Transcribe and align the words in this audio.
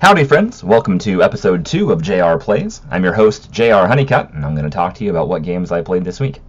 Howdy, 0.00 0.22
friends. 0.22 0.62
Welcome 0.62 0.96
to 1.00 1.24
episode 1.24 1.66
2 1.66 1.90
of 1.90 2.02
JR 2.02 2.36
Plays. 2.36 2.82
I'm 2.88 3.02
your 3.02 3.14
host, 3.14 3.50
JR 3.50 3.84
Honeycutt, 3.84 4.32
and 4.32 4.46
I'm 4.46 4.54
going 4.54 4.62
to 4.62 4.70
talk 4.70 4.94
to 4.94 5.04
you 5.04 5.10
about 5.10 5.26
what 5.26 5.42
games 5.42 5.72
I 5.72 5.82
played 5.82 6.04
this 6.04 6.20
week. 6.20 6.40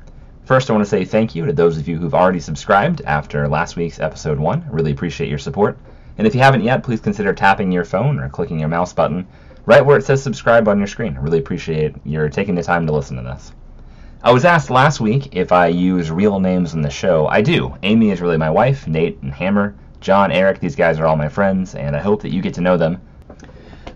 First, 0.46 0.70
I 0.70 0.74
want 0.74 0.86
to 0.86 0.90
say 0.90 1.04
thank 1.04 1.34
you 1.34 1.48
to 1.48 1.52
those 1.52 1.80
of 1.80 1.88
you 1.88 1.98
who've 1.98 2.14
already 2.14 2.42
subscribed 2.42 3.02
after 3.08 3.48
last 3.48 3.76
week's 3.76 4.00
episode 4.00 4.38
1. 4.38 4.66
I 4.68 4.72
really 4.72 4.92
appreciate 4.92 5.30
your 5.30 5.40
support. 5.40 5.80
And 6.20 6.28
if 6.28 6.36
you 6.36 6.42
haven't 6.42 6.64
yet, 6.64 6.84
please 6.84 7.02
consider 7.02 7.34
tapping 7.34 7.72
your 7.72 7.86
phone 7.86 8.20
or 8.20 8.30
clicking 8.30 8.60
your 8.60 8.70
mouse 8.70 8.94
button 8.94 9.26
right 9.66 9.84
where 9.84 9.98
it 9.98 10.06
says 10.06 10.22
subscribe 10.22 10.68
on 10.68 10.78
your 10.78 10.86
screen. 10.86 11.18
Really 11.18 11.40
appreciate 11.40 11.96
your 12.06 12.30
taking 12.30 12.54
the 12.54 12.62
time 12.62 12.86
to 12.86 12.94
listen 12.94 13.18
to 13.18 13.24
this. 13.24 13.52
I 14.22 14.32
was 14.32 14.46
asked 14.46 14.70
last 14.70 15.02
week 15.02 15.36
if 15.36 15.52
I 15.52 15.70
use 15.70 16.12
real 16.12 16.40
names 16.40 16.76
in 16.76 16.84
the 16.84 16.92
show. 16.92 17.26
I 17.26 17.42
do. 17.42 17.76
Amy 17.82 18.12
is 18.12 18.22
really 18.22 18.38
my 18.38 18.52
wife, 18.52 18.88
Nate 18.88 19.18
and 19.24 19.34
Hammer, 19.34 19.74
John, 20.02 20.32
Eric, 20.32 20.60
these 20.60 20.76
guys 20.76 21.00
are 21.00 21.08
all 21.08 21.16
my 21.16 21.30
friends, 21.30 21.74
and 21.74 21.96
I 21.96 22.00
hope 22.00 22.22
that 22.22 22.32
you 22.32 22.44
get 22.44 22.54
to 22.54 22.62
know 22.62 22.78
them. 22.78 23.02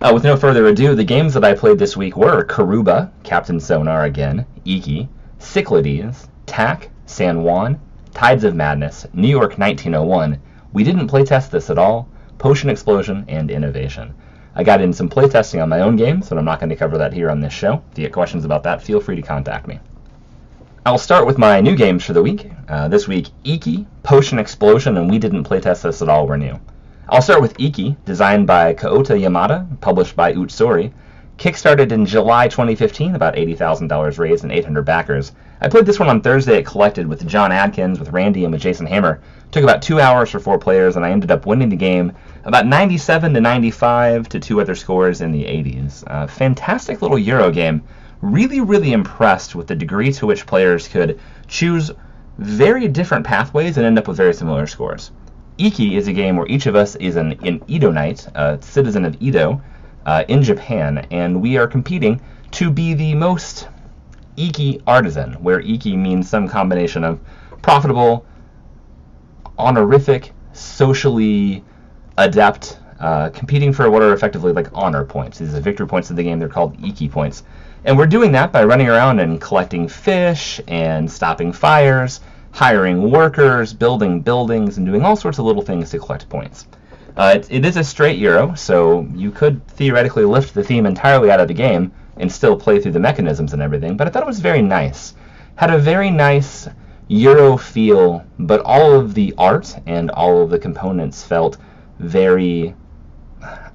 Uh, 0.04 0.12
with 0.14 0.26
no 0.26 0.36
further 0.36 0.68
ado, 0.68 0.96
the 0.96 1.04
games 1.06 1.34
that 1.34 1.46
I 1.46 1.54
played 1.54 1.80
this 1.80 1.96
week 1.96 2.18
were 2.18 2.44
Karuba, 2.44 3.10
Captain 3.24 3.58
Sonar 3.58 4.04
again, 4.04 4.46
Iki, 4.66 5.08
Cyclades, 5.40 6.28
Tak, 6.46 6.90
San 7.06 7.42
Juan, 7.42 7.80
Tides 8.14 8.44
of 8.44 8.54
Madness, 8.54 9.08
New 9.14 9.30
York 9.30 9.58
1901. 9.58 10.42
We 10.74 10.84
didn't 10.84 11.08
playtest 11.08 11.52
this 11.52 11.70
at 11.70 11.78
all, 11.78 12.10
Potion 12.38 12.70
Explosion, 12.70 13.24
and 13.30 13.50
Innovation. 13.50 14.14
I 14.56 14.66
got 14.66 14.82
in 14.82 14.92
some 14.92 15.08
playtesting 15.08 15.64
on 15.64 15.70
my 15.70 15.80
own 15.80 15.96
games, 15.96 16.28
but 16.28 16.38
I'm 16.38 16.44
not 16.44 16.60
going 16.60 16.72
to 16.72 16.76
cover 16.76 16.98
that 16.98 17.14
here 17.14 17.32
on 17.32 17.40
this 17.40 17.54
show. 17.54 17.82
If 17.94 17.98
you 17.98 18.04
get 18.04 18.12
questions 18.12 18.44
about 18.44 18.64
that, 18.64 18.84
feel 18.84 19.00
free 19.00 19.16
to 19.16 19.22
contact 19.22 19.68
me. 19.68 19.80
I'll 20.86 20.98
start 20.98 21.26
with 21.26 21.38
my 21.38 21.62
new 21.62 21.78
games 21.78 22.04
for 22.04 22.12
the 22.12 22.22
week. 22.22 22.52
Uh, 22.68 22.90
this 22.90 23.08
week, 23.08 23.30
Iki, 23.46 23.88
Potion 24.04 24.38
Explosion, 24.38 24.98
and 24.98 25.10
we 25.10 25.18
didn't 25.18 25.48
playtest 25.48 25.84
this 25.84 26.02
at 26.02 26.10
all, 26.10 26.28
we're 26.28 26.36
new. 26.36 26.60
I'll 27.10 27.22
start 27.22 27.42
with 27.42 27.60
Iki, 27.60 27.98
designed 28.06 28.48
by 28.48 28.74
Koota 28.74 29.20
Yamada, 29.20 29.80
published 29.82 30.16
by 30.16 30.34
Utsuri. 30.34 30.94
Kickstarted 31.38 31.92
in 31.92 32.06
July 32.06 32.48
2015, 32.48 33.14
about 33.14 33.36
$80,000 33.36 34.18
raised 34.18 34.44
and 34.44 34.54
800 34.54 34.84
backers. 34.84 35.34
I 35.60 35.68
played 35.68 35.86
this 35.86 36.00
one 36.00 36.08
on 36.08 36.22
Thursday 36.22 36.60
at 36.60 36.66
Collected 36.66 37.06
with 37.06 37.28
John 37.28 37.52
Adkins, 37.52 38.00
with 38.00 38.14
Randy, 38.14 38.46
and 38.46 38.54
with 38.54 38.62
Jason 38.62 38.86
Hammer. 38.86 39.20
Took 39.52 39.64
about 39.64 39.82
two 39.82 40.00
hours 40.00 40.30
for 40.30 40.40
four 40.40 40.58
players, 40.58 40.96
and 40.96 41.06
I 41.06 41.12
ended 41.12 41.30
up 41.30 41.46
winning 41.46 41.68
the 41.68 41.76
game 41.76 42.14
about 42.46 42.68
97 42.68 43.34
to 43.34 43.42
95 43.42 44.30
to 44.30 44.40
two 44.40 44.62
other 44.62 44.74
scores 44.74 45.20
in 45.20 45.34
the 45.34 45.44
80s. 45.44 46.06
Uh, 46.08 46.28
fantastic 46.28 47.02
little 47.02 47.20
Euro 47.20 47.52
game 47.52 47.84
really, 48.22 48.62
really 48.62 48.94
impressed 48.94 49.56
with 49.56 49.68
the 49.68 49.76
degree 49.76 50.14
to 50.14 50.26
which 50.26 50.46
players 50.46 50.88
could 50.88 51.20
choose 51.48 51.92
very 52.38 52.88
different 52.88 53.26
pathways 53.26 53.76
and 53.76 53.86
end 53.86 54.00
up 54.00 54.08
with 54.08 54.16
very 54.16 54.34
similar 54.34 54.68
scores. 54.68 55.12
Iki 55.58 55.96
is 55.96 56.08
a 56.08 56.14
game 56.14 56.36
where 56.36 56.48
each 56.48 56.66
of 56.66 56.76
us 56.76 56.96
is 56.96 57.16
an, 57.16 57.34
an 57.46 57.62
Edo 57.68 57.92
Knight, 57.92 58.28
a 58.36 58.58
citizen 58.62 59.06
of 59.06 59.16
Edo, 59.22 59.62
uh, 60.06 60.24
in 60.28 60.42
Japan, 60.42 61.06
and 61.12 61.42
we 61.42 61.58
are 61.58 61.68
competing 61.68 62.22
to 62.52 62.72
be 62.72 62.94
the 62.94 63.14
most 63.16 63.68
Iki 64.36 64.82
artisan, 64.88 65.34
where 65.34 65.60
Iki 65.60 65.96
means 65.96 66.30
some 66.30 66.48
combination 66.48 67.04
of 67.04 67.20
profitable, 67.62 68.26
honorific, 69.58 70.32
socially 70.54 71.64
adept, 72.18 72.80
uh, 73.00 73.30
competing 73.30 73.72
for 73.74 73.90
what 73.90 74.02
are 74.02 74.14
effectively 74.14 74.54
like 74.54 74.70
honor 74.74 75.04
points. 75.04 75.38
These 75.40 75.54
are 75.54 75.62
victory 75.62 75.88
points 75.88 76.10
in 76.10 76.16
the 76.16 76.24
game. 76.24 76.40
They're 76.40 76.50
called 76.50 76.76
Iki 76.84 77.10
points. 77.10 77.44
And 77.86 77.98
we're 77.98 78.08
doing 78.08 78.32
that 78.32 78.52
by 78.52 78.64
running 78.64 78.88
around 78.88 79.20
and 79.20 79.42
collecting 79.42 79.88
fish 79.88 80.62
and 80.68 81.12
stopping 81.12 81.52
fires, 81.52 82.22
hiring 82.54 83.12
workers, 83.12 83.74
building 83.74 84.22
buildings, 84.22 84.78
and 84.78 84.86
doing 84.86 85.02
all 85.02 85.16
sorts 85.16 85.40
of 85.40 85.46
little 85.46 85.62
things 85.62 85.90
to 85.90 86.00
collect 86.00 86.30
points. 86.30 86.68
Uh, 87.18 87.34
it, 87.36 87.52
it 87.52 87.66
is 87.66 87.78
a 87.78 87.84
straight 87.84 88.18
Euro, 88.20 88.54
so 88.56 89.08
you 89.14 89.32
could 89.32 89.68
theoretically 89.68 90.24
lift 90.24 90.54
the 90.54 90.64
theme 90.64 90.86
entirely 90.86 91.30
out 91.32 91.40
of 91.40 91.48
the 91.48 91.54
game 91.54 91.92
and 92.18 92.32
still 92.32 92.56
play 92.56 92.80
through 92.80 92.92
the 92.92 93.00
mechanisms 93.00 93.54
and 93.54 93.62
everything, 93.62 93.98
but 93.98 94.08
I 94.08 94.10
thought 94.12 94.24
it 94.24 94.28
was 94.28 94.40
very 94.40 94.62
nice. 94.62 95.16
Had 95.56 95.72
a 95.72 95.78
very 95.78 96.10
nice 96.10 96.68
Euro 97.08 97.58
feel, 97.58 98.24
but 98.40 98.62
all 98.62 98.94
of 98.94 99.14
the 99.14 99.34
art 99.38 99.76
and 99.86 100.10
all 100.12 100.42
of 100.42 100.50
the 100.50 100.60
components 100.60 101.24
felt 101.24 101.58
very 102.00 102.76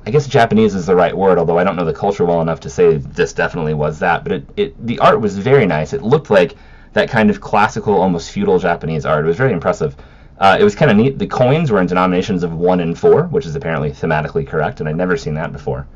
I 0.06 0.10
guess 0.10 0.26
Japanese 0.26 0.74
is 0.74 0.86
the 0.86 0.96
right 0.96 1.14
word, 1.14 1.36
although 1.36 1.58
I 1.58 1.64
don't 1.64 1.76
know 1.76 1.84
the 1.84 1.92
culture 1.92 2.24
well 2.24 2.40
enough 2.40 2.60
to 2.60 2.70
say 2.70 2.96
this 2.96 3.34
definitely 3.34 3.74
was 3.74 3.98
that. 3.98 4.22
But 4.24 4.32
it, 4.32 4.50
it 4.56 4.86
the 4.86 4.98
art 5.00 5.20
was 5.20 5.36
very 5.36 5.66
nice. 5.66 5.92
It 5.92 6.02
looked 6.02 6.30
like 6.30 6.56
that 6.98 7.08
kind 7.08 7.30
of 7.30 7.40
classical, 7.40 7.94
almost 7.94 8.30
feudal 8.30 8.58
Japanese 8.58 9.06
art. 9.06 9.24
It 9.24 9.28
was 9.28 9.36
very 9.36 9.52
impressive. 9.52 9.96
Uh, 10.38 10.56
it 10.60 10.64
was 10.64 10.74
kind 10.74 10.90
of 10.90 10.96
neat. 10.96 11.18
The 11.18 11.26
coins 11.26 11.70
were 11.70 11.80
in 11.80 11.86
denominations 11.86 12.42
of 12.42 12.52
one 12.52 12.80
and 12.80 12.98
four, 12.98 13.24
which 13.24 13.46
is 13.46 13.56
apparently 13.56 13.90
thematically 13.90 14.46
correct, 14.46 14.80
and 14.80 14.88
I'd 14.88 14.96
never 14.96 15.16
seen 15.16 15.34
that 15.34 15.52
before. 15.52 15.86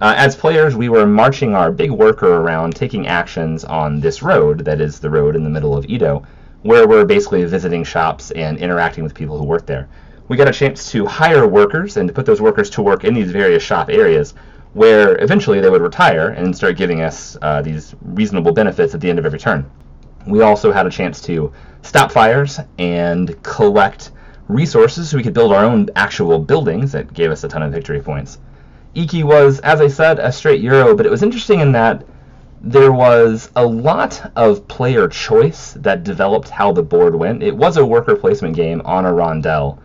Uh, 0.00 0.14
as 0.16 0.36
players, 0.36 0.76
we 0.76 0.88
were 0.88 1.06
marching 1.06 1.54
our 1.54 1.72
big 1.72 1.90
worker 1.90 2.36
around, 2.36 2.76
taking 2.76 3.06
actions 3.06 3.64
on 3.64 4.00
this 4.00 4.22
road 4.22 4.64
that 4.64 4.80
is 4.80 5.00
the 5.00 5.10
road 5.10 5.36
in 5.36 5.44
the 5.44 5.50
middle 5.50 5.76
of 5.76 5.86
Edo, 5.86 6.24
where 6.62 6.86
we're 6.86 7.04
basically 7.04 7.44
visiting 7.44 7.84
shops 7.84 8.30
and 8.32 8.58
interacting 8.58 9.04
with 9.04 9.14
people 9.14 9.38
who 9.38 9.44
work 9.44 9.66
there 9.66 9.88
we 10.28 10.36
got 10.36 10.48
a 10.48 10.52
chance 10.52 10.90
to 10.92 11.06
hire 11.06 11.46
workers 11.46 11.96
and 11.96 12.06
to 12.06 12.14
put 12.14 12.26
those 12.26 12.40
workers 12.40 12.68
to 12.70 12.82
work 12.82 13.04
in 13.04 13.14
these 13.14 13.30
various 13.30 13.62
shop 13.62 13.88
areas 13.88 14.34
where 14.74 15.20
eventually 15.22 15.60
they 15.60 15.70
would 15.70 15.80
retire 15.80 16.28
and 16.28 16.54
start 16.54 16.76
giving 16.76 17.00
us 17.00 17.36
uh, 17.40 17.62
these 17.62 17.94
reasonable 18.02 18.52
benefits 18.52 18.94
at 18.94 19.00
the 19.00 19.08
end 19.08 19.18
of 19.18 19.24
every 19.24 19.38
turn. 19.38 19.68
We 20.28 20.42
also 20.42 20.72
had 20.72 20.86
a 20.86 20.90
chance 20.90 21.20
to 21.22 21.52
stop 21.82 22.12
fires 22.12 22.60
and 22.78 23.42
collect 23.42 24.10
resources 24.46 25.08
so 25.08 25.16
we 25.16 25.22
could 25.22 25.34
build 25.34 25.52
our 25.52 25.64
own 25.64 25.88
actual 25.96 26.38
buildings 26.38 26.92
that 26.92 27.12
gave 27.12 27.30
us 27.30 27.44
a 27.44 27.48
ton 27.48 27.62
of 27.62 27.72
victory 27.72 28.00
points. 28.00 28.38
Iki 28.94 29.24
was, 29.24 29.60
as 29.60 29.80
I 29.80 29.88
said, 29.88 30.18
a 30.18 30.32
straight 30.32 30.60
Euro, 30.60 30.94
but 30.94 31.06
it 31.06 31.10
was 31.10 31.22
interesting 31.22 31.60
in 31.60 31.72
that 31.72 32.04
there 32.60 32.92
was 32.92 33.50
a 33.56 33.64
lot 33.64 34.32
of 34.34 34.66
player 34.68 35.08
choice 35.08 35.74
that 35.74 36.02
developed 36.02 36.48
how 36.48 36.72
the 36.72 36.82
board 36.82 37.14
went. 37.14 37.42
It 37.42 37.56
was 37.56 37.76
a 37.76 37.84
worker 37.84 38.16
placement 38.16 38.56
game 38.56 38.82
on 38.84 39.06
a 39.06 39.12
rondel 39.12 39.78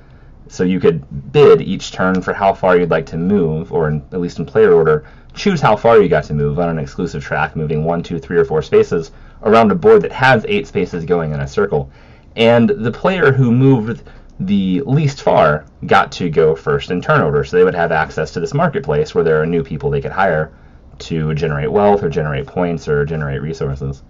so 0.47 0.63
you 0.63 0.79
could 0.79 1.31
bid 1.31 1.61
each 1.61 1.91
turn 1.91 2.21
for 2.21 2.33
how 2.33 2.53
far 2.53 2.77
you'd 2.77 2.91
like 2.91 3.05
to 3.07 3.17
move, 3.17 3.71
or 3.71 3.87
in, 3.89 4.03
at 4.11 4.19
least 4.19 4.39
in 4.39 4.45
player 4.45 4.73
order, 4.73 5.05
choose 5.33 5.61
how 5.61 5.75
far 5.75 6.01
you 6.01 6.09
got 6.09 6.25
to 6.25 6.33
move 6.33 6.59
on 6.59 6.69
an 6.69 6.79
exclusive 6.79 7.23
track, 7.23 7.55
moving 7.55 7.83
one, 7.83 8.03
two, 8.03 8.19
three, 8.19 8.37
or 8.37 8.45
four 8.45 8.61
spaces 8.61 9.11
around 9.43 9.71
a 9.71 9.75
board 9.75 10.01
that 10.01 10.11
has 10.11 10.45
eight 10.47 10.67
spaces 10.67 11.05
going 11.05 11.33
in 11.33 11.39
a 11.39 11.47
circle. 11.47 11.89
And 12.35 12.69
the 12.69 12.91
player 12.91 13.31
who 13.31 13.51
moved 13.51 14.03
the 14.39 14.81
least 14.81 15.21
far 15.21 15.65
got 15.85 16.11
to 16.13 16.29
go 16.29 16.55
first 16.55 16.91
in 16.91 17.01
turn 17.01 17.21
order, 17.21 17.43
so 17.43 17.55
they 17.55 17.63
would 17.63 17.75
have 17.75 17.91
access 17.91 18.31
to 18.31 18.39
this 18.39 18.53
marketplace 18.53 19.13
where 19.13 19.23
there 19.23 19.41
are 19.41 19.45
new 19.45 19.63
people 19.63 19.89
they 19.89 20.01
could 20.01 20.11
hire 20.11 20.51
to 20.99 21.33
generate 21.33 21.71
wealth 21.71 22.03
or 22.03 22.09
generate 22.09 22.47
points 22.47 22.87
or 22.87 23.05
generate 23.05 23.41
resources. 23.41 24.03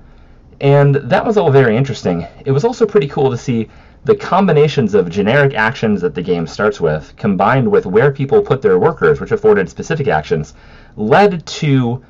And 0.62 0.96
that 0.96 1.26
was 1.26 1.38
all 1.38 1.52
very 1.52 1.76
interesting. 1.76 2.28
It 2.46 2.52
was 2.52 2.64
also 2.64 2.86
pretty 2.86 3.08
cool 3.08 3.32
to 3.32 3.38
see 3.38 3.70
the 4.06 4.16
combinations 4.16 4.94
of 4.94 5.10
generic 5.10 5.54
actions 5.54 6.02
that 6.02 6.14
the 6.14 6.22
game 6.22 6.46
starts 6.46 6.80
with, 6.80 7.16
combined 7.16 7.70
with 7.70 7.86
where 7.86 8.12
people 8.12 8.42
put 8.42 8.62
their 8.62 8.78
workers, 8.78 9.20
which 9.20 9.32
afforded 9.32 9.70
specific 9.70 10.08
actions, 10.08 10.54
led 10.96 11.46
to 11.46 12.04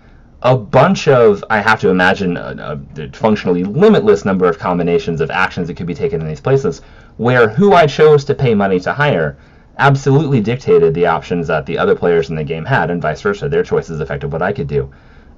a 0.44 0.58
bunch 0.58 1.08
of, 1.08 1.44
I 1.50 1.62
have 1.62 1.80
to 1.81 1.90
imagine, 1.90 2.36
a, 2.36 2.80
a, 2.98 3.09
functionally 3.14 3.64
limitless 3.64 4.26
number 4.26 4.46
of 4.46 4.59
combinations 4.59 5.22
of 5.22 5.31
actions 5.31 5.68
that 5.68 5.78
could 5.78 5.88
be 5.88 5.96
taken 5.96 6.20
in 6.20 6.28
these 6.28 6.42
places, 6.42 6.81
where 7.16 7.48
who 7.48 7.74
I 7.74 7.88
chose 7.88 8.26
to 8.26 8.36
pay 8.36 8.53
money 8.53 8.80
to 8.82 8.92
hire 8.92 9.38
absolutely 9.80 10.42
dictated 10.42 10.94
the 10.94 11.08
options 11.08 11.48
that 11.48 11.66
the 11.66 11.78
other 11.78 11.96
players 11.96 12.30
in 12.30 12.36
the 12.36 12.44
game 12.44 12.66
had, 12.66 12.92
and 12.92 13.02
vice 13.02 13.22
versa. 13.22 13.48
Their 13.48 13.64
choices 13.64 14.02
affected 14.02 14.32
what 14.32 14.42
I 14.42 14.52
could 14.52 14.68
do. 14.68 14.92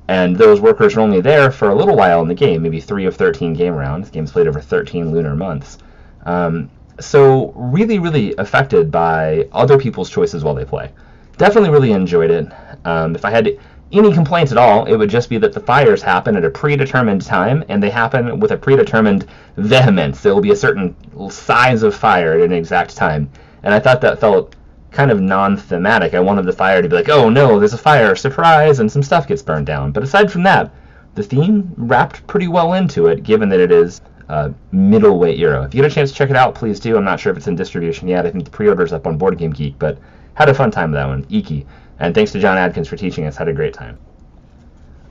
And 0.08 0.36
those 0.36 0.60
workers 0.60 0.96
were 0.96 1.04
only 1.04 1.22
there 1.22 1.52
for 1.52 1.70
a 1.70 1.76
little 1.76 1.96
while 1.96 2.22
in 2.22 2.28
the 2.28 2.34
game, 2.34 2.64
maybe 2.64 2.82
3 2.82 3.06
of 3.06 3.16
13 3.16 3.54
game 3.54 3.76
rounds. 3.76 4.10
Game's 4.10 4.32
played 4.32 4.48
over 4.48 4.60
13 4.60 5.12
lunar 5.12 5.36
months. 5.36 5.78
Um, 6.26 6.70
so 7.00 7.52
really, 7.56 8.00
really 8.00 8.34
affected 8.38 8.92
by 8.92 9.48
other 9.52 9.78
people's 9.78 10.10
choices 10.10 10.44
while 10.44 10.56
they 10.56 10.66
play. 10.66 10.92
Definitely 11.38 11.70
really 11.70 11.92
enjoyed 11.92 12.32
it. 12.32 12.48
Um, 12.86 13.16
if 13.16 13.26
I 13.26 13.29
had 13.29 13.58
any 13.91 14.11
complaints 14.11 14.52
at 14.52 14.58
all, 14.58 14.85
it 14.85 14.96
would 14.96 15.09
just 15.09 15.29
be 15.29 15.37
that 15.37 15.53
the 15.53 15.59
fires 15.59 16.02
happen 16.02 16.35
at 16.35 16.43
a 16.43 16.49
predetermined 16.49 17.22
time 17.22 17.64
and 17.70 17.82
they 17.82 17.90
happen 17.90 18.40
with 18.40 18.52
a 18.52 18.58
predetermined 18.58 19.28
vehemence. 19.58 20.22
There 20.22 20.34
will 20.34 20.41
be 20.41 20.52
a 20.52 20.55
certain 20.55 20.96
size 21.29 21.84
of 21.84 21.96
fire 21.96 22.34
at 22.34 22.41
an 22.41 22.52
exact 22.52 22.96
time. 22.96 23.29
And 23.64 23.73
I 23.73 23.79
thought 23.79 24.02
that 24.02 24.20
felt 24.20 24.55
kind 24.91 25.11
of 25.11 25.22
non-thematic. 25.22 26.14
I 26.14 26.20
wanted 26.20 26.46
the 26.46 26.53
fire 26.53 26.82
to 26.82 26.90
be 26.90 26.96
like, 26.96 27.09
oh 27.09 27.29
no, 27.29 27.59
there's 27.59 27.73
a 27.73 27.78
fire, 27.78 28.16
surprise, 28.16 28.79
and 28.79 28.91
some 28.91 29.03
stuff 29.03 29.28
gets 29.28 29.41
burned 29.41 29.67
down. 29.67 29.91
But 29.91 30.03
aside 30.03 30.31
from 30.31 30.43
that, 30.43 30.73
the 31.16 31.23
theme 31.23 31.73
wrapped 31.78 32.26
pretty 32.28 32.47
well 32.47 32.73
into 32.73 33.08
it, 33.08 33.23
given 33.23 33.49
that 33.49 33.59
it 33.59 33.72
is 33.72 34.02
uh, 34.29 34.49
middleweight 34.72 35.38
Euro. 35.38 35.64
If 35.64 35.73
you 35.73 35.81
get 35.81 35.91
a 35.91 35.93
chance 35.93 36.11
to 36.11 36.16
check 36.16 36.29
it 36.29 36.35
out, 36.35 36.55
please 36.55 36.79
do. 36.79 36.97
I'm 36.97 37.03
not 37.03 37.20
sure 37.20 37.31
if 37.31 37.38
it's 37.38 37.47
in 37.47 37.55
distribution 37.55 38.08
yet. 38.08 38.26
I 38.26 38.31
think 38.31 38.46
the 38.46 38.52
pre-order's 38.52 38.93
up 38.93 39.05
on 39.05 39.17
Board 39.17 39.38
Game 39.38 39.52
Geek, 39.52 39.78
but 39.78 39.97
had 40.34 40.49
a 40.49 40.53
fun 40.53 40.72
time 40.72 40.91
with 40.91 40.99
that 40.99 41.08
one. 41.08 41.26
Iki. 41.29 41.66
And 42.00 42.14
thanks 42.14 42.32
to 42.34 42.40
John 42.40 42.58
Adkins 42.58 42.88
for 42.88 42.97
teaching 42.97 43.26
us. 43.26 43.38
Had 43.38 43.47
a 43.47 43.53
great 43.53 43.74
time. 43.74 43.97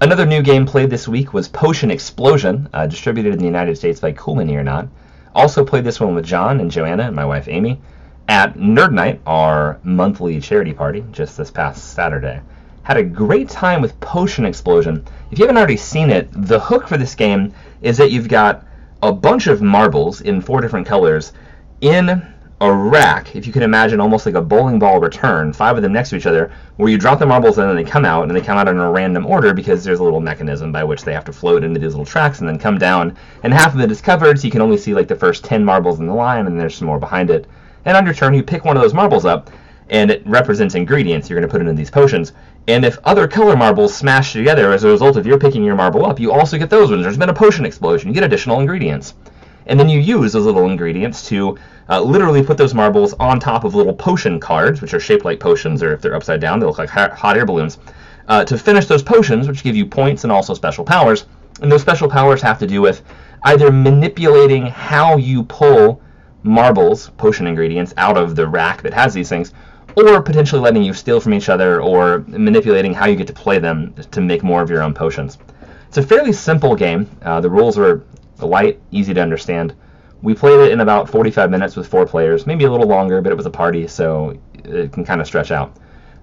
Another 0.01 0.27
new 0.27 0.43
game 0.43 0.67
played 0.67 0.91
this 0.91 1.09
week 1.09 1.33
was 1.33 1.49
Potion 1.49 1.91
Explosion, 1.91 2.69
uh, 2.75 2.87
distributed 2.87 3.33
in 3.33 3.39
the 3.39 3.45
United 3.45 3.77
States 3.77 4.01
by 4.01 4.13
Cool 4.13 4.35
Mini 4.35 4.55
or 4.57 4.65
Not. 4.65 4.89
Also 5.35 5.65
played 5.65 5.85
this 5.85 6.01
one 6.01 6.15
with 6.15 6.27
John 6.27 6.61
and 6.61 6.71
Joanna 6.71 7.05
and 7.05 7.17
my 7.17 7.25
wife 7.25 7.49
Amy 7.49 7.81
at 8.29 8.55
Nerd 8.55 8.93
Night, 8.93 9.21
our 9.27 9.79
monthly 9.83 10.41
charity 10.41 10.73
party, 10.73 11.05
just 11.13 11.37
this 11.37 11.51
past 11.51 11.95
Saturday. 11.95 12.41
had 12.83 12.97
a 12.99 13.03
great 13.03 13.49
time 13.49 13.81
with 13.81 13.99
Potion 14.01 14.45
Explosion. 14.45 15.05
If 15.31 15.39
you 15.39 15.47
haven't 15.47 15.57
already 15.57 15.77
seen 15.79 16.11
it, 16.11 16.29
the 16.33 16.61
hook 16.61 16.87
for 16.87 16.99
this 16.99 17.15
game 17.15 17.55
is 17.81 17.97
that 17.97 18.11
you've 18.11 18.29
got 18.29 18.67
a 19.03 19.13
bunch 19.13 19.47
of 19.47 19.63
marbles 19.63 20.21
in 20.21 20.41
four 20.41 20.61
different 20.61 20.87
colors 20.87 21.33
in 21.81 22.34
a 22.65 22.73
rack, 22.73 23.37
if 23.37 23.47
you 23.47 23.53
can 23.53 23.63
imagine 23.63 24.01
almost 24.01 24.27
like 24.27 24.35
a 24.35 24.41
bowling 24.41 24.79
ball 24.79 24.99
return, 24.99 25.53
five 25.53 25.77
of 25.77 25.83
them 25.83 25.93
next 25.93 26.11
to 26.11 26.17
each 26.17 26.27
other, 26.27 26.51
where 26.77 26.89
you 26.89 26.99
drop 26.99 27.19
the 27.19 27.27
marbles 27.27 27.59
and 27.59 27.69
then 27.69 27.77
they 27.77 27.85
come 27.85 28.05
out, 28.05 28.27
and 28.27 28.35
they 28.35 28.41
come 28.41 28.57
out 28.57 28.69
in 28.69 28.79
a 28.79 28.91
random 28.91 29.27
order 29.27 29.53
because 29.53 29.85
there's 29.85 30.01
a 30.01 30.05
little 30.05 30.21
mechanism 30.21 30.73
by 30.73 30.83
which 30.83 31.05
they 31.05 31.13
have 31.13 31.25
to 31.25 31.33
float 31.33 31.63
into 31.63 31.79
these 31.79 31.93
little 31.93 32.05
tracks 32.05 32.41
and 32.41 32.49
then 32.49 32.59
come 32.59 32.79
down, 32.79 33.17
and 33.43 33.53
half 33.53 33.75
of 33.75 33.81
it 33.81 33.91
is 33.91 34.01
covered, 34.01 34.39
so 34.39 34.47
you 34.47 34.51
can 34.51 34.63
only 34.63 34.79
see 34.79 34.95
like 34.95 35.09
the 35.09 35.15
first 35.15 35.45
10 35.45 35.65
marbles 35.65 36.01
in 36.01 36.07
the 36.07 36.15
line, 36.15 36.47
and 36.47 36.59
there's 36.59 36.75
some 36.75 36.87
more 36.87 36.99
behind 36.99 37.31
it. 37.31 37.47
And 37.85 37.97
on 37.97 38.05
your 38.05 38.15
turn, 38.15 38.35
you 38.35 38.43
pick 38.43 38.65
one 38.65 38.77
of 38.77 38.83
those 38.83 38.95
marbles 38.95 39.25
up, 39.25 39.51
and 39.91 40.11
it 40.11 40.27
represents 40.27 40.75
ingredients 40.75 41.29
you're 41.29 41.39
going 41.39 41.49
to 41.49 41.53
put 41.53 41.61
into 41.61 41.75
these 41.75 41.91
potions. 41.91 42.33
And 42.67 42.85
if 42.85 42.99
other 43.05 43.29
color 43.29 43.57
marbles 43.57 43.95
smash 43.95 44.33
together 44.33 44.73
as 44.73 44.85
a 44.85 44.89
result 44.89 45.17
of 45.17 45.27
your 45.27 45.39
picking 45.39 45.63
your 45.63 45.75
marble 45.75 46.07
up, 46.07 46.19
you 46.19 46.33
also 46.33 46.57
get 46.57 46.71
those 46.71 46.91
ones. 46.91 47.03
There's 47.03 47.19
been 47.19 47.29
a 47.29 47.35
potion 47.35 47.67
explosion. 47.67 48.09
You 48.09 48.15
get 48.15 48.25
additional 48.25 48.61
ingredients. 48.61 49.15
And 49.67 49.79
then 49.79 49.89
you 49.89 49.99
use 49.99 50.33
those 50.33 50.45
little 50.45 50.69
ingredients 50.69 51.27
to 51.29 51.59
uh, 51.89 52.01
literally 52.01 52.43
put 52.43 52.59
those 52.59 52.75
marbles 52.75 53.15
on 53.15 53.41
top 53.41 53.65
of 53.65 53.75
little 53.75 53.95
potion 53.95 54.41
cards, 54.41 54.81
which 54.81 54.95
are 54.95 55.01
shaped 55.01 55.25
like 55.25 55.41
potions, 55.41 55.83
or 55.83 55.93
if 55.93 56.01
they're 56.01 56.15
upside 56.15 56.41
down, 56.41 56.59
they 56.59 56.67
look 56.67 56.79
like 56.79 56.91
hot 56.91 57.37
air 57.37 57.47
balloons, 57.47 57.79
uh, 58.29 58.45
to 58.45 58.59
finish 58.59 58.87
those 58.87 59.03
potions, 59.03 59.49
which 59.49 59.63
give 59.63 59.77
you 59.77 59.87
points 59.87 60.25
and 60.25 60.33
also 60.33 60.55
special 60.55 60.85
powers. 60.85 61.27
And 61.61 61.71
those 61.71 61.83
special 61.83 62.09
powers 62.09 62.43
have 62.43 62.59
to 62.59 62.67
do 62.67 62.81
with 62.81 63.03
either 63.45 63.71
manipulating 63.71 64.67
how 64.67 65.17
you 65.17 65.45
pull 65.45 66.01
marbles, 66.43 67.11
potion 67.11 67.47
ingredients, 67.47 67.95
out 67.97 68.17
of 68.17 68.37
the 68.37 68.47
rack 68.47 68.83
that 68.83 68.93
has 68.95 69.15
these 69.15 69.29
things, 69.29 69.53
or 69.97 70.21
potentially 70.21 70.61
letting 70.61 70.83
you 70.83 70.93
steal 70.93 71.21
from 71.21 71.35
each 71.35 71.49
other, 71.49 71.81
or 71.81 72.25
manipulating 72.27 72.93
how 72.93 73.07
you 73.07 73.17
get 73.17 73.27
to 73.27 73.33
play 73.33 73.59
them 73.59 73.95
to 74.11 74.21
make 74.21 74.43
more 74.43 74.61
of 74.61 74.69
your 74.69 74.83
own 74.83 74.93
potions. 74.93 75.39
It's 75.89 75.99
a 75.99 76.03
fairly 76.03 76.33
simple 76.33 76.75
game. 76.75 77.09
Uh, 77.23 77.41
the 77.41 77.51
rules 77.51 77.79
are 77.79 78.05
light, 78.41 78.81
easy 78.91 79.15
to 79.15 79.21
understand. 79.21 79.75
We 80.23 80.35
played 80.35 80.61
it 80.61 80.73
in 80.73 80.81
about 80.81 81.09
45 81.09 81.51
minutes 81.51 81.77
with 81.77 81.87
four 81.87 82.07
players, 82.07 82.47
maybe 82.47 82.65
a 82.65 82.71
little 82.71 82.87
longer, 82.87 83.21
but 83.21 83.31
it 83.31 83.37
was 83.37 83.47
a 83.47 83.51
party, 83.51 83.87
so 83.87 84.39
it 84.65 84.93
can 84.93 85.05
kind 85.05 85.21
of 85.21 85.27
stretch 85.27 85.51
out. 85.51 85.77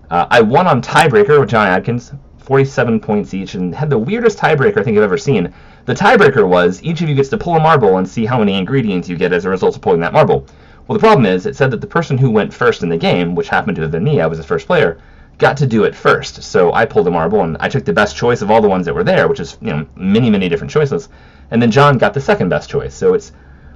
Uh, 0.09 0.27
I 0.29 0.41
won 0.41 0.67
on 0.67 0.81
tiebreaker 0.81 1.39
with 1.39 1.49
John 1.49 1.67
Adkins, 1.67 2.11
47 2.39 2.99
points 2.99 3.33
each, 3.33 3.53
and 3.53 3.73
had 3.73 3.89
the 3.89 3.97
weirdest 3.97 4.37
tiebreaker 4.37 4.79
I 4.79 4.83
think 4.83 4.97
I've 4.97 5.03
ever 5.03 5.17
seen. 5.17 5.53
The 5.85 5.93
tiebreaker 5.93 6.47
was 6.47 6.83
each 6.83 7.01
of 7.01 7.09
you 7.09 7.15
gets 7.15 7.29
to 7.29 7.37
pull 7.37 7.55
a 7.55 7.59
marble 7.59 7.97
and 7.97 8.07
see 8.07 8.25
how 8.25 8.39
many 8.39 8.55
ingredients 8.55 9.07
you 9.07 9.15
get 9.15 9.31
as 9.31 9.45
a 9.45 9.49
result 9.49 9.75
of 9.75 9.81
pulling 9.81 10.01
that 10.01 10.13
marble. 10.13 10.45
Well, 10.87 10.97
the 10.97 11.01
problem 11.01 11.25
is, 11.25 11.45
it 11.45 11.55
said 11.55 11.71
that 11.71 11.79
the 11.81 11.87
person 11.87 12.17
who 12.17 12.29
went 12.29 12.53
first 12.53 12.83
in 12.83 12.89
the 12.89 12.97
game, 12.97 13.35
which 13.35 13.47
happened 13.49 13.75
to 13.77 13.83
have 13.83 13.91
been 13.91 14.03
me, 14.03 14.19
I 14.19 14.27
was 14.27 14.37
the 14.37 14.43
first 14.43 14.67
player, 14.67 14.99
got 15.37 15.57
to 15.57 15.67
do 15.67 15.85
it 15.85 15.95
first. 15.95 16.43
So 16.43 16.73
I 16.73 16.85
pulled 16.85 17.07
a 17.07 17.11
marble 17.11 17.41
and 17.41 17.57
I 17.59 17.69
took 17.69 17.85
the 17.85 17.93
best 17.93 18.15
choice 18.15 18.41
of 18.41 18.51
all 18.51 18.61
the 18.61 18.69
ones 18.69 18.85
that 18.85 18.93
were 18.93 19.03
there, 19.03 19.27
which 19.27 19.39
is, 19.39 19.57
you 19.61 19.71
know, 19.71 19.87
many, 19.95 20.29
many 20.29 20.49
different 20.49 20.71
choices. 20.71 21.09
And 21.51 21.61
then 21.61 21.71
John 21.71 21.97
got 21.97 22.13
the 22.13 22.21
second 22.21 22.49
best 22.49 22.69
choice. 22.69 22.95
So 22.95 23.13
it's 23.13 23.33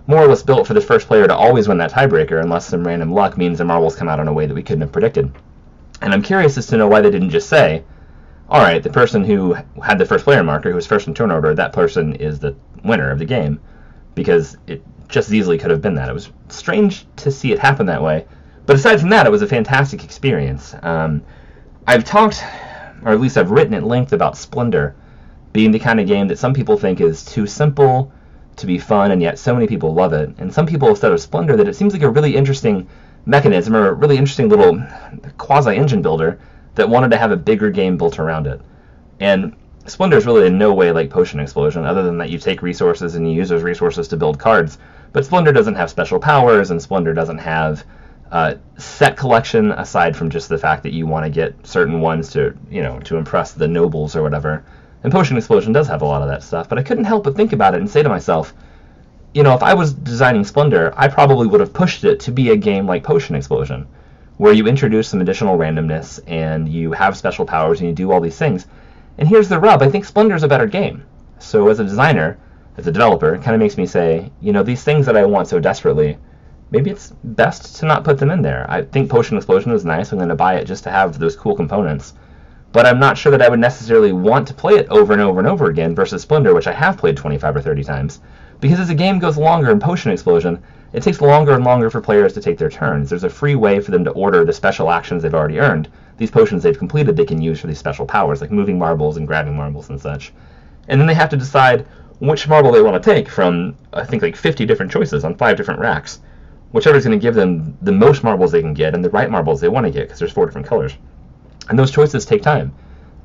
more 0.08 0.24
or 0.24 0.28
less 0.28 0.44
built 0.44 0.66
for 0.66 0.74
the 0.74 0.82
first 0.82 1.08
player 1.08 1.28
to 1.28 1.36
always 1.36 1.68
win 1.68 1.78
that 1.80 1.92
tiebreaker, 1.92 2.42
unless 2.42 2.68
some 2.68 2.86
random 2.86 3.12
luck 3.12 3.38
means 3.38 3.58
the 3.58 3.66
marbles 3.66 3.96
come 3.96 4.08
out 4.08 4.20
in 4.20 4.28
a 4.28 4.34
way 4.34 4.46
that 4.46 4.54
we 4.54 4.64
couldn't 4.64 4.82
have 4.82 4.92
predicted. 4.92 5.32
And 6.02 6.14
I'm 6.14 6.22
curious 6.22 6.58
as 6.58 6.68
to 6.68 6.78
know 6.78 6.88
why 6.88 7.02
they 7.02 7.12
didn't 7.12 7.32
just 7.32 7.50
say, 7.50 7.84
all 8.48 8.62
right, 8.62 8.84
the 8.84 8.90
person 8.90 9.24
who 9.24 9.56
had 9.84 9.98
the 9.98 10.06
first 10.06 10.24
player 10.24 10.44
marker, 10.44 10.70
who 10.70 10.76
was 10.76 10.86
first 10.86 11.08
in 11.08 11.14
turn 11.14 11.32
order, 11.32 11.56
that 11.56 11.74
person 11.74 12.16
is 12.16 12.40
the 12.40 12.56
winner 12.84 13.10
of 13.10 13.20
the 13.20 13.26
game, 13.26 13.60
because 14.14 14.58
it 14.68 14.84
just 15.10 15.30
as 15.30 15.34
easily 15.34 15.58
could 15.58 15.72
have 15.72 15.82
been 15.82 15.96
that. 15.96 16.10
It 16.10 16.14
was 16.14 16.32
strange 16.50 17.08
to 17.18 17.32
see 17.32 17.52
it 17.52 17.60
happen 17.60 17.88
that 17.88 18.02
way. 18.02 18.26
But 18.66 18.76
aside 18.76 19.00
from 19.00 19.10
that, 19.10 19.26
it 19.26 19.32
was 19.32 19.42
a 19.42 19.48
fantastic 19.48 20.04
experience. 20.04 20.76
Um, 20.82 21.24
I've 21.88 22.04
talked, 22.04 22.44
or 23.04 23.12
at 23.12 23.20
least 23.20 23.38
I've 23.38 23.52
written 23.52 23.74
at 23.74 23.84
length 23.84 24.14
about 24.14 24.38
Splendor 24.38 24.96
being 25.56 25.72
the 25.72 25.80
kind 25.80 26.02
of 26.02 26.06
game 26.06 26.28
that 26.28 26.38
some 26.38 26.54
people 26.54 26.78
think 26.78 27.00
is 27.00 27.24
too 27.24 27.48
simple 27.48 28.12
to 28.58 28.66
be 28.66 28.78
fun, 28.78 29.12
and 29.12 29.22
yet 29.22 29.40
so 29.40 29.54
many 29.54 29.66
people 29.66 29.94
love 29.94 30.12
it. 30.12 30.30
And 30.38 30.54
some 30.54 30.66
people 30.66 30.90
have 30.90 30.98
said 30.98 31.14
of 31.14 31.22
Splendor 31.22 31.56
that 31.56 31.70
it 31.70 31.78
seems 31.78 31.94
like 31.94 32.02
a 32.02 32.10
really 32.10 32.36
interesting 32.36 32.90
mechanism 33.26 33.74
or 33.74 33.88
a 33.88 33.94
really 33.94 34.18
interesting 34.18 34.50
little 34.50 34.84
quasi 35.38 35.78
engine 35.78 36.02
builder 36.02 36.42
that 36.76 36.90
wanted 36.90 37.10
to 37.12 37.18
have 37.18 37.32
a 37.32 37.38
bigger 37.38 37.72
game 37.72 37.96
built 37.98 38.20
around 38.20 38.48
it. 38.48 38.60
And 39.22 39.56
Splendor 39.86 40.18
is 40.18 40.26
really 40.26 40.46
in 40.46 40.58
no 40.58 40.74
way 40.74 40.92
like 40.92 41.10
Potion 41.10 41.40
Explosion, 41.40 41.86
other 41.86 42.04
than 42.04 42.18
that 42.18 42.30
you 42.30 42.38
take 42.38 42.62
resources 42.62 43.16
and 43.16 43.26
you 43.26 43.34
use 43.34 43.48
those 43.48 43.64
resources 43.64 44.10
to 44.10 44.18
build 44.18 44.38
cards. 44.38 44.78
But 45.14 45.24
Splendor 45.24 45.54
doesn't 45.54 45.76
have 45.76 45.90
special 45.90 46.20
powers, 46.20 46.70
and 46.70 46.82
Splendor 46.82 47.14
doesn't 47.14 47.38
have 47.38 47.86
uh, 48.30 48.56
set 48.78 49.16
collection 49.16 49.72
aside 49.72 50.18
from 50.18 50.30
just 50.30 50.50
the 50.50 50.58
fact 50.58 50.84
that 50.84 50.92
you 50.92 51.08
want 51.08 51.24
to 51.24 51.30
get 51.30 51.56
certain 51.66 52.02
ones 52.02 52.30
to, 52.32 52.58
you 52.70 52.84
know, 52.84 53.00
to 53.00 53.16
impress 53.16 53.54
the 53.54 53.70
nobles 53.70 54.18
or 54.18 54.22
whatever. 54.22 54.66
And 55.06 55.12
Potion 55.12 55.38
Explosion 55.38 55.72
does 55.72 55.88
have 55.88 56.02
a 56.02 56.06
lot 56.06 56.24
of 56.24 56.30
that 56.30 56.42
stuff, 56.42 56.68
but 56.68 56.80
I 56.80 56.82
couldn't 56.82 57.04
help 57.04 57.26
but 57.26 57.36
think 57.36 57.54
about 57.54 57.76
it 57.76 57.80
and 57.80 57.88
say 57.88 58.02
to 58.02 58.10
myself, 58.10 58.56
you 59.36 59.44
know, 59.44 59.54
if 59.54 59.62
I 59.62 59.76
was 59.76 59.94
designing 59.94 60.44
Splendor, 60.44 60.96
I 60.98 61.10
probably 61.10 61.46
would 61.46 61.60
have 61.60 61.74
pushed 61.74 62.04
it 62.04 62.20
to 62.22 62.32
be 62.32 62.50
a 62.50 62.58
game 62.58 62.88
like 62.88 63.04
Potion 63.04 63.36
Explosion, 63.36 63.86
where 64.38 64.52
you 64.52 64.66
introduce 64.66 65.08
some 65.08 65.22
additional 65.22 65.60
randomness 65.60 66.20
and 66.26 66.68
you 66.68 66.92
have 66.92 67.16
special 67.16 67.46
powers 67.46 67.82
and 67.82 67.88
you 67.88 67.94
do 67.94 68.12
all 68.12 68.20
these 68.20 68.40
things. 68.40 68.66
And 69.20 69.30
here's 69.30 69.48
the 69.48 69.60
rub 69.60 69.84
I 69.84 69.92
think 69.92 70.06
Splendor 70.06 70.34
is 70.34 70.42
a 70.42 70.48
better 70.48 70.66
game. 70.66 71.04
So 71.38 71.68
as 71.68 71.80
a 71.80 71.84
designer, 71.84 72.40
as 72.78 72.88
a 72.88 72.92
developer, 72.92 73.36
it 73.36 73.44
kind 73.44 73.54
of 73.54 73.60
makes 73.60 73.78
me 73.78 73.86
say, 73.86 74.32
you 74.42 74.54
know, 74.54 74.64
these 74.64 74.84
things 74.84 75.06
that 75.06 75.16
I 75.16 75.24
want 75.24 75.48
so 75.48 75.60
desperately, 75.60 76.18
maybe 76.72 76.90
it's 76.90 77.14
best 77.24 77.76
to 77.76 77.86
not 77.86 78.04
put 78.04 78.18
them 78.18 78.32
in 78.32 78.42
there. 78.42 78.66
I 78.68 78.82
think 78.82 79.12
Potion 79.12 79.38
Explosion 79.38 79.72
is 79.72 79.86
nice. 79.86 80.12
I'm 80.12 80.18
going 80.18 80.30
to 80.30 80.36
buy 80.36 80.56
it 80.56 80.66
just 80.66 80.84
to 80.86 80.90
have 80.90 81.20
those 81.20 81.36
cool 81.36 81.56
components 81.56 82.16
but 82.76 82.86
I'm 82.86 83.00
not 83.00 83.18
sure 83.18 83.32
that 83.32 83.42
I 83.42 83.48
would 83.48 83.62
necessarily 83.62 84.12
want 84.12 84.50
to 84.50 84.54
play 84.54 84.74
it 84.74 84.90
over 84.90 85.14
and 85.14 85.22
over 85.22 85.40
and 85.40 85.48
over 85.48 85.70
again 85.70 85.96
versus 85.96 86.24
Splendor, 86.24 86.54
which 86.54 86.68
I 86.68 86.74
have 86.74 86.98
played 86.98 87.16
25 87.16 87.56
or 87.56 87.62
30 87.62 87.86
times. 87.86 88.20
Because 88.60 88.82
as 88.82 88.90
the 88.90 88.94
game 88.94 89.18
goes 89.18 89.38
longer 89.38 89.72
in 89.72 89.80
Potion 89.80 90.12
Explosion, 90.12 90.62
it 90.92 91.02
takes 91.02 91.22
longer 91.22 91.54
and 91.54 91.64
longer 91.64 91.90
for 91.90 92.02
players 92.02 92.34
to 92.34 92.42
take 92.42 92.58
their 92.58 92.70
turns. 92.70 93.10
There's 93.10 93.24
a 93.24 93.30
free 93.30 93.56
way 93.56 93.80
for 93.80 93.92
them 93.92 94.04
to 94.04 94.12
order 94.12 94.44
the 94.44 94.52
special 94.52 94.92
actions 94.92 95.24
they've 95.24 95.34
already 95.34 95.58
earned. 95.58 95.88
These 96.18 96.32
potions 96.32 96.64
they've 96.64 96.78
completed 96.78 97.16
they 97.16 97.24
can 97.24 97.42
use 97.42 97.62
for 97.62 97.68
these 97.68 97.80
special 97.80 98.06
powers, 98.06 98.42
like 98.42 98.52
moving 98.52 98.78
marbles 98.78 99.16
and 99.16 99.26
grabbing 99.26 99.56
marbles 99.56 99.90
and 99.90 100.02
such. 100.02 100.34
And 100.90 101.00
then 101.00 101.08
they 101.08 101.14
have 101.14 101.30
to 101.30 101.38
decide 101.38 101.88
which 102.20 102.46
marble 102.50 102.74
they 102.74 102.82
want 102.82 103.02
to 103.02 103.10
take 103.10 103.30
from, 103.30 103.78
I 103.94 104.04
think, 104.04 104.22
like 104.22 104.36
50 104.36 104.66
different 104.66 104.92
choices 104.92 105.24
on 105.24 105.36
five 105.36 105.56
different 105.56 105.80
racks. 105.80 106.20
Whichever 106.74 106.98
is 106.98 107.06
going 107.06 107.18
to 107.18 107.26
give 107.26 107.36
them 107.36 107.78
the 107.82 107.94
most 107.94 108.22
marbles 108.22 108.52
they 108.52 108.62
can 108.62 108.74
get 108.74 108.94
and 108.94 109.02
the 109.02 109.12
right 109.12 109.32
marbles 109.32 109.62
they 109.62 109.70
want 109.70 109.86
to 109.86 109.92
get, 109.94 110.10
because 110.10 110.20
there's 110.20 110.34
four 110.34 110.46
different 110.46 110.68
colors. 110.68 110.98
And 111.70 111.78
those 111.78 111.92
choices 111.92 112.26
take 112.26 112.42
time. 112.42 112.74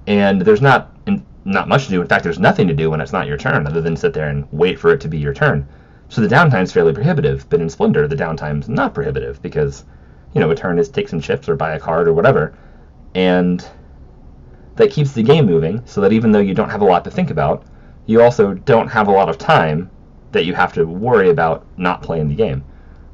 And 0.07 0.43
there's 0.43 0.63
not 0.63 0.97
not 1.45 1.69
much 1.69 1.87
to 1.87 1.91
do. 1.91 2.03
In 2.03 2.07
fact, 2.07 2.23
there's 2.23 2.39
nothing 2.39 2.69
to 2.69 2.75
do 2.75 2.91
when 2.91 3.01
it's 3.01 3.13
not 3.13 3.27
your 3.27 3.39
turn 3.39 3.67
other 3.67 3.81
than 3.81 3.97
sit 3.97 4.13
there 4.13 4.29
and 4.29 4.47
wait 4.53 4.79
for 4.79 4.93
it 4.93 5.01
to 5.01 5.09
be 5.09 5.19
your 5.19 5.33
turn. 5.33 5.67
So 6.11 6.21
the 6.21 6.35
downtime 6.35 6.65
is 6.65 6.73
fairly 6.73 6.93
prohibitive. 6.93 7.49
But 7.49 7.61
in 7.61 7.71
Splendor, 7.71 8.07
the 8.09 8.17
downtime's 8.17 8.69
not 8.69 8.95
prohibitive 8.95 9.41
because, 9.41 9.85
you 10.35 10.41
know, 10.41 10.51
a 10.51 10.55
turn 10.55 10.79
is 10.79 10.89
take 10.89 11.09
some 11.09 11.21
chips 11.21 11.49
or 11.49 11.57
buy 11.57 11.75
a 11.75 11.81
card 11.81 12.09
or 12.09 12.13
whatever. 12.13 12.53
And 13.15 13.65
that 14.77 14.91
keeps 14.91 15.13
the 15.13 15.23
game 15.23 15.47
moving 15.47 15.83
so 15.87 16.01
that 16.01 16.13
even 16.13 16.33
though 16.33 16.41
you 16.41 16.55
don't 16.55 16.71
have 16.71 16.83
a 16.83 16.87
lot 16.87 17.05
to 17.05 17.11
think 17.11 17.31
about, 17.31 17.65
you 18.07 18.21
also 18.23 18.55
don't 18.55 18.89
have 18.89 19.09
a 19.09 19.13
lot 19.13 19.29
of 19.29 19.39
time 19.39 19.91
that 20.33 20.45
you 20.45 20.55
have 20.55 20.73
to 20.75 20.85
worry 20.85 21.31
about 21.31 21.67
not 21.77 22.03
playing 22.03 22.29
the 22.29 22.35
game. 22.35 22.65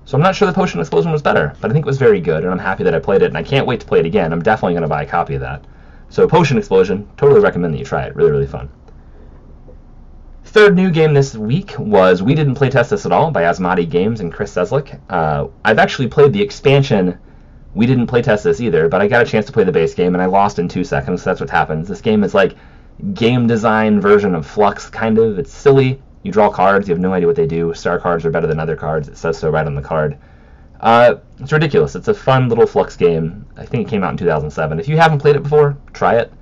So 0.06 0.16
I'm 0.16 0.22
not 0.22 0.36
sure 0.36 0.46
the 0.46 0.54
Potion 0.54 0.78
Explosion 0.78 1.10
was 1.10 1.20
better, 1.20 1.52
but 1.60 1.68
I 1.68 1.74
think 1.74 1.84
it 1.84 1.88
was 1.88 1.98
very 1.98 2.20
good, 2.20 2.44
and 2.44 2.52
I'm 2.52 2.60
happy 2.60 2.84
that 2.84 2.94
I 2.94 3.00
played 3.00 3.22
it, 3.22 3.26
and 3.26 3.36
I 3.36 3.42
can't 3.42 3.66
wait 3.66 3.80
to 3.80 3.86
play 3.86 3.98
it 3.98 4.06
again. 4.06 4.32
I'm 4.32 4.40
definitely 4.40 4.74
going 4.74 4.82
to 4.82 4.88
buy 4.88 5.02
a 5.02 5.06
copy 5.06 5.34
of 5.34 5.40
that. 5.40 5.64
So 6.10 6.28
Potion 6.28 6.56
Explosion, 6.56 7.08
totally 7.16 7.40
recommend 7.40 7.74
that 7.74 7.78
you 7.78 7.84
try 7.84 8.04
it. 8.04 8.14
Really, 8.14 8.30
really 8.30 8.46
fun. 8.46 8.70
Third 10.44 10.76
new 10.76 10.92
game 10.92 11.12
this 11.12 11.34
week 11.34 11.76
was 11.76 12.22
We 12.22 12.36
Didn't 12.36 12.54
Play 12.54 12.70
Test 12.70 12.90
This 12.90 13.04
at 13.04 13.10
All 13.10 13.32
by 13.32 13.42
Asmadi 13.42 13.90
Games 13.90 14.20
and 14.20 14.32
Chris 14.32 14.54
Cieslik. 14.54 15.00
Uh, 15.10 15.48
I've 15.64 15.80
actually 15.80 16.06
played 16.06 16.32
the 16.32 16.40
expansion 16.40 17.18
We 17.74 17.86
Didn't 17.86 18.06
Play 18.06 18.22
Test 18.22 18.44
This 18.44 18.60
either, 18.60 18.88
but 18.88 19.00
I 19.00 19.08
got 19.08 19.22
a 19.22 19.28
chance 19.28 19.46
to 19.46 19.52
play 19.52 19.64
the 19.64 19.72
base 19.72 19.92
game, 19.92 20.14
and 20.14 20.22
I 20.22 20.26
lost 20.26 20.60
in 20.60 20.68
two 20.68 20.84
seconds, 20.84 21.24
so 21.24 21.30
that's 21.30 21.40
what 21.40 21.50
happens. 21.50 21.88
This 21.88 22.00
game 22.00 22.22
is 22.22 22.32
like 22.32 22.54
game 23.12 23.48
design 23.48 24.00
version 24.00 24.36
of 24.36 24.46
Fluxx, 24.46 24.88
kind 24.88 25.18
of. 25.18 25.40
It's 25.40 25.52
silly. 25.52 26.00
You 26.26 26.32
draw 26.32 26.50
cards, 26.50 26.88
you 26.88 26.92
have 26.92 27.00
no 27.00 27.12
idea 27.12 27.28
what 27.28 27.36
they 27.36 27.46
do. 27.46 27.72
Star 27.72 28.00
cards 28.00 28.26
are 28.26 28.32
better 28.32 28.48
than 28.48 28.58
other 28.58 28.74
cards. 28.74 29.06
It 29.06 29.16
says 29.16 29.38
so 29.38 29.48
right 29.48 29.64
on 29.64 29.76
the 29.76 29.80
card. 29.80 30.18
Uh, 30.80 31.18
it's 31.38 31.52
ridiculous. 31.52 31.94
It's 31.94 32.08
a 32.08 32.14
fun 32.14 32.48
little 32.48 32.66
Fluxx 32.66 32.98
game. 32.98 33.46
I 33.56 33.64
think 33.64 33.86
it 33.86 33.90
came 33.90 34.02
out 34.02 34.10
in 34.10 34.16
2007. 34.16 34.80
If 34.80 34.88
you 34.88 34.96
haven't 34.96 35.20
played 35.20 35.36
it 35.36 35.44
before, 35.44 35.76
try 35.92 36.16
it. 36.16 36.32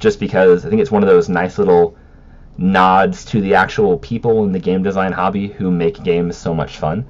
Just 0.00 0.18
because 0.18 0.66
I 0.66 0.68
think 0.68 0.80
it's 0.82 0.90
one 0.90 1.04
of 1.04 1.08
those 1.08 1.28
nice 1.28 1.56
little 1.56 1.96
nods 2.56 3.24
to 3.26 3.40
the 3.40 3.54
actual 3.54 3.96
people 3.98 4.42
in 4.42 4.50
the 4.50 4.58
game 4.58 4.82
design 4.82 5.12
hobby 5.12 5.46
who 5.46 5.70
make 5.70 6.02
games 6.02 6.36
so 6.36 6.52
much 6.52 6.78
fun. 6.78 7.06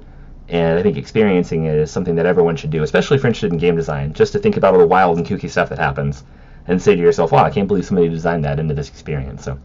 And 0.49 0.77
I 0.77 0.83
think 0.83 0.97
experiencing 0.97 1.65
it 1.65 1.77
is 1.77 1.89
something 1.89 2.13
that 2.13 2.27
everyone 2.27 2.57
should 2.57 2.69
do, 2.69 2.83
especially 2.83 3.17
if 3.17 3.23
you're 3.23 3.29
interested 3.29 3.53
in 3.53 3.57
game 3.57 3.75
design, 3.75 4.13
just 4.13 4.33
to 4.33 4.39
think 4.39 4.55
about 4.55 4.75
all 4.75 4.79
the 4.79 4.85
wild 4.85 5.17
and 5.17 5.25
kooky 5.25 5.49
stuff 5.49 5.69
that 5.69 5.79
happens 5.79 6.23
and 6.67 6.79
say 6.79 6.95
to 6.95 7.01
yourself, 7.01 7.31
wow, 7.31 7.43
I 7.43 7.49
can't 7.49 7.67
believe 7.67 7.87
somebody 7.87 8.07
designed 8.07 8.45
that 8.45 8.59
into 8.59 8.75
this 8.75 8.89
experience. 8.89 9.45
So, 9.45 9.57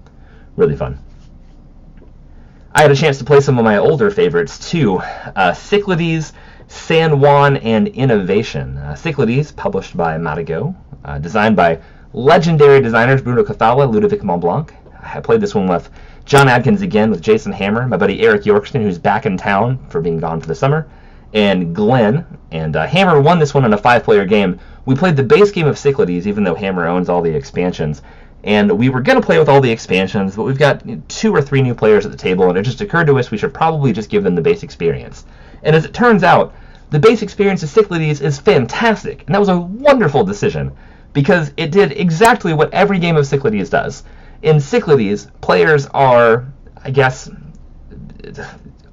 really 0.56 0.76
fun. 0.76 0.98
I 2.76 2.82
had 2.82 2.90
a 2.90 2.96
chance 2.96 3.18
to 3.18 3.24
play 3.24 3.40
some 3.40 3.56
of 3.56 3.64
my 3.64 3.76
older 3.76 4.10
favorites 4.10 4.68
too. 4.68 4.98
Uh, 4.98 5.52
Cyclades, 5.52 6.32
San 6.66 7.20
Juan, 7.20 7.58
and 7.58 7.86
Innovation. 7.86 8.76
Uh, 8.78 8.96
Cyclades, 8.96 9.52
published 9.52 9.96
by 9.96 10.18
Matagot, 10.18 10.74
uh, 11.04 11.18
designed 11.18 11.54
by 11.54 11.80
legendary 12.12 12.80
designers 12.80 13.22
Bruno 13.22 13.44
Cathala, 13.44 13.88
Ludovic 13.88 14.22
Maublanc. 14.22 14.70
I 15.00 15.20
played 15.20 15.40
this 15.40 15.54
one 15.54 15.68
with 15.68 15.88
John 16.24 16.48
Adkins 16.48 16.82
again, 16.82 17.12
with 17.12 17.22
Jason 17.22 17.52
Hammer, 17.52 17.86
my 17.86 17.96
buddy 17.96 18.22
Eric 18.22 18.42
Yorkston, 18.42 18.82
who's 18.82 18.98
back 18.98 19.24
in 19.24 19.36
town 19.36 19.78
for 19.88 20.00
being 20.00 20.18
gone 20.18 20.40
for 20.40 20.48
the 20.48 20.54
summer, 20.56 20.88
and 21.32 21.72
Glenn. 21.76 22.26
And 22.50 22.74
uh, 22.74 22.88
Hammer 22.88 23.20
won 23.20 23.38
this 23.38 23.54
one 23.54 23.64
in 23.64 23.72
a 23.72 23.78
five-player 23.78 24.24
game. 24.24 24.58
We 24.84 24.96
played 24.96 25.14
the 25.14 25.22
base 25.22 25.52
game 25.52 25.68
of 25.68 25.78
Cyclades, 25.78 26.26
even 26.26 26.42
though 26.42 26.56
Hammer 26.56 26.88
owns 26.88 27.08
all 27.08 27.22
the 27.22 27.36
expansions. 27.36 28.02
And 28.44 28.78
we 28.78 28.90
were 28.90 29.00
going 29.00 29.18
to 29.18 29.24
play 29.24 29.38
with 29.38 29.48
all 29.48 29.62
the 29.62 29.70
expansions, 29.70 30.36
but 30.36 30.42
we've 30.42 30.58
got 30.58 30.82
two 31.08 31.34
or 31.34 31.40
three 31.40 31.62
new 31.62 31.74
players 31.74 32.04
at 32.04 32.12
the 32.12 32.18
table, 32.18 32.48
and 32.50 32.58
it 32.58 32.62
just 32.62 32.82
occurred 32.82 33.06
to 33.06 33.18
us 33.18 33.30
we 33.30 33.38
should 33.38 33.54
probably 33.54 33.90
just 33.90 34.10
give 34.10 34.22
them 34.22 34.34
the 34.34 34.42
base 34.42 34.62
experience. 34.62 35.24
And 35.62 35.74
as 35.74 35.86
it 35.86 35.94
turns 35.94 36.22
out, 36.22 36.54
the 36.90 36.98
base 36.98 37.22
experience 37.22 37.62
of 37.62 37.70
Cyclades 37.70 38.20
is 38.20 38.38
fantastic, 38.38 39.24
and 39.26 39.34
that 39.34 39.38
was 39.38 39.48
a 39.48 39.58
wonderful 39.58 40.24
decision 40.24 40.72
because 41.14 41.52
it 41.56 41.70
did 41.70 41.92
exactly 41.92 42.52
what 42.52 42.72
every 42.74 42.98
game 42.98 43.16
of 43.16 43.26
Cyclades 43.26 43.70
does. 43.70 44.04
In 44.42 44.60
Cyclades, 44.60 45.26
players 45.40 45.86
are, 45.86 46.44
I 46.82 46.90
guess, 46.90 47.30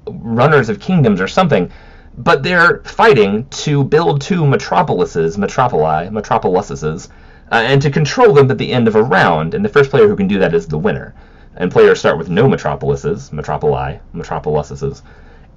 runners 0.06 0.70
of 0.70 0.80
kingdoms 0.80 1.20
or 1.20 1.28
something, 1.28 1.70
but 2.16 2.42
they're 2.42 2.82
fighting 2.84 3.46
to 3.50 3.84
build 3.84 4.22
two 4.22 4.46
metropolises, 4.46 5.36
metropoli, 5.36 6.10
metropolises, 6.10 7.10
uh, 7.52 7.56
and 7.56 7.82
to 7.82 7.90
control 7.90 8.32
them 8.32 8.50
at 8.50 8.58
the 8.58 8.72
end 8.72 8.88
of 8.88 8.96
a 8.96 9.02
round. 9.02 9.54
And 9.54 9.64
the 9.64 9.68
first 9.68 9.90
player 9.90 10.08
who 10.08 10.16
can 10.16 10.26
do 10.26 10.38
that 10.38 10.54
is 10.54 10.66
the 10.66 10.78
winner. 10.78 11.14
And 11.56 11.70
players 11.70 12.00
start 12.00 12.16
with 12.16 12.30
no 12.30 12.48
metropolises, 12.48 13.30
metropoli, 13.30 14.00
metropolises, 14.14 15.02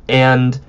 and 0.10 0.60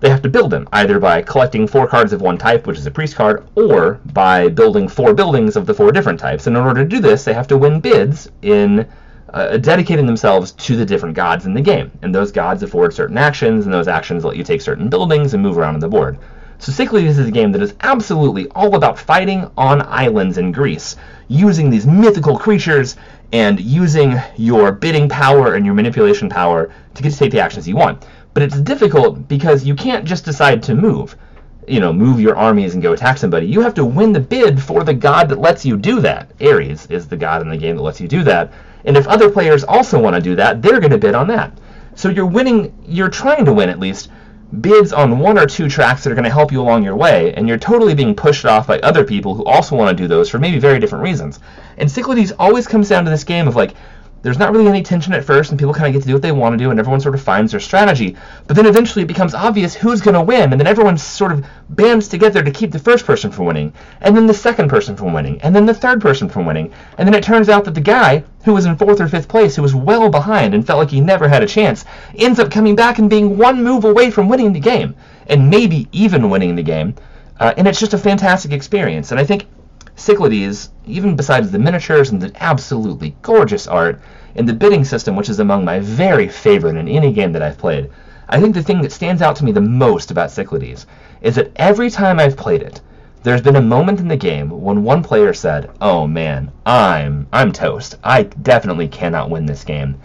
they 0.00 0.10
have 0.10 0.22
to 0.22 0.28
build 0.28 0.50
them 0.50 0.68
either 0.72 1.00
by 1.00 1.22
collecting 1.22 1.66
four 1.66 1.88
cards 1.88 2.12
of 2.12 2.20
one 2.20 2.38
type, 2.38 2.66
which 2.66 2.78
is 2.78 2.86
a 2.86 2.90
priest 2.90 3.16
card, 3.16 3.48
or 3.56 3.98
by 4.12 4.48
building 4.48 4.86
four 4.86 5.14
buildings 5.14 5.56
of 5.56 5.66
the 5.66 5.74
four 5.74 5.90
different 5.90 6.20
types. 6.20 6.46
And 6.46 6.56
in 6.56 6.62
order 6.62 6.84
to 6.84 6.88
do 6.88 7.00
this, 7.00 7.24
they 7.24 7.32
have 7.32 7.48
to 7.48 7.58
win 7.58 7.80
bids 7.80 8.30
in 8.42 8.86
uh, 9.32 9.56
dedicating 9.56 10.06
themselves 10.06 10.52
to 10.52 10.76
the 10.76 10.84
different 10.86 11.16
gods 11.16 11.46
in 11.46 11.54
the 11.54 11.60
game. 11.60 11.90
And 12.02 12.14
those 12.14 12.30
gods 12.30 12.62
afford 12.62 12.94
certain 12.94 13.18
actions, 13.18 13.64
and 13.64 13.74
those 13.74 13.88
actions 13.88 14.24
let 14.24 14.36
you 14.36 14.44
take 14.44 14.60
certain 14.60 14.88
buildings 14.88 15.34
and 15.34 15.42
move 15.42 15.58
around 15.58 15.74
on 15.74 15.80
the 15.80 15.88
board. 15.88 16.18
So 16.60 16.72
Cyclades 16.72 17.18
is 17.18 17.28
a 17.28 17.30
game 17.30 17.52
that 17.52 17.62
is 17.62 17.74
absolutely 17.82 18.48
all 18.48 18.74
about 18.74 18.98
fighting 18.98 19.48
on 19.56 19.80
islands 19.82 20.38
in 20.38 20.50
Greece, 20.50 20.96
using 21.28 21.70
these 21.70 21.86
mythical 21.86 22.36
creatures 22.36 22.96
and 23.32 23.60
using 23.60 24.16
your 24.36 24.72
bidding 24.72 25.08
power 25.08 25.54
and 25.54 25.64
your 25.64 25.76
manipulation 25.76 26.28
power 26.28 26.72
to 26.94 27.02
get 27.02 27.12
to 27.12 27.18
take 27.18 27.30
the 27.30 27.38
actions 27.38 27.68
you 27.68 27.76
want. 27.76 28.04
But 28.34 28.42
it's 28.42 28.60
difficult 28.60 29.28
because 29.28 29.64
you 29.64 29.76
can't 29.76 30.04
just 30.04 30.24
decide 30.24 30.60
to 30.64 30.74
move. 30.74 31.16
You 31.68 31.78
know, 31.78 31.92
move 31.92 32.18
your 32.18 32.36
armies 32.36 32.74
and 32.74 32.82
go 32.82 32.92
attack 32.92 33.18
somebody. 33.18 33.46
You 33.46 33.60
have 33.60 33.74
to 33.74 33.84
win 33.84 34.12
the 34.12 34.20
bid 34.20 34.60
for 34.60 34.82
the 34.82 34.94
god 34.94 35.28
that 35.28 35.38
lets 35.38 35.64
you 35.64 35.76
do 35.76 36.00
that. 36.00 36.32
Ares 36.40 36.86
is 36.86 37.06
the 37.06 37.16
god 37.16 37.40
in 37.40 37.50
the 37.50 37.56
game 37.56 37.76
that 37.76 37.82
lets 37.82 38.00
you 38.00 38.08
do 38.08 38.24
that. 38.24 38.52
And 38.84 38.96
if 38.96 39.06
other 39.06 39.30
players 39.30 39.62
also 39.62 40.00
want 40.00 40.16
to 40.16 40.22
do 40.22 40.34
that, 40.34 40.60
they're 40.60 40.80
going 40.80 40.90
to 40.90 40.98
bid 40.98 41.14
on 41.14 41.28
that. 41.28 41.56
So 41.94 42.08
you're 42.08 42.26
winning, 42.26 42.76
you're 42.84 43.10
trying 43.10 43.44
to 43.44 43.52
win 43.52 43.68
at 43.68 43.78
least, 43.78 44.10
bids 44.60 44.92
on 44.92 45.18
one 45.18 45.38
or 45.38 45.46
two 45.46 45.68
tracks 45.68 46.02
that 46.02 46.10
are 46.10 46.14
going 46.14 46.24
to 46.24 46.30
help 46.30 46.50
you 46.50 46.60
along 46.60 46.82
your 46.82 46.96
way, 46.96 47.34
and 47.34 47.46
you're 47.46 47.58
totally 47.58 47.94
being 47.94 48.14
pushed 48.14 48.44
off 48.44 48.66
by 48.66 48.78
other 48.80 49.04
people 49.04 49.34
who 49.34 49.44
also 49.44 49.76
want 49.76 49.96
to 49.96 50.02
do 50.02 50.08
those 50.08 50.28
for 50.28 50.38
maybe 50.38 50.58
very 50.58 50.78
different 50.78 51.04
reasons. 51.04 51.38
And 51.76 51.90
Cyclades 51.90 52.32
always 52.38 52.66
comes 52.66 52.88
down 52.88 53.04
to 53.04 53.10
this 53.10 53.24
game 53.24 53.46
of 53.46 53.56
like, 53.56 53.74
there's 54.22 54.38
not 54.38 54.52
really 54.52 54.66
any 54.66 54.82
tension 54.82 55.12
at 55.12 55.24
first, 55.24 55.50
and 55.50 55.58
people 55.58 55.72
kind 55.72 55.86
of 55.86 55.92
get 55.92 56.02
to 56.02 56.08
do 56.08 56.14
what 56.14 56.22
they 56.22 56.32
want 56.32 56.52
to 56.52 56.58
do, 56.58 56.70
and 56.70 56.80
everyone 56.80 57.00
sort 57.00 57.14
of 57.14 57.22
finds 57.22 57.52
their 57.52 57.60
strategy. 57.60 58.16
But 58.46 58.56
then 58.56 58.66
eventually 58.66 59.04
it 59.04 59.08
becomes 59.08 59.34
obvious 59.34 59.74
who's 59.74 60.00
going 60.00 60.14
to 60.14 60.22
win, 60.22 60.52
and 60.52 60.60
then 60.60 60.66
everyone 60.66 60.98
sort 60.98 61.32
of 61.32 61.46
bands 61.70 62.08
together 62.08 62.42
to 62.42 62.50
keep 62.50 62.72
the 62.72 62.78
first 62.78 63.04
person 63.04 63.30
from 63.30 63.46
winning, 63.46 63.72
and 64.00 64.16
then 64.16 64.26
the 64.26 64.34
second 64.34 64.68
person 64.68 64.96
from 64.96 65.12
winning, 65.12 65.40
and 65.42 65.54
then 65.54 65.66
the 65.66 65.74
third 65.74 66.00
person 66.00 66.28
from 66.28 66.46
winning. 66.46 66.72
And 66.98 67.06
then 67.06 67.14
it 67.14 67.22
turns 67.22 67.48
out 67.48 67.64
that 67.64 67.74
the 67.74 67.80
guy 67.80 68.24
who 68.44 68.54
was 68.54 68.66
in 68.66 68.76
fourth 68.76 69.00
or 69.00 69.08
fifth 69.08 69.28
place, 69.28 69.54
who 69.54 69.62
was 69.62 69.74
well 69.74 70.08
behind 70.10 70.54
and 70.54 70.66
felt 70.66 70.78
like 70.78 70.90
he 70.90 71.00
never 71.00 71.28
had 71.28 71.42
a 71.42 71.46
chance, 71.46 71.84
ends 72.16 72.40
up 72.40 72.50
coming 72.50 72.74
back 72.74 72.98
and 72.98 73.08
being 73.08 73.38
one 73.38 73.62
move 73.62 73.84
away 73.84 74.10
from 74.10 74.28
winning 74.28 74.52
the 74.52 74.60
game, 74.60 74.96
and 75.28 75.48
maybe 75.48 75.88
even 75.92 76.30
winning 76.30 76.56
the 76.56 76.62
game. 76.62 76.94
Uh, 77.38 77.54
and 77.56 77.68
it's 77.68 77.78
just 77.78 77.94
a 77.94 77.98
fantastic 77.98 78.50
experience. 78.50 79.12
And 79.12 79.20
I 79.20 79.24
think 79.24 79.46
Cyclades, 79.98 80.70
even 80.86 81.16
besides 81.16 81.50
the 81.50 81.58
miniatures 81.58 82.10
and 82.10 82.22
the 82.22 82.30
absolutely 82.40 83.16
gorgeous 83.20 83.66
art, 83.66 84.00
and 84.36 84.48
the 84.48 84.52
bidding 84.52 84.84
system, 84.84 85.16
which 85.16 85.28
is 85.28 85.40
among 85.40 85.64
my 85.64 85.80
very 85.80 86.28
favorite 86.28 86.76
in 86.76 86.86
any 86.86 87.12
game 87.12 87.32
that 87.32 87.42
I've 87.42 87.58
played, 87.58 87.90
I 88.28 88.40
think 88.40 88.54
the 88.54 88.62
thing 88.62 88.80
that 88.82 88.92
stands 88.92 89.22
out 89.22 89.34
to 89.36 89.44
me 89.44 89.50
the 89.50 89.60
most 89.60 90.12
about 90.12 90.30
Cyclades 90.30 90.86
is 91.20 91.34
that 91.34 91.50
every 91.56 91.90
time 91.90 92.20
I've 92.20 92.36
played 92.36 92.62
it, 92.62 92.80
there's 93.24 93.40
been 93.40 93.56
a 93.56 93.60
moment 93.60 93.98
in 93.98 94.06
the 94.06 94.16
game 94.16 94.48
when 94.50 94.84
one 94.84 95.02
player 95.02 95.34
said, 95.34 95.68
"Oh 95.80 96.06
man, 96.06 96.52
I'm 96.64 97.26
I'm 97.32 97.50
toast. 97.50 97.96
I 98.04 98.22
definitely 98.22 98.86
cannot 98.86 99.30
win 99.30 99.46
this 99.46 99.64
game." 99.64 99.96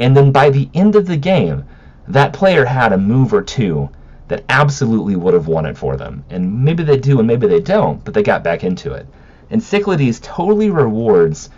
And 0.00 0.16
then 0.16 0.32
by 0.32 0.50
the 0.50 0.68
end 0.74 0.96
of 0.96 1.06
the 1.06 1.16
game, 1.16 1.62
that 2.08 2.32
player 2.32 2.64
had 2.64 2.92
a 2.92 2.98
move 2.98 3.32
or 3.32 3.42
two 3.42 3.90
that 4.26 4.42
absolutely 4.48 5.14
would 5.14 5.34
have 5.34 5.46
won 5.46 5.66
it 5.66 5.76
for 5.76 5.96
them. 5.96 6.24
And 6.30 6.64
maybe 6.64 6.82
they 6.82 6.96
do 6.96 7.20
and 7.20 7.28
maybe 7.28 7.46
they 7.46 7.60
don't, 7.60 8.04
but 8.04 8.12
they 8.12 8.24
got 8.24 8.42
back 8.42 8.64
into 8.64 8.92
it. 8.92 9.06
And 9.50 9.62
Cyclades 9.62 10.20
totally 10.20 10.70
rewards 10.70 11.50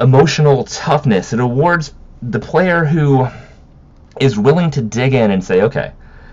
emotional 0.00 0.64
toughness. 0.64 1.32
It 1.32 1.40
awards 1.40 1.92
the 2.22 2.38
player 2.38 2.84
who 2.84 3.28
is 4.20 4.38
willing 4.38 4.70
to 4.70 4.82
dig 4.82 5.14
in 5.14 5.30
and 5.30 5.42
say, 5.44 5.62
okay, 5.62 5.92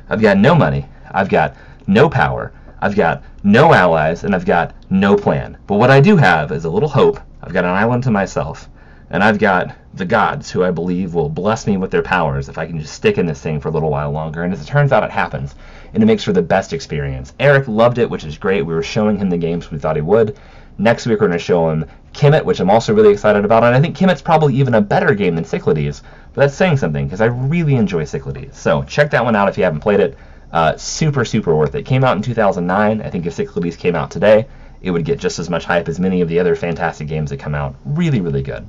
I've 0.09 0.21
got 0.21 0.37
no 0.37 0.55
money, 0.55 0.87
I've 1.11 1.29
got 1.29 1.55
no 1.87 2.09
power, 2.09 2.51
I've 2.81 2.95
got 2.95 3.23
no 3.43 3.73
allies, 3.73 4.23
and 4.23 4.33
I've 4.35 4.45
got 4.45 4.73
no 4.89 5.15
plan. 5.15 5.57
But 5.67 5.75
what 5.75 5.89
I 5.89 5.99
do 5.99 6.17
have 6.17 6.51
is 6.51 6.65
a 6.65 6.69
little 6.69 6.89
hope. 6.89 7.19
I've 7.41 7.53
got 7.53 7.65
an 7.65 7.71
island 7.71 8.03
to 8.03 8.11
myself, 8.11 8.69
and 9.09 9.23
I've 9.23 9.39
got 9.39 9.75
the 9.93 10.05
gods 10.05 10.51
who 10.51 10.63
I 10.63 10.71
believe 10.71 11.13
will 11.13 11.29
bless 11.29 11.65
me 11.65 11.77
with 11.77 11.89
their 11.91 12.03
powers 12.03 12.47
if 12.47 12.57
I 12.57 12.67
can 12.67 12.79
just 12.79 12.93
stick 12.93 13.17
in 13.17 13.25
this 13.25 13.41
thing 13.41 13.59
for 13.59 13.69
a 13.69 13.71
little 13.71 13.89
while 13.89 14.11
longer. 14.11 14.43
And 14.43 14.53
as 14.53 14.61
it 14.61 14.67
turns 14.67 14.91
out, 14.91 15.03
it 15.03 15.09
happens, 15.09 15.55
and 15.93 16.03
it 16.03 16.05
makes 16.05 16.23
for 16.23 16.33
the 16.33 16.41
best 16.41 16.73
experience. 16.73 17.33
Eric 17.39 17.67
loved 17.67 17.97
it, 17.97 18.09
which 18.09 18.23
is 18.23 18.37
great. 18.37 18.61
We 18.61 18.73
were 18.73 18.83
showing 18.83 19.17
him 19.17 19.29
the 19.29 19.37
games 19.37 19.71
we 19.71 19.79
thought 19.79 19.95
he 19.95 20.01
would. 20.01 20.37
Next 20.77 21.05
week, 21.05 21.19
we're 21.19 21.27
going 21.27 21.37
to 21.37 21.43
show 21.43 21.69
him 21.69 21.85
Kemet, 22.13 22.45
which 22.45 22.59
I'm 22.59 22.69
also 22.69 22.93
really 22.93 23.11
excited 23.11 23.43
about, 23.43 23.63
and 23.63 23.75
I 23.75 23.81
think 23.81 23.97
Kemet's 23.97 24.21
probably 24.21 24.55
even 24.55 24.75
a 24.75 24.81
better 24.81 25.13
game 25.13 25.35
than 25.35 25.43
Cyclades, 25.43 26.01
but 26.33 26.41
that's 26.41 26.55
saying 26.55 26.77
something, 26.77 27.05
because 27.05 27.21
I 27.21 27.25
really 27.25 27.75
enjoy 27.75 28.05
Cyclades. 28.05 28.57
So 28.57 28.83
check 28.83 29.11
that 29.11 29.25
one 29.25 29.35
out 29.35 29.49
if 29.49 29.57
you 29.57 29.63
haven't 29.63 29.81
played 29.81 29.99
it. 29.99 30.17
Uh, 30.51 30.77
super, 30.77 31.25
super 31.25 31.55
worth 31.55 31.75
it. 31.75 31.85
Came 31.85 32.03
out 32.03 32.15
in 32.15 32.23
2009. 32.23 33.01
I 33.01 33.09
think 33.09 33.25
if 33.25 33.33
Cyclades 33.33 33.75
came 33.75 33.95
out 33.95 34.09
today, 34.11 34.47
it 34.81 34.91
would 34.91 35.03
get 35.05 35.19
just 35.19 35.39
as 35.39 35.49
much 35.49 35.65
hype 35.65 35.87
as 35.87 35.99
many 35.99 36.21
of 36.21 36.29
the 36.29 36.39
other 36.39 36.55
fantastic 36.55 37.07
games 37.07 37.31
that 37.31 37.39
come 37.39 37.55
out. 37.55 37.75
Really, 37.85 38.21
really 38.21 38.41
good. 38.41 38.67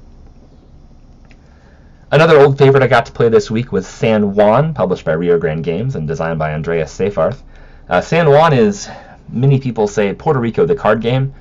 Another 2.12 2.40
old 2.40 2.58
favorite 2.58 2.82
I 2.82 2.88
got 2.88 3.06
to 3.06 3.12
play 3.12 3.28
this 3.28 3.52
week 3.52 3.70
was 3.70 3.86
San 3.86 4.34
Juan, 4.34 4.74
published 4.74 5.04
by 5.04 5.12
Rio 5.12 5.38
Grande 5.38 5.62
Games 5.62 5.94
and 5.94 6.08
designed 6.08 6.40
by 6.40 6.52
Andreas 6.52 6.92
Seyfarth. 6.92 7.40
Uh, 7.88 8.00
San 8.00 8.28
Juan 8.28 8.52
is, 8.52 8.88
many 9.28 9.60
people 9.60 9.86
say, 9.86 10.12
Puerto 10.12 10.40
Rico 10.40 10.66
the 10.66 10.74
card 10.74 11.02
game, 11.02 11.32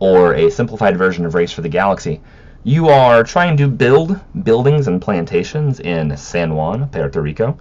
or 0.00 0.34
a 0.34 0.50
simplified 0.50 0.98
version 0.98 1.24
of 1.24 1.34
Race 1.34 1.50
for 1.50 1.62
the 1.62 1.70
Galaxy. 1.70 2.20
You 2.62 2.90
are 2.90 3.24
trying 3.24 3.56
to 3.56 3.68
build 3.68 4.20
buildings 4.44 4.86
and 4.86 5.00
plantations 5.00 5.80
in 5.80 6.14
San 6.18 6.54
Juan, 6.54 6.90
Puerto 6.90 7.22
Rico, 7.22 7.56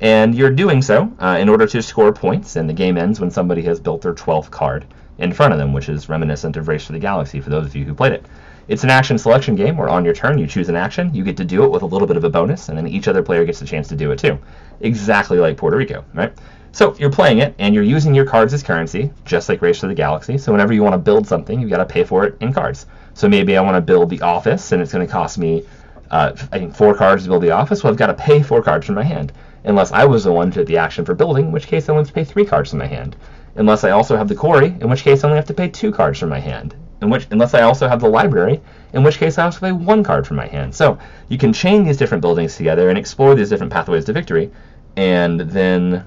and 0.00 0.32
you're 0.32 0.50
doing 0.50 0.80
so 0.80 1.12
uh, 1.18 1.38
in 1.40 1.48
order 1.48 1.66
to 1.66 1.82
score 1.82 2.12
points, 2.12 2.54
and 2.54 2.68
the 2.68 2.72
game 2.72 2.98
ends 2.98 3.18
when 3.18 3.32
somebody 3.32 3.62
has 3.62 3.80
built 3.80 4.00
their 4.00 4.14
12th 4.14 4.48
card 4.52 4.84
in 5.18 5.32
front 5.32 5.54
of 5.54 5.58
them, 5.58 5.72
which 5.72 5.88
is 5.88 6.08
reminiscent 6.08 6.56
of 6.56 6.68
Race 6.68 6.86
for 6.86 6.92
the 6.92 7.00
Galaxy 7.00 7.40
for 7.40 7.50
those 7.50 7.66
of 7.66 7.74
you 7.74 7.84
who 7.84 7.94
played 7.94 8.12
it. 8.12 8.24
It's 8.68 8.84
an 8.84 8.90
action 8.90 9.18
selection 9.18 9.56
game 9.56 9.76
where 9.76 9.88
on 9.88 10.04
your 10.04 10.14
turn 10.14 10.38
you 10.38 10.46
choose 10.46 10.68
an 10.68 10.76
action, 10.76 11.12
you 11.14 11.24
get 11.24 11.36
to 11.38 11.44
do 11.44 11.64
it 11.64 11.70
with 11.70 11.82
a 11.82 11.86
little 11.86 12.06
bit 12.06 12.16
of 12.16 12.24
a 12.24 12.30
bonus, 12.30 12.68
and 12.68 12.78
then 12.78 12.86
each 12.86 13.08
other 13.08 13.22
player 13.22 13.44
gets 13.44 13.60
a 13.60 13.64
chance 13.64 13.88
to 13.88 13.96
do 13.96 14.12
it 14.12 14.18
too. 14.18 14.38
Exactly 14.80 15.38
like 15.38 15.56
Puerto 15.56 15.76
Rico, 15.76 16.04
right? 16.14 16.32
So 16.70 16.94
you're 16.94 17.10
playing 17.10 17.38
it, 17.38 17.54
and 17.58 17.74
you're 17.74 17.84
using 17.84 18.14
your 18.14 18.24
cards 18.24 18.54
as 18.54 18.62
currency, 18.62 19.12
just 19.24 19.48
like 19.48 19.60
Race 19.60 19.80
to 19.80 19.88
the 19.88 19.94
Galaxy. 19.94 20.38
So 20.38 20.52
whenever 20.52 20.72
you 20.72 20.82
want 20.82 20.94
to 20.94 20.98
build 20.98 21.26
something, 21.26 21.60
you've 21.60 21.70
got 21.70 21.78
to 21.78 21.84
pay 21.84 22.04
for 22.04 22.24
it 22.24 22.36
in 22.40 22.52
cards. 22.52 22.86
So 23.14 23.28
maybe 23.28 23.56
I 23.56 23.60
want 23.60 23.76
to 23.76 23.80
build 23.80 24.08
the 24.08 24.22
office, 24.22 24.72
and 24.72 24.80
it's 24.80 24.92
going 24.92 25.06
to 25.06 25.12
cost 25.12 25.38
me, 25.38 25.64
uh, 26.10 26.32
I 26.52 26.58
think, 26.58 26.74
four 26.74 26.94
cards 26.94 27.24
to 27.24 27.28
build 27.28 27.42
the 27.42 27.50
office. 27.50 27.82
Well, 27.82 27.92
I've 27.92 27.98
got 27.98 28.06
to 28.06 28.14
pay 28.14 28.42
four 28.42 28.62
cards 28.62 28.86
from 28.86 28.94
my 28.94 29.02
hand, 29.02 29.32
unless 29.64 29.92
I 29.92 30.04
was 30.04 30.24
the 30.24 30.32
one 30.32 30.50
to 30.52 30.64
the 30.64 30.78
action 30.78 31.04
for 31.04 31.14
building, 31.14 31.46
in 31.46 31.52
which 31.52 31.66
case 31.66 31.88
I 31.88 31.92
only 31.92 32.02
have 32.02 32.08
to 32.08 32.14
pay 32.14 32.24
three 32.24 32.46
cards 32.46 32.70
from 32.70 32.78
my 32.78 32.86
hand. 32.86 33.16
Unless 33.56 33.84
I 33.84 33.90
also 33.90 34.16
have 34.16 34.28
the 34.28 34.34
quarry, 34.34 34.68
in 34.80 34.88
which 34.88 35.02
case 35.02 35.24
I 35.24 35.26
only 35.26 35.36
have 35.36 35.48
to 35.48 35.54
pay 35.54 35.68
two 35.68 35.92
cards 35.92 36.20
from 36.20 36.30
my 36.30 36.40
hand. 36.40 36.74
In 37.02 37.10
which, 37.10 37.26
unless 37.30 37.52
I 37.52 37.62
also 37.62 37.88
have 37.88 38.00
the 38.00 38.08
library, 38.08 38.60
in 38.92 39.02
which 39.02 39.18
case 39.18 39.36
I 39.36 39.50
to 39.50 39.60
pay 39.60 39.72
one 39.72 40.04
card 40.04 40.26
from 40.26 40.36
my 40.36 40.46
hand. 40.46 40.74
So 40.74 40.98
you 41.28 41.36
can 41.36 41.52
chain 41.52 41.84
these 41.84 41.96
different 41.96 42.22
buildings 42.22 42.56
together 42.56 42.88
and 42.88 42.96
explore 42.96 43.34
these 43.34 43.48
different 43.48 43.72
pathways 43.72 44.04
to 44.04 44.12
victory, 44.12 44.50
and 44.96 45.40
then 45.40 46.04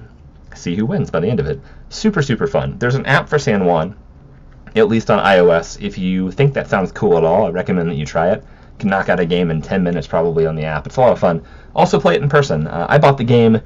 see 0.54 0.74
who 0.74 0.86
wins 0.86 1.10
by 1.10 1.20
the 1.20 1.28
end 1.28 1.38
of 1.38 1.46
it. 1.46 1.60
Super, 1.90 2.22
super 2.22 2.46
fun. 2.46 2.78
There's 2.78 2.94
an 2.94 3.06
app 3.06 3.28
for 3.28 3.38
San 3.38 3.66
Juan, 3.66 3.94
at 4.74 4.88
least 4.88 5.10
on 5.10 5.22
iOS. 5.22 5.80
If 5.80 5.98
you 5.98 6.30
think 6.30 6.54
that 6.54 6.68
sounds 6.68 6.92
cool 6.92 7.18
at 7.18 7.24
all, 7.24 7.46
I 7.46 7.50
recommend 7.50 7.90
that 7.90 7.96
you 7.96 8.06
try 8.06 8.30
it. 8.30 8.42
You 8.42 8.78
can 8.78 8.88
knock 8.88 9.08
out 9.08 9.20
a 9.20 9.26
game 9.26 9.50
in 9.50 9.60
10 9.60 9.82
minutes 9.82 10.06
probably 10.06 10.46
on 10.46 10.56
the 10.56 10.64
app. 10.64 10.86
It's 10.86 10.96
a 10.96 11.00
lot 11.00 11.12
of 11.12 11.18
fun. 11.18 11.42
Also 11.74 12.00
play 12.00 12.14
it 12.14 12.22
in 12.22 12.28
person. 12.28 12.66
Uh, 12.66 12.86
I 12.88 12.98
bought 12.98 13.18
the 13.18 13.24
game 13.24 13.60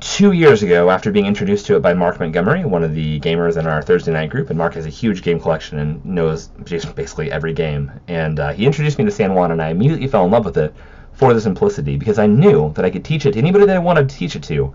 two 0.00 0.32
years 0.32 0.62
ago, 0.62 0.90
after 0.90 1.12
being 1.12 1.26
introduced 1.26 1.66
to 1.66 1.76
it 1.76 1.80
by 1.80 1.94
Mark 1.94 2.18
Montgomery, 2.18 2.64
one 2.64 2.82
of 2.82 2.94
the 2.94 3.20
gamers 3.20 3.56
in 3.56 3.66
our 3.66 3.82
Thursday 3.82 4.12
night 4.12 4.30
group, 4.30 4.50
and 4.50 4.58
Mark 4.58 4.74
has 4.74 4.86
a 4.86 4.90
huge 4.90 5.22
game 5.22 5.38
collection 5.38 5.78
and 5.78 6.04
knows 6.04 6.48
basically 6.48 7.30
every 7.30 7.52
game. 7.52 7.90
And 8.08 8.40
uh, 8.40 8.52
he 8.52 8.66
introduced 8.66 8.98
me 8.98 9.04
to 9.04 9.10
San 9.10 9.34
Juan, 9.34 9.52
and 9.52 9.62
I 9.62 9.68
immediately 9.68 10.08
fell 10.08 10.24
in 10.24 10.30
love 10.30 10.44
with 10.44 10.58
it 10.58 10.74
for 11.12 11.34
the 11.34 11.40
simplicity 11.40 11.96
because 11.96 12.18
I 12.18 12.26
knew 12.26 12.72
that 12.74 12.84
I 12.84 12.90
could 12.90 13.04
teach 13.04 13.26
it 13.26 13.32
to 13.32 13.38
anybody 13.38 13.66
that 13.66 13.76
I 13.76 13.80
wanted 13.80 14.08
to 14.08 14.16
teach 14.16 14.36
it 14.36 14.42
to 14.44 14.74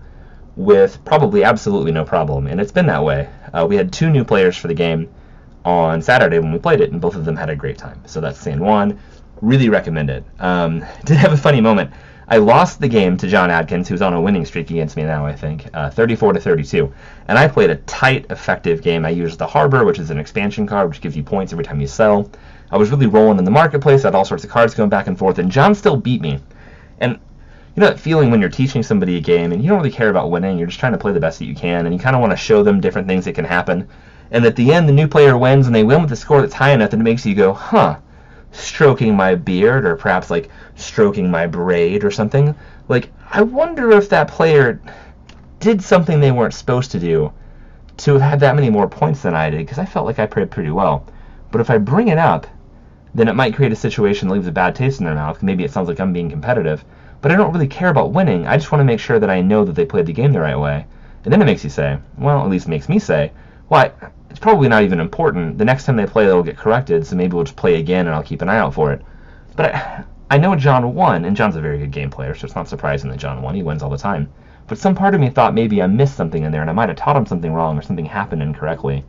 with 0.54 1.04
probably 1.04 1.44
absolutely 1.44 1.92
no 1.92 2.04
problem. 2.04 2.46
And 2.46 2.60
it's 2.60 2.72
been 2.72 2.86
that 2.86 3.04
way. 3.04 3.28
Uh, 3.52 3.66
we 3.68 3.76
had 3.76 3.92
two 3.92 4.10
new 4.10 4.24
players 4.24 4.56
for 4.56 4.68
the 4.68 4.74
game 4.74 5.12
on 5.64 6.00
Saturday 6.00 6.38
when 6.38 6.52
we 6.52 6.58
played 6.58 6.80
it, 6.80 6.92
and 6.92 7.00
both 7.00 7.16
of 7.16 7.24
them 7.24 7.36
had 7.36 7.50
a 7.50 7.56
great 7.56 7.76
time. 7.76 8.00
So 8.06 8.20
that's 8.20 8.40
San 8.40 8.60
Juan. 8.60 8.98
Really 9.42 9.68
recommend 9.68 10.08
it. 10.08 10.24
Um, 10.38 10.84
did 11.04 11.16
have 11.16 11.32
a 11.32 11.36
funny 11.36 11.60
moment. 11.60 11.90
I 12.28 12.38
lost 12.38 12.80
the 12.80 12.88
game 12.88 13.16
to 13.18 13.28
John 13.28 13.52
Adkins, 13.52 13.88
who's 13.88 14.02
on 14.02 14.12
a 14.12 14.20
winning 14.20 14.44
streak 14.44 14.70
against 14.70 14.96
me 14.96 15.04
now, 15.04 15.24
I 15.24 15.32
think, 15.32 15.68
uh, 15.74 15.90
34 15.90 16.32
to 16.32 16.40
32. 16.40 16.92
And 17.28 17.38
I 17.38 17.46
played 17.46 17.70
a 17.70 17.76
tight, 17.76 18.26
effective 18.30 18.82
game. 18.82 19.04
I 19.04 19.10
used 19.10 19.38
the 19.38 19.46
Harbor, 19.46 19.84
which 19.84 20.00
is 20.00 20.10
an 20.10 20.18
expansion 20.18 20.66
card, 20.66 20.88
which 20.88 21.00
gives 21.00 21.16
you 21.16 21.22
points 21.22 21.52
every 21.52 21.64
time 21.64 21.80
you 21.80 21.86
sell. 21.86 22.28
I 22.72 22.78
was 22.78 22.90
really 22.90 23.06
rolling 23.06 23.38
in 23.38 23.44
the 23.44 23.52
marketplace. 23.52 24.04
I 24.04 24.08
had 24.08 24.16
all 24.16 24.24
sorts 24.24 24.42
of 24.42 24.50
cards 24.50 24.74
going 24.74 24.90
back 24.90 25.06
and 25.06 25.16
forth, 25.16 25.38
and 25.38 25.52
John 25.52 25.72
still 25.72 25.96
beat 25.96 26.20
me. 26.20 26.40
And 26.98 27.12
you 27.76 27.80
know 27.80 27.86
that 27.86 28.00
feeling 28.00 28.32
when 28.32 28.40
you're 28.40 28.50
teaching 28.50 28.82
somebody 28.82 29.16
a 29.16 29.20
game 29.20 29.52
and 29.52 29.62
you 29.62 29.68
don't 29.68 29.78
really 29.78 29.90
care 29.90 30.10
about 30.10 30.30
winning, 30.30 30.58
you're 30.58 30.66
just 30.66 30.80
trying 30.80 30.92
to 30.92 30.98
play 30.98 31.12
the 31.12 31.20
best 31.20 31.38
that 31.38 31.44
you 31.44 31.54
can, 31.54 31.86
and 31.86 31.94
you 31.94 32.00
kind 32.00 32.16
of 32.16 32.20
want 32.20 32.32
to 32.32 32.36
show 32.36 32.64
them 32.64 32.80
different 32.80 33.06
things 33.06 33.26
that 33.26 33.34
can 33.34 33.44
happen. 33.44 33.86
And 34.32 34.44
at 34.44 34.56
the 34.56 34.72
end, 34.72 34.88
the 34.88 34.92
new 34.92 35.06
player 35.06 35.38
wins, 35.38 35.66
and 35.66 35.76
they 35.76 35.84
win 35.84 36.02
with 36.02 36.10
a 36.10 36.16
score 36.16 36.40
that's 36.40 36.54
high 36.54 36.72
enough 36.72 36.90
that 36.90 36.98
it 36.98 37.04
makes 37.04 37.24
you 37.24 37.36
go, 37.36 37.52
huh, 37.52 37.98
stroking 38.52 39.14
my 39.14 39.34
beard, 39.34 39.84
or 39.84 39.96
perhaps 39.96 40.30
like 40.30 40.48
stroking 40.74 41.30
my 41.30 41.46
braid 41.46 42.04
or 42.04 42.10
something. 42.10 42.54
Like, 42.88 43.12
I 43.30 43.42
wonder 43.42 43.90
if 43.92 44.08
that 44.10 44.28
player 44.28 44.80
did 45.60 45.82
something 45.82 46.20
they 46.20 46.32
weren't 46.32 46.54
supposed 46.54 46.90
to 46.92 47.00
do 47.00 47.32
to 47.98 48.12
have 48.12 48.22
had 48.22 48.40
that 48.40 48.54
many 48.54 48.70
more 48.70 48.88
points 48.88 49.22
than 49.22 49.34
I 49.34 49.50
did, 49.50 49.58
because 49.58 49.78
I 49.78 49.86
felt 49.86 50.06
like 50.06 50.18
I 50.18 50.26
played 50.26 50.50
pretty 50.50 50.70
well. 50.70 51.06
But 51.50 51.60
if 51.60 51.70
I 51.70 51.78
bring 51.78 52.08
it 52.08 52.18
up, 52.18 52.46
then 53.14 53.28
it 53.28 53.34
might 53.34 53.54
create 53.54 53.72
a 53.72 53.76
situation 53.76 54.28
that 54.28 54.34
leaves 54.34 54.46
a 54.46 54.52
bad 54.52 54.74
taste 54.74 55.00
in 55.00 55.06
their 55.06 55.14
mouth. 55.14 55.42
Maybe 55.42 55.64
it 55.64 55.72
sounds 55.72 55.88
like 55.88 56.00
I'm 56.00 56.12
being 56.12 56.28
competitive, 56.28 56.84
but 57.22 57.32
I 57.32 57.36
don't 57.36 57.52
really 57.52 57.66
care 57.66 57.88
about 57.88 58.12
winning. 58.12 58.46
I 58.46 58.58
just 58.58 58.70
want 58.70 58.80
to 58.80 58.84
make 58.84 59.00
sure 59.00 59.18
that 59.18 59.30
I 59.30 59.40
know 59.40 59.64
that 59.64 59.72
they 59.74 59.86
played 59.86 60.06
the 60.06 60.12
game 60.12 60.32
the 60.32 60.40
right 60.40 60.58
way. 60.58 60.86
And 61.24 61.32
then 61.32 61.40
it 61.40 61.46
makes 61.46 61.64
you 61.64 61.70
say, 61.70 61.98
well, 62.18 62.42
at 62.42 62.50
least 62.50 62.68
makes 62.68 62.88
me 62.88 62.98
say, 62.98 63.32
well, 63.70 63.90
it's 64.36 64.42
probably 64.42 64.68
not 64.68 64.82
even 64.82 65.00
important. 65.00 65.56
The 65.56 65.64
next 65.64 65.86
time 65.86 65.96
they 65.96 66.04
play, 66.04 66.26
they'll 66.26 66.42
get 66.42 66.58
corrected, 66.58 67.06
so 67.06 67.16
maybe 67.16 67.34
we'll 67.34 67.44
just 67.44 67.56
play 67.56 67.76
again 67.76 68.06
and 68.06 68.14
I'll 68.14 68.22
keep 68.22 68.42
an 68.42 68.50
eye 68.50 68.58
out 68.58 68.74
for 68.74 68.92
it. 68.92 69.00
But 69.56 69.74
I, 69.74 70.04
I 70.28 70.36
know 70.36 70.54
John 70.54 70.94
won, 70.94 71.24
and 71.24 71.34
John's 71.34 71.56
a 71.56 71.60
very 71.62 71.78
good 71.78 71.90
game 71.90 72.10
player, 72.10 72.34
so 72.34 72.44
it's 72.44 72.54
not 72.54 72.68
surprising 72.68 73.08
that 73.08 73.16
John 73.16 73.40
won. 73.40 73.54
He 73.54 73.62
wins 73.62 73.82
all 73.82 73.88
the 73.88 73.96
time. 73.96 74.30
But 74.66 74.76
some 74.76 74.94
part 74.94 75.14
of 75.14 75.22
me 75.22 75.30
thought 75.30 75.54
maybe 75.54 75.80
I 75.80 75.86
missed 75.86 76.16
something 76.16 76.42
in 76.42 76.52
there, 76.52 76.60
and 76.60 76.68
I 76.68 76.74
might 76.74 76.90
have 76.90 76.98
taught 76.98 77.16
him 77.16 77.24
something 77.24 77.50
wrong 77.50 77.78
or 77.78 77.82
something 77.82 78.04
happened 78.04 78.42
incorrectly. 78.42 79.06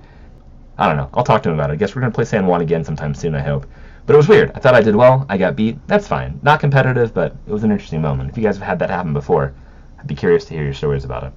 I 0.77 0.87
don't 0.87 0.95
know. 0.95 1.09
I'll 1.13 1.25
talk 1.25 1.43
to 1.43 1.49
him 1.49 1.55
about 1.55 1.71
it. 1.71 1.73
I 1.73 1.75
guess 1.75 1.93
we're 1.93 2.03
going 2.03 2.13
to 2.13 2.15
play 2.15 2.23
San 2.23 2.47
Juan 2.47 2.61
again 2.61 2.85
sometime 2.85 3.13
soon, 3.13 3.35
I 3.35 3.41
hope. 3.41 3.67
But 4.05 4.13
it 4.13 4.17
was 4.17 4.29
weird. 4.29 4.53
I 4.55 4.59
thought 4.59 4.75
I 4.75 4.81
did 4.81 4.95
well. 4.95 5.25
I 5.27 5.37
got 5.37 5.57
beat. 5.57 5.85
That's 5.87 6.07
fine. 6.07 6.39
Not 6.41 6.61
competitive, 6.61 7.13
but 7.13 7.35
it 7.45 7.51
was 7.51 7.65
an 7.65 7.71
interesting 7.73 8.01
moment. 8.01 8.29
If 8.29 8.37
you 8.37 8.43
guys 8.43 8.55
have 8.55 8.65
had 8.65 8.79
that 8.79 8.89
happen 8.89 9.11
before, 9.11 9.53
I'd 9.99 10.07
be 10.07 10.15
curious 10.15 10.45
to 10.45 10.53
hear 10.53 10.63
your 10.63 10.73
stories 10.73 11.03
about 11.03 11.25
it. 11.25 11.33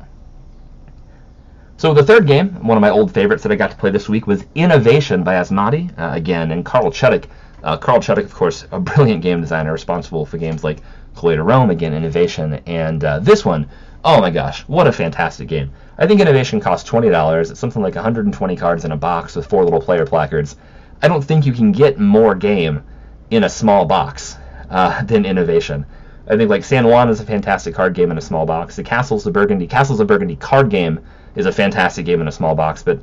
So 1.80 1.94
the 1.94 2.02
third 2.02 2.26
game, 2.26 2.50
one 2.62 2.76
of 2.76 2.82
my 2.82 2.90
old 2.90 3.10
favorites 3.10 3.42
that 3.42 3.52
I 3.52 3.54
got 3.54 3.70
to 3.70 3.76
play 3.78 3.90
this 3.90 4.06
week, 4.06 4.26
was 4.26 4.44
Innovation 4.54 5.24
by 5.24 5.36
Asmadi, 5.36 5.90
uh, 5.98 6.10
again, 6.12 6.50
and 6.50 6.62
Carl 6.62 6.90
Chudyk. 6.90 7.24
Uh, 7.64 7.78
Carl 7.78 8.00
Chudyk, 8.00 8.24
of 8.24 8.34
course, 8.34 8.66
a 8.70 8.78
brilliant 8.90 9.22
game 9.22 9.40
designer 9.40 9.72
responsible 9.72 10.26
for 10.26 10.36
games 10.36 10.62
like 10.62 10.80
Glory 11.14 11.36
to 11.36 11.42
Rome, 11.42 11.70
again, 11.70 11.94
Innovation, 11.94 12.60
and 12.66 13.02
uh, 13.02 13.18
this 13.20 13.46
one, 13.46 13.66
oh 14.04 14.20
my 14.20 14.28
gosh, 14.28 14.60
what 14.68 14.88
a 14.88 14.92
fantastic 14.92 15.48
game. 15.48 15.70
I 15.96 16.06
think 16.06 16.20
Innovation 16.20 16.60
costs 16.60 16.86
$20. 16.90 17.50
It's 17.50 17.58
something 17.58 17.80
like 17.80 17.94
120 17.94 18.56
cards 18.56 18.84
in 18.84 18.92
a 18.92 18.96
box 18.98 19.34
with 19.34 19.46
four 19.46 19.64
little 19.64 19.80
player 19.80 20.04
placards. 20.04 20.56
I 21.00 21.08
don't 21.08 21.24
think 21.24 21.46
you 21.46 21.54
can 21.54 21.72
get 21.72 21.98
more 21.98 22.34
game 22.34 22.82
in 23.30 23.44
a 23.44 23.48
small 23.48 23.86
box 23.86 24.36
uh, 24.68 25.02
than 25.04 25.24
Innovation. 25.24 25.86
I 26.28 26.36
think 26.36 26.50
like 26.50 26.62
San 26.62 26.86
Juan 26.86 27.08
is 27.08 27.20
a 27.20 27.24
fantastic 27.24 27.74
card 27.74 27.94
game 27.94 28.10
in 28.10 28.18
a 28.18 28.20
small 28.20 28.44
box. 28.44 28.76
The 28.76 28.82
Castles 28.82 29.26
of 29.26 29.32
Burgundy, 29.32 29.66
Castles 29.66 30.00
of 30.00 30.08
Burgundy 30.08 30.36
card 30.36 30.68
game 30.68 31.00
is 31.34 31.46
a 31.46 31.52
fantastic 31.52 32.06
game 32.06 32.20
in 32.20 32.28
a 32.28 32.32
small 32.32 32.54
box. 32.54 32.82
But 32.82 33.00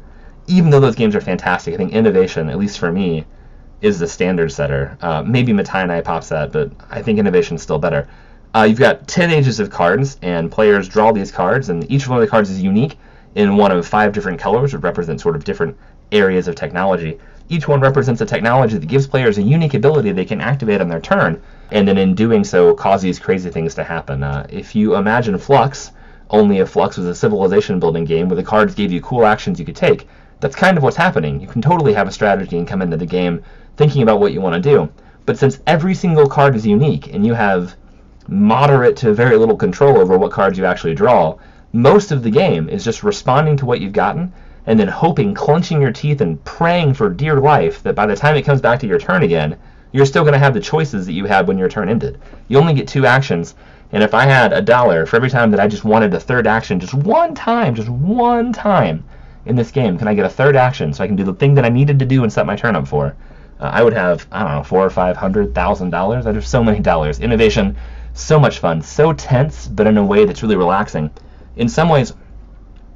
even 0.47 0.69
though 0.69 0.79
those 0.79 0.95
games 0.95 1.15
are 1.15 1.21
fantastic, 1.21 1.73
I 1.73 1.77
think 1.77 1.93
innovation, 1.93 2.49
at 2.49 2.57
least 2.57 2.79
for 2.79 2.91
me, 2.91 3.25
is 3.81 3.99
the 3.99 4.07
standard 4.07 4.51
setter. 4.51 4.97
Uh, 5.01 5.21
maybe 5.23 5.53
Mottainai 5.53 6.03
pops 6.03 6.29
that, 6.29 6.51
but 6.51 6.71
I 6.89 7.01
think 7.01 7.19
innovation 7.19 7.55
is 7.55 7.61
still 7.61 7.79
better. 7.79 8.07
Uh, 8.55 8.63
you've 8.63 8.79
got 8.79 9.07
10 9.07 9.29
ages 9.29 9.59
of 9.59 9.69
cards, 9.69 10.17
and 10.21 10.51
players 10.51 10.87
draw 10.87 11.11
these 11.11 11.31
cards, 11.31 11.69
and 11.69 11.89
each 11.91 12.07
one 12.07 12.17
of 12.17 12.21
the 12.21 12.29
cards 12.29 12.49
is 12.49 12.61
unique 12.61 12.97
in 13.35 13.55
one 13.55 13.71
of 13.71 13.85
five 13.85 14.13
different 14.13 14.39
colors, 14.39 14.73
which 14.73 14.81
represent 14.81 15.21
sort 15.21 15.35
of 15.35 15.43
different 15.43 15.77
areas 16.11 16.47
of 16.47 16.55
technology. 16.55 17.19
Each 17.49 17.67
one 17.67 17.79
represents 17.79 18.21
a 18.21 18.25
technology 18.25 18.77
that 18.77 18.87
gives 18.87 19.05
players 19.05 19.37
a 19.37 19.41
unique 19.41 19.73
ability 19.73 20.11
they 20.11 20.25
can 20.25 20.41
activate 20.41 20.81
on 20.81 20.89
their 20.89 20.99
turn, 20.99 21.41
and 21.71 21.87
then 21.87 21.97
in 21.97 22.15
doing 22.15 22.43
so, 22.43 22.73
cause 22.73 23.01
these 23.01 23.19
crazy 23.19 23.49
things 23.49 23.75
to 23.75 23.83
happen. 23.83 24.23
Uh, 24.23 24.47
if 24.49 24.75
you 24.75 24.95
imagine 24.95 25.35
Fluxx, 25.35 25.91
only 26.29 26.59
if 26.59 26.73
Fluxx 26.73 26.97
was 26.97 27.07
a 27.07 27.15
civilization 27.15 27.79
building 27.79 28.05
game 28.05 28.27
where 28.27 28.35
the 28.35 28.43
cards 28.43 28.75
gave 28.75 28.91
you 28.91 29.01
cool 29.01 29.25
actions 29.25 29.59
you 29.59 29.65
could 29.65 29.75
take. 29.75 30.07
That's 30.39 30.55
kind 30.55 30.77
of 30.77 30.83
what's 30.83 30.97
happening. 30.97 31.39
You 31.39 31.47
can 31.47 31.61
totally 31.61 31.93
have 31.93 32.07
a 32.07 32.11
strategy 32.11 32.57
and 32.57 32.67
come 32.67 32.81
into 32.81 32.97
the 32.97 33.05
game 33.05 33.43
thinking 33.75 34.03
about 34.03 34.19
what 34.19 34.33
you 34.33 34.41
want 34.41 34.61
to 34.61 34.69
do. 34.69 34.89
But 35.25 35.37
since 35.37 35.59
every 35.67 35.93
single 35.93 36.27
card 36.27 36.55
is 36.55 36.65
unique 36.65 37.13
and 37.13 37.25
you 37.25 37.33
have 37.33 37.75
moderate 38.27 38.97
to 38.97 39.13
very 39.13 39.37
little 39.37 39.55
control 39.55 39.97
over 39.97 40.17
what 40.17 40.31
cards 40.31 40.57
you 40.57 40.65
actually 40.65 40.95
draw, 40.95 41.37
most 41.73 42.11
of 42.11 42.23
the 42.23 42.31
game 42.31 42.69
is 42.69 42.83
just 42.83 43.03
responding 43.03 43.57
to 43.57 43.65
what 43.65 43.81
you've 43.81 43.93
gotten 43.93 44.33
and 44.65 44.79
then 44.79 44.87
hoping, 44.87 45.33
clenching 45.33 45.81
your 45.81 45.93
teeth, 45.93 46.19
and 46.19 46.43
praying 46.43 46.93
for 46.93 47.09
dear 47.09 47.39
life 47.39 47.81
that 47.83 47.95
by 47.95 48.05
the 48.05 48.15
time 48.15 48.35
it 48.35 48.43
comes 48.43 48.61
back 48.61 48.79
to 48.81 48.87
your 48.87 48.99
turn 48.99 49.23
again, 49.23 49.57
you're 49.91 50.05
still 50.05 50.23
going 50.23 50.33
to 50.33 50.39
have 50.39 50.53
the 50.53 50.59
choices 50.59 51.05
that 51.05 51.13
you 51.13 51.25
had 51.25 51.47
when 51.47 51.57
your 51.57 51.69
turn 51.69 51.89
ended. 51.89 52.19
You 52.47 52.57
only 52.57 52.73
get 52.73 52.87
two 52.87 53.05
actions, 53.05 53.55
and 53.91 54.03
if 54.03 54.13
I 54.13 54.25
had 54.25 54.51
a 54.51 54.61
dollar 54.61 55.05
for 55.05 55.15
every 55.15 55.29
time 55.29 55.51
that 55.51 55.59
I 55.59 55.67
just 55.67 55.85
wanted 55.85 56.13
a 56.13 56.19
third 56.19 56.45
action, 56.45 56.79
just 56.79 56.93
one 56.93 57.33
time, 57.33 57.73
just 57.73 57.89
one 57.89 58.51
time 58.51 59.03
in 59.45 59.55
this 59.55 59.71
game, 59.71 59.97
can 59.97 60.07
I 60.07 60.13
get 60.13 60.25
a 60.25 60.29
third 60.29 60.55
action 60.55 60.91
so 60.91 61.03
I 61.03 61.07
can 61.07 61.15
do 61.15 61.23
the 61.23 61.33
thing 61.33 61.53
that 61.55 61.65
I 61.65 61.69
needed 61.69 61.99
to 61.99 62.05
do 62.05 62.23
and 62.23 62.31
set 62.31 62.45
my 62.45 62.55
turn 62.55 62.75
up 62.75 62.87
for? 62.87 63.15
Uh, 63.59 63.71
I 63.73 63.83
would 63.83 63.93
have, 63.93 64.27
I 64.31 64.43
don't 64.43 64.51
know, 64.51 64.63
four 64.63 64.85
or 64.85 64.89
five 64.89 65.15
hundred 65.15 65.55
thousand 65.55 65.89
dollars. 65.89 66.27
I'd 66.27 66.35
have 66.35 66.45
so 66.45 66.63
many 66.63 66.79
dollars. 66.91 67.19
Innovation, 67.19 67.77
so 68.13 68.39
much 68.39 68.59
fun, 68.59 68.81
so 68.81 69.13
tense, 69.13 69.67
but 69.67 69.87
in 69.87 69.97
a 69.97 70.05
way 70.05 70.25
that's 70.25 70.43
really 70.43 70.57
relaxing. 70.57 71.09
In 71.55 71.69
some 71.69 71.87
ways, 71.87 72.13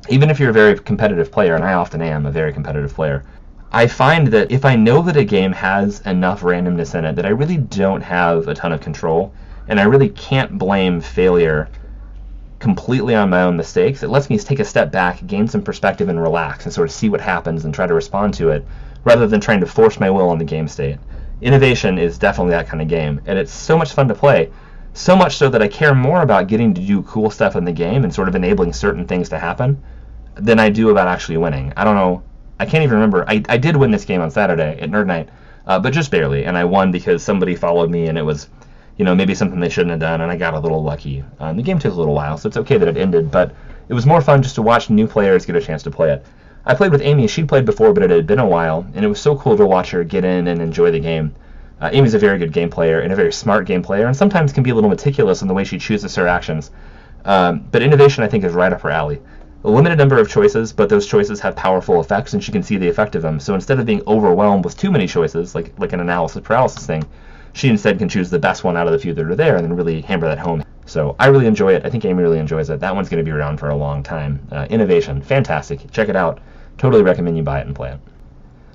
even 0.09 0.29
if 0.29 0.39
you're 0.39 0.49
a 0.49 0.53
very 0.53 0.77
competitive 0.77 1.31
player, 1.31 1.55
and 1.55 1.63
I 1.63 1.73
often 1.73 2.01
am 2.01 2.25
a 2.25 2.31
very 2.31 2.51
competitive 2.51 2.93
player, 2.93 3.23
I 3.73 3.87
find 3.87 4.27
that 4.27 4.51
if 4.51 4.65
I 4.65 4.75
know 4.75 5.01
that 5.03 5.15
a 5.15 5.23
game 5.23 5.53
has 5.53 6.01
enough 6.01 6.41
randomness 6.41 6.93
in 6.93 7.05
it 7.05 7.15
that 7.15 7.25
I 7.25 7.29
really 7.29 7.55
don't 7.57 8.01
have 8.01 8.49
a 8.49 8.53
ton 8.53 8.73
of 8.73 8.81
control, 8.81 9.33
and 9.69 9.79
I 9.79 9.83
really 9.83 10.09
can't 10.09 10.57
blame 10.57 10.99
failure 10.99 11.69
completely 12.59 13.15
on 13.15 13.29
my 13.29 13.43
own 13.43 13.55
mistakes. 13.55 14.03
It 14.03 14.09
lets 14.09 14.29
me 14.29 14.37
take 14.37 14.59
a 14.59 14.65
step 14.65 14.91
back, 14.91 15.25
gain 15.25 15.47
some 15.47 15.63
perspective, 15.63 16.09
and 16.09 16.21
relax 16.21 16.65
and 16.65 16.73
sort 16.73 16.89
of 16.89 16.93
see 16.93 17.07
what 17.07 17.21
happens 17.21 17.63
and 17.63 17.73
try 17.73 17.87
to 17.87 17.93
respond 17.93 18.33
to 18.35 18.49
it 18.49 18.65
rather 19.05 19.25
than 19.25 19.39
trying 19.39 19.61
to 19.61 19.65
force 19.65 19.99
my 19.99 20.09
will 20.09 20.29
on 20.29 20.37
the 20.37 20.43
game 20.43 20.67
state. 20.67 20.99
Innovation 21.41 21.97
is 21.97 22.17
definitely 22.17 22.51
that 22.51 22.67
kind 22.67 22.81
of 22.81 22.89
game, 22.89 23.21
and 23.25 23.39
it's 23.39 23.53
so 23.53 23.77
much 23.77 23.93
fun 23.93 24.07
to 24.09 24.13
play. 24.13 24.51
So 24.93 25.15
much 25.15 25.37
so 25.37 25.47
that 25.47 25.61
I 25.61 25.69
care 25.69 25.95
more 25.95 26.21
about 26.21 26.47
getting 26.47 26.73
to 26.73 26.81
do 26.81 27.01
cool 27.03 27.31
stuff 27.31 27.55
in 27.55 27.63
the 27.63 27.71
game 27.71 28.03
and 28.03 28.13
sort 28.13 28.27
of 28.27 28.35
enabling 28.35 28.73
certain 28.73 29.07
things 29.07 29.29
to 29.29 29.39
happen 29.39 29.81
than 30.35 30.59
I 30.59 30.69
do 30.69 30.89
about 30.89 31.07
actually 31.07 31.37
winning. 31.37 31.71
I 31.77 31.85
don't 31.85 31.95
know. 31.95 32.21
I 32.61 32.65
can't 32.65 32.83
even 32.83 32.95
remember. 32.95 33.25
I, 33.27 33.43
I 33.49 33.57
did 33.57 33.75
win 33.75 33.91
this 33.91 34.05
game 34.05 34.21
on 34.21 34.31
Saturday 34.31 34.79
at 34.79 34.89
Nerd 34.89 35.07
Night, 35.07 35.29
uh, 35.67 35.79
but 35.79 35.91
just 35.91 36.11
barely, 36.11 36.45
and 36.45 36.57
I 36.57 36.63
won 36.63 36.91
because 36.91 37.23
somebody 37.23 37.55
followed 37.55 37.89
me 37.89 38.07
and 38.07 38.17
it 38.17 38.23
was 38.23 38.47
you 39.01 39.05
know, 39.05 39.15
maybe 39.15 39.33
something 39.33 39.59
they 39.59 39.69
shouldn't 39.69 39.89
have 39.89 39.99
done, 39.99 40.21
and 40.21 40.31
I 40.31 40.37
got 40.37 40.53
a 40.53 40.59
little 40.59 40.83
lucky. 40.83 41.23
Um, 41.39 41.57
the 41.57 41.63
game 41.63 41.79
took 41.79 41.93
a 41.93 41.97
little 41.97 42.13
while, 42.13 42.37
so 42.37 42.47
it's 42.47 42.57
okay 42.57 42.77
that 42.77 42.87
it 42.87 42.97
ended, 42.97 43.31
but 43.31 43.55
it 43.89 43.95
was 43.95 44.05
more 44.05 44.21
fun 44.21 44.43
just 44.43 44.53
to 44.55 44.61
watch 44.61 44.91
new 44.91 45.07
players 45.07 45.45
get 45.45 45.55
a 45.55 45.61
chance 45.61 45.81
to 45.83 45.89
play 45.89 46.11
it. 46.11 46.23
I 46.65 46.75
played 46.75 46.91
with 46.91 47.01
Amy. 47.01 47.27
She'd 47.27 47.49
played 47.49 47.65
before, 47.65 47.93
but 47.93 48.03
it 48.03 48.11
had 48.11 48.27
been 48.27 48.37
a 48.37 48.45
while, 48.45 48.85
and 48.93 49.03
it 49.03 49.07
was 49.07 49.19
so 49.19 49.35
cool 49.35 49.57
to 49.57 49.65
watch 49.65 49.89
her 49.89 50.03
get 50.03 50.23
in 50.23 50.47
and 50.47 50.61
enjoy 50.61 50.91
the 50.91 50.99
game. 50.99 51.33
Uh, 51.79 51.89
Amy's 51.91 52.13
a 52.13 52.19
very 52.19 52.37
good 52.37 52.53
game 52.53 52.69
player 52.69 52.99
and 52.99 53.11
a 53.11 53.15
very 53.15 53.33
smart 53.33 53.65
game 53.65 53.81
player, 53.81 54.05
and 54.05 54.15
sometimes 54.15 54.53
can 54.53 54.61
be 54.61 54.69
a 54.69 54.75
little 54.75 54.89
meticulous 54.89 55.41
in 55.41 55.47
the 55.47 55.53
way 55.55 55.63
she 55.63 55.79
chooses 55.79 56.15
her 56.15 56.27
actions. 56.27 56.69
Um, 57.25 57.65
but 57.71 57.81
innovation, 57.81 58.23
I 58.23 58.27
think, 58.27 58.43
is 58.43 58.53
right 58.53 58.71
up 58.71 58.81
her 58.81 58.91
alley. 58.91 59.19
A 59.63 59.69
limited 59.69 59.97
number 59.97 60.17
of 60.17 60.27
choices, 60.27 60.73
but 60.73 60.89
those 60.89 61.05
choices 61.05 61.39
have 61.41 61.55
powerful 61.55 62.01
effects, 62.01 62.33
and 62.33 62.43
she 62.43 62.51
can 62.51 62.63
see 62.63 62.77
the 62.77 62.89
effect 62.89 63.15
of 63.15 63.21
them. 63.21 63.39
So 63.39 63.53
instead 63.53 63.79
of 63.79 63.85
being 63.85 64.01
overwhelmed 64.07 64.65
with 64.65 64.75
too 64.75 64.91
many 64.91 65.05
choices, 65.05 65.53
like 65.53 65.71
like 65.77 65.93
an 65.93 65.99
analysis 65.99 66.41
paralysis 66.43 66.85
thing, 66.85 67.03
she 67.53 67.69
instead 67.69 67.99
can 67.99 68.09
choose 68.09 68.29
the 68.29 68.39
best 68.39 68.63
one 68.63 68.75
out 68.75 68.87
of 68.87 68.93
the 68.93 68.99
few 68.99 69.13
that 69.13 69.25
are 69.25 69.35
there 69.35 69.57
and 69.57 69.63
then 69.63 69.75
really 69.75 70.01
hammer 70.01 70.27
that 70.27 70.39
home. 70.39 70.63
So 70.87 71.15
I 71.19 71.27
really 71.27 71.45
enjoy 71.45 71.75
it. 71.75 71.85
I 71.85 71.89
think 71.89 72.05
Amy 72.05 72.23
really 72.23 72.39
enjoys 72.39 72.69
it. 72.69 72.79
That 72.79 72.95
one's 72.95 73.07
going 73.07 73.23
to 73.23 73.29
be 73.29 73.35
around 73.35 73.57
for 73.57 73.69
a 73.69 73.75
long 73.75 74.01
time. 74.01 74.39
Uh, 74.51 74.65
innovation, 74.69 75.21
fantastic. 75.21 75.91
Check 75.91 76.09
it 76.09 76.15
out. 76.15 76.39
Totally 76.77 77.03
recommend 77.03 77.37
you 77.37 77.43
buy 77.43 77.59
it 77.59 77.67
and 77.67 77.75
play 77.75 77.91
it. 77.91 77.99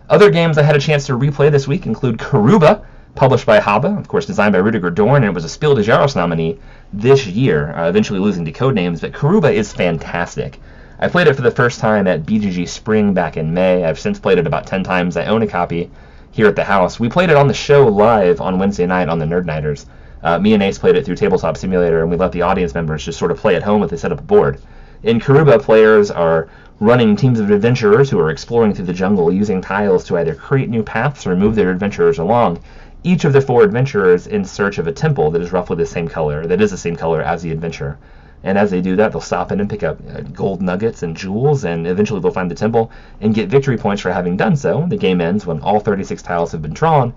Other 0.09 0.31
games 0.31 0.57
I 0.57 0.63
had 0.63 0.77
a 0.77 0.81
chance 0.81 1.07
to 1.07 1.19
replay 1.19 1.51
this 1.51 1.67
week 1.67 1.87
include 1.87 2.19
Karuba 2.19 2.85
published 3.17 3.47
by 3.47 3.59
Haba, 3.59 3.99
of 3.99 4.07
course, 4.07 4.27
designed 4.27 4.53
by 4.53 4.59
Rudiger 4.59 4.91
Dorn, 4.91 5.25
and 5.25 5.25
it 5.25 5.35
was 5.35 5.45
a 5.45 5.49
Spiel 5.49 5.75
des 5.75 5.83
Jahres 5.83 6.15
nominee 6.15 6.59
this 6.93 7.27
year, 7.27 7.73
uh, 7.75 7.89
eventually 7.89 8.21
losing 8.21 8.45
to 8.45 8.53
Codenames. 8.53 9.01
But 9.01 9.13
Karuba 9.13 9.53
is 9.53 9.73
fantastic. 9.73 10.61
I 10.99 11.09
played 11.09 11.27
it 11.27 11.35
for 11.35 11.43
the 11.43 11.51
first 11.51 11.79
time 11.79 12.07
at 12.07 12.25
BGG 12.25 12.67
Spring 12.67 13.13
back 13.13 13.37
in 13.37 13.53
May. 13.53 13.85
I've 13.85 13.99
since 13.99 14.19
played 14.19 14.39
it 14.39 14.47
about 14.47 14.67
10 14.67 14.83
times. 14.83 15.19
I 15.19 15.27
own 15.27 15.43
a 15.43 15.47
copy 15.47 15.91
here 16.31 16.47
at 16.47 16.57
the 16.57 16.65
house. 16.65 16.99
We 16.99 17.11
played 17.11 17.29
it 17.29 17.37
on 17.37 17.49
the 17.49 17.55
show 17.55 17.87
live 17.87 18.41
on 18.41 18.59
Wednesday 18.59 18.87
night 18.87 19.11
on 19.11 19.19
the 19.19 19.27
Nerd 19.27 19.45
Nighters. 19.45 19.85
Uh, 20.23 20.39
me 20.39 20.55
and 20.55 20.63
Ace 20.63 20.79
played 20.79 20.97
it 20.97 21.05
through 21.05 21.17
Tabletop 21.17 21.59
Simulator, 21.59 22.01
and 22.01 22.11
we 22.11 22.17
let 22.17 22.33
the 22.33 22.41
audience 22.41 22.75
members 22.75 23.05
just 23.05 23.19
sort 23.19 23.31
of 23.31 23.37
play 23.37 23.55
at 23.57 23.63
home 23.63 23.83
with 23.83 23.91
they 23.91 23.99
set 23.99 24.11
up 24.11 24.21
a 24.21 24.23
board. 24.23 24.59
In 25.03 25.21
Karuba, 25.21 25.61
players 25.61 26.11
are 26.11 26.49
running 26.81 27.15
teams 27.15 27.41
of 27.41 27.51
adventurers 27.51 28.09
who 28.09 28.19
are 28.19 28.31
exploring 28.31 28.73
through 28.73 28.87
the 28.87 28.95
jungle 28.95 29.31
using 29.31 29.61
tiles 29.61 30.03
to 30.05 30.17
either 30.17 30.35
create 30.35 30.71
new 30.71 30.83
paths 30.83 31.27
or 31.27 31.37
move 31.37 31.57
their 31.57 31.71
adventurers 31.71 32.19
along. 32.19 32.59
Each 33.05 33.27
of 33.27 33.35
the 33.35 33.43
four 33.43 33.65
adventurers 33.65 34.27
in 34.27 34.47
search 34.47 34.79
of 34.79 34.87
a 34.87 34.93
temple 34.93 35.31
that 35.33 35.43
is 35.43 35.53
roughly 35.53 35.77
the 35.77 35.85
same 35.85 36.09
color, 36.09 36.47
that 36.47 36.63
is 36.63 36.71
the 36.71 36.79
same 36.79 36.97
color 36.97 37.21
as 37.21 37.43
the 37.43 37.53
adventure. 37.53 37.99
And 38.47 38.57
as 38.57 38.71
they 38.71 38.81
do 38.81 38.95
that, 38.95 39.11
they'll 39.11 39.21
stop 39.21 39.51
in 39.51 39.59
and 39.59 39.69
pick 39.69 39.83
up 39.83 39.99
uh, 40.09 40.21
gold 40.21 40.63
nuggets 40.63 41.03
and 41.03 41.17
jewels, 41.17 41.65
and 41.65 41.85
eventually 41.85 42.21
they'll 42.21 42.31
find 42.31 42.49
the 42.49 42.55
temple 42.55 42.93
and 43.21 43.35
get 43.35 43.49
victory 43.49 43.77
points 43.77 44.01
for 44.01 44.13
having 44.13 44.37
done 44.37 44.55
so. 44.55 44.87
The 44.89 44.97
game 44.97 45.21
ends 45.21 45.45
when 45.47 45.61
all 45.63 45.81
36 45.81 46.23
tiles 46.23 46.53
have 46.53 46.63
been 46.63 46.73
drawn, 46.73 47.13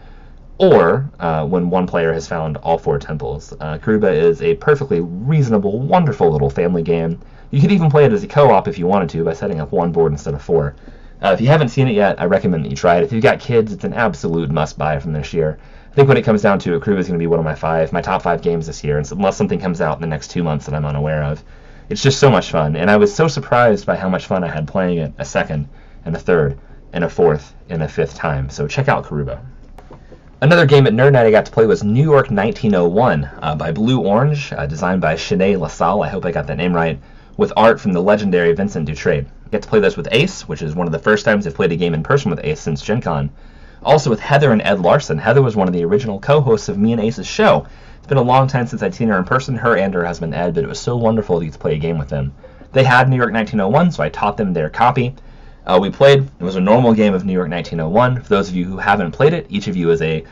or 0.58 1.08
uh, 1.20 1.46
when 1.46 1.70
one 1.70 1.86
player 1.86 2.12
has 2.13 2.28
found 2.28 2.58
all 2.58 2.80
four 2.80 2.98
temples. 2.98 3.54
Uh, 3.60 3.78
Karuba 3.78 4.12
is 4.12 4.42
a 4.42 4.56
perfectly 4.56 5.02
reasonable, 5.02 5.80
wonderful 5.80 6.32
little 6.32 6.50
family 6.50 6.82
game. 6.82 7.20
You 7.52 7.62
could 7.62 7.72
even 7.72 7.92
play 7.92 8.06
it 8.06 8.12
as 8.12 8.24
a 8.24 8.28
co-op 8.28 8.68
if 8.68 8.80
you 8.80 8.88
wanted 8.88 9.10
to 9.10 9.24
by 9.24 9.34
setting 9.34 9.60
up 9.60 9.72
one 9.72 9.92
board 9.92 10.12
instead 10.12 10.34
of 10.34 10.42
four. 10.42 10.74
Uh, 11.21 11.32
if 11.34 11.41
you 11.41 11.47
haven't 11.47 11.69
seen 11.69 11.88
it 11.88 11.95
yet, 11.95 12.19
I 12.21 12.25
recommend 12.25 12.63
that 12.63 12.69
you 12.69 12.77
try 12.77 12.97
it. 12.97 13.03
If 13.03 13.12
you've 13.12 13.23
got 13.23 13.39
kids, 13.39 13.73
it's 13.73 13.84
an 13.84 13.93
absolute 13.93 14.49
must-buy 14.49 14.99
from 14.99 15.12
this 15.12 15.34
year. 15.34 15.60
I 15.91 15.95
think 15.95 16.08
when 16.08 16.17
it 16.17 16.23
comes 16.23 16.41
down 16.41 16.60
to 16.60 16.75
it, 16.75 16.82
Karuba 16.82 16.99
is 16.99 17.08
going 17.08 17.19
to 17.19 17.23
be 17.23 17.27
one 17.27 17.39
of 17.39 17.45
my 17.45 17.55
five, 17.55 17.91
my 17.91 18.01
top 18.01 18.21
five 18.21 18.41
games 18.41 18.67
this 18.67 18.84
year, 18.84 19.01
unless 19.12 19.36
something 19.36 19.60
comes 19.60 19.82
out 19.82 19.97
in 19.97 20.01
the 20.01 20.08
next 20.08 20.29
two 20.29 20.43
months 20.43 20.65
that 20.65 20.75
I'm 20.75 20.86
unaware 20.86 21.23
of. 21.23 21.43
It's 21.89 22.01
just 22.01 22.19
so 22.19 22.29
much 22.29 22.51
fun, 22.51 22.75
and 22.75 22.89
I 22.89 22.97
was 22.97 23.13
so 23.13 23.27
surprised 23.27 23.86
by 23.86 23.95
how 23.95 24.08
much 24.08 24.27
fun 24.27 24.43
I 24.43 24.47
had 24.47 24.67
playing 24.67 24.99
it 24.99 25.13
a 25.17 25.25
second, 25.25 25.67
and 26.05 26.15
a 26.15 26.19
third, 26.19 26.58
and 26.93 27.03
a 27.03 27.10
fourth, 27.10 27.53
and 27.67 27.84
a 27.84 27.88
fifth 27.88 28.15
time. 28.15 28.49
So 28.49 28.67
check 28.67 28.88
out 28.88 29.03
Karuba. 29.03 29.41
Another 30.41 30.65
game 30.65 30.88
at 30.88 30.93
Nerd 30.93 31.12
Night 31.12 31.25
I 31.25 31.32
got 31.32 31.45
to 31.47 31.51
play 31.51 31.65
was 31.65 31.84
New 31.84 32.03
York 32.03 32.32
1901 32.32 33.29
uh, 33.41 33.55
by 33.55 33.73
Blue 33.73 34.05
Orange, 34.05 34.53
uh, 34.53 34.65
designed 34.67 35.01
by 35.01 35.15
Shanae 35.15 35.60
LaSalle. 35.60 36.01
I 36.01 36.08
hope 36.08 36.23
I 36.23 36.32
got 36.32 36.47
that 36.47 36.55
name 36.55 36.73
right 36.73 36.97
with 37.36 37.51
art 37.58 37.82
from 37.82 37.91
the 37.91 38.01
legendary 38.01 38.53
Vincent 38.53 38.88
Dutrait. 38.88 39.25
Get 39.51 39.63
to 39.63 39.67
play 39.67 39.79
this 39.79 39.97
with 39.97 40.07
Ace, 40.12 40.47
which 40.47 40.62
is 40.62 40.75
one 40.75 40.85
of 40.85 40.93
the 40.93 40.99
first 40.99 41.25
times 41.25 41.47
I've 41.47 41.55
played 41.55 41.71
a 41.71 41.75
game 41.75 41.95
in 41.95 42.03
person 42.03 42.29
with 42.29 42.39
Ace 42.43 42.59
since 42.59 42.81
Gen 42.81 43.01
Con. 43.01 43.31
Also 43.81 44.09
with 44.09 44.19
Heather 44.19 44.51
and 44.51 44.62
Ed 44.62 44.79
Larson. 44.79 45.17
Heather 45.17 45.41
was 45.41 45.55
one 45.55 45.67
of 45.67 45.73
the 45.73 45.83
original 45.85 46.19
co-hosts 46.19 46.69
of 46.69 46.77
me 46.77 46.91
and 46.91 47.01
Ace's 47.01 47.25
show. 47.25 47.65
It's 47.97 48.07
been 48.07 48.17
a 48.17 48.21
long 48.21 48.47
time 48.47 48.67
since 48.67 48.83
I'd 48.83 48.93
seen 48.93 49.07
her 49.07 49.17
in 49.17 49.23
person, 49.23 49.55
her 49.55 49.75
and 49.75 49.93
her 49.93 50.05
husband 50.05 50.35
Ed, 50.35 50.53
but 50.53 50.63
it 50.63 50.67
was 50.67 50.79
so 50.79 50.95
wonderful 50.97 51.39
to 51.39 51.45
get 51.45 51.53
to 51.53 51.59
play 51.59 51.73
a 51.75 51.79
game 51.79 51.97
with 51.97 52.09
them. 52.09 52.33
They 52.73 52.83
had 52.83 53.09
New 53.09 53.15
York 53.15 53.33
1901, 53.33 53.91
so 53.93 54.03
I 54.03 54.09
taught 54.09 54.38
them 54.38 54.53
their 54.53 54.69
copy. 54.69 55.15
Uh, 55.65 55.79
we 55.81 55.89
played. 55.89 56.27
It 56.39 56.43
was 56.43 56.55
a 56.55 56.62
normal 56.62 56.93
game 56.93 57.15
of 57.15 57.25
New 57.25 57.33
York 57.33 57.49
1901. 57.49 58.21
For 58.21 58.29
those 58.29 58.49
of 58.49 58.55
you 58.55 58.65
who 58.65 58.77
haven't 58.77 59.12
played 59.12 59.33
it, 59.33 59.47
each 59.49 59.67
of 59.67 59.75
you 59.75 59.89
is 59.89 60.01
a 60.01 60.23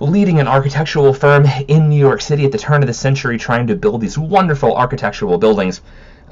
leading 0.00 0.40
an 0.40 0.48
architectural 0.48 1.14
firm 1.14 1.46
in 1.68 1.88
New 1.88 1.98
York 1.98 2.20
City 2.20 2.44
at 2.44 2.52
the 2.52 2.58
turn 2.58 2.82
of 2.82 2.86
the 2.86 2.94
century, 2.94 3.38
trying 3.38 3.66
to 3.68 3.76
build 3.76 4.00
these 4.00 4.18
wonderful 4.18 4.76
architectural 4.76 5.38
buildings 5.38 5.80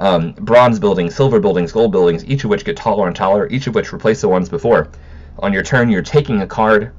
um, 0.03 0.33
bronze 0.33 0.81
buildings, 0.81 1.15
silver 1.15 1.38
buildings, 1.38 1.71
gold 1.71 1.93
buildings, 1.93 2.25
each 2.25 2.43
of 2.43 2.51
which 2.51 2.65
get 2.65 2.77
taller 2.77 3.07
and 3.07 3.15
taller, 3.15 3.47
each 3.49 3.69
of 3.69 3.75
which 3.77 3.93
replace 3.93 4.21
the 4.21 4.29
ones 4.29 4.49
before. 4.49 4.88
On 5.38 5.53
your 5.53 5.62
turn, 5.62 5.88
you're 5.88 6.03
taking 6.03 6.43
a 6.43 6.47
card 6.47 6.93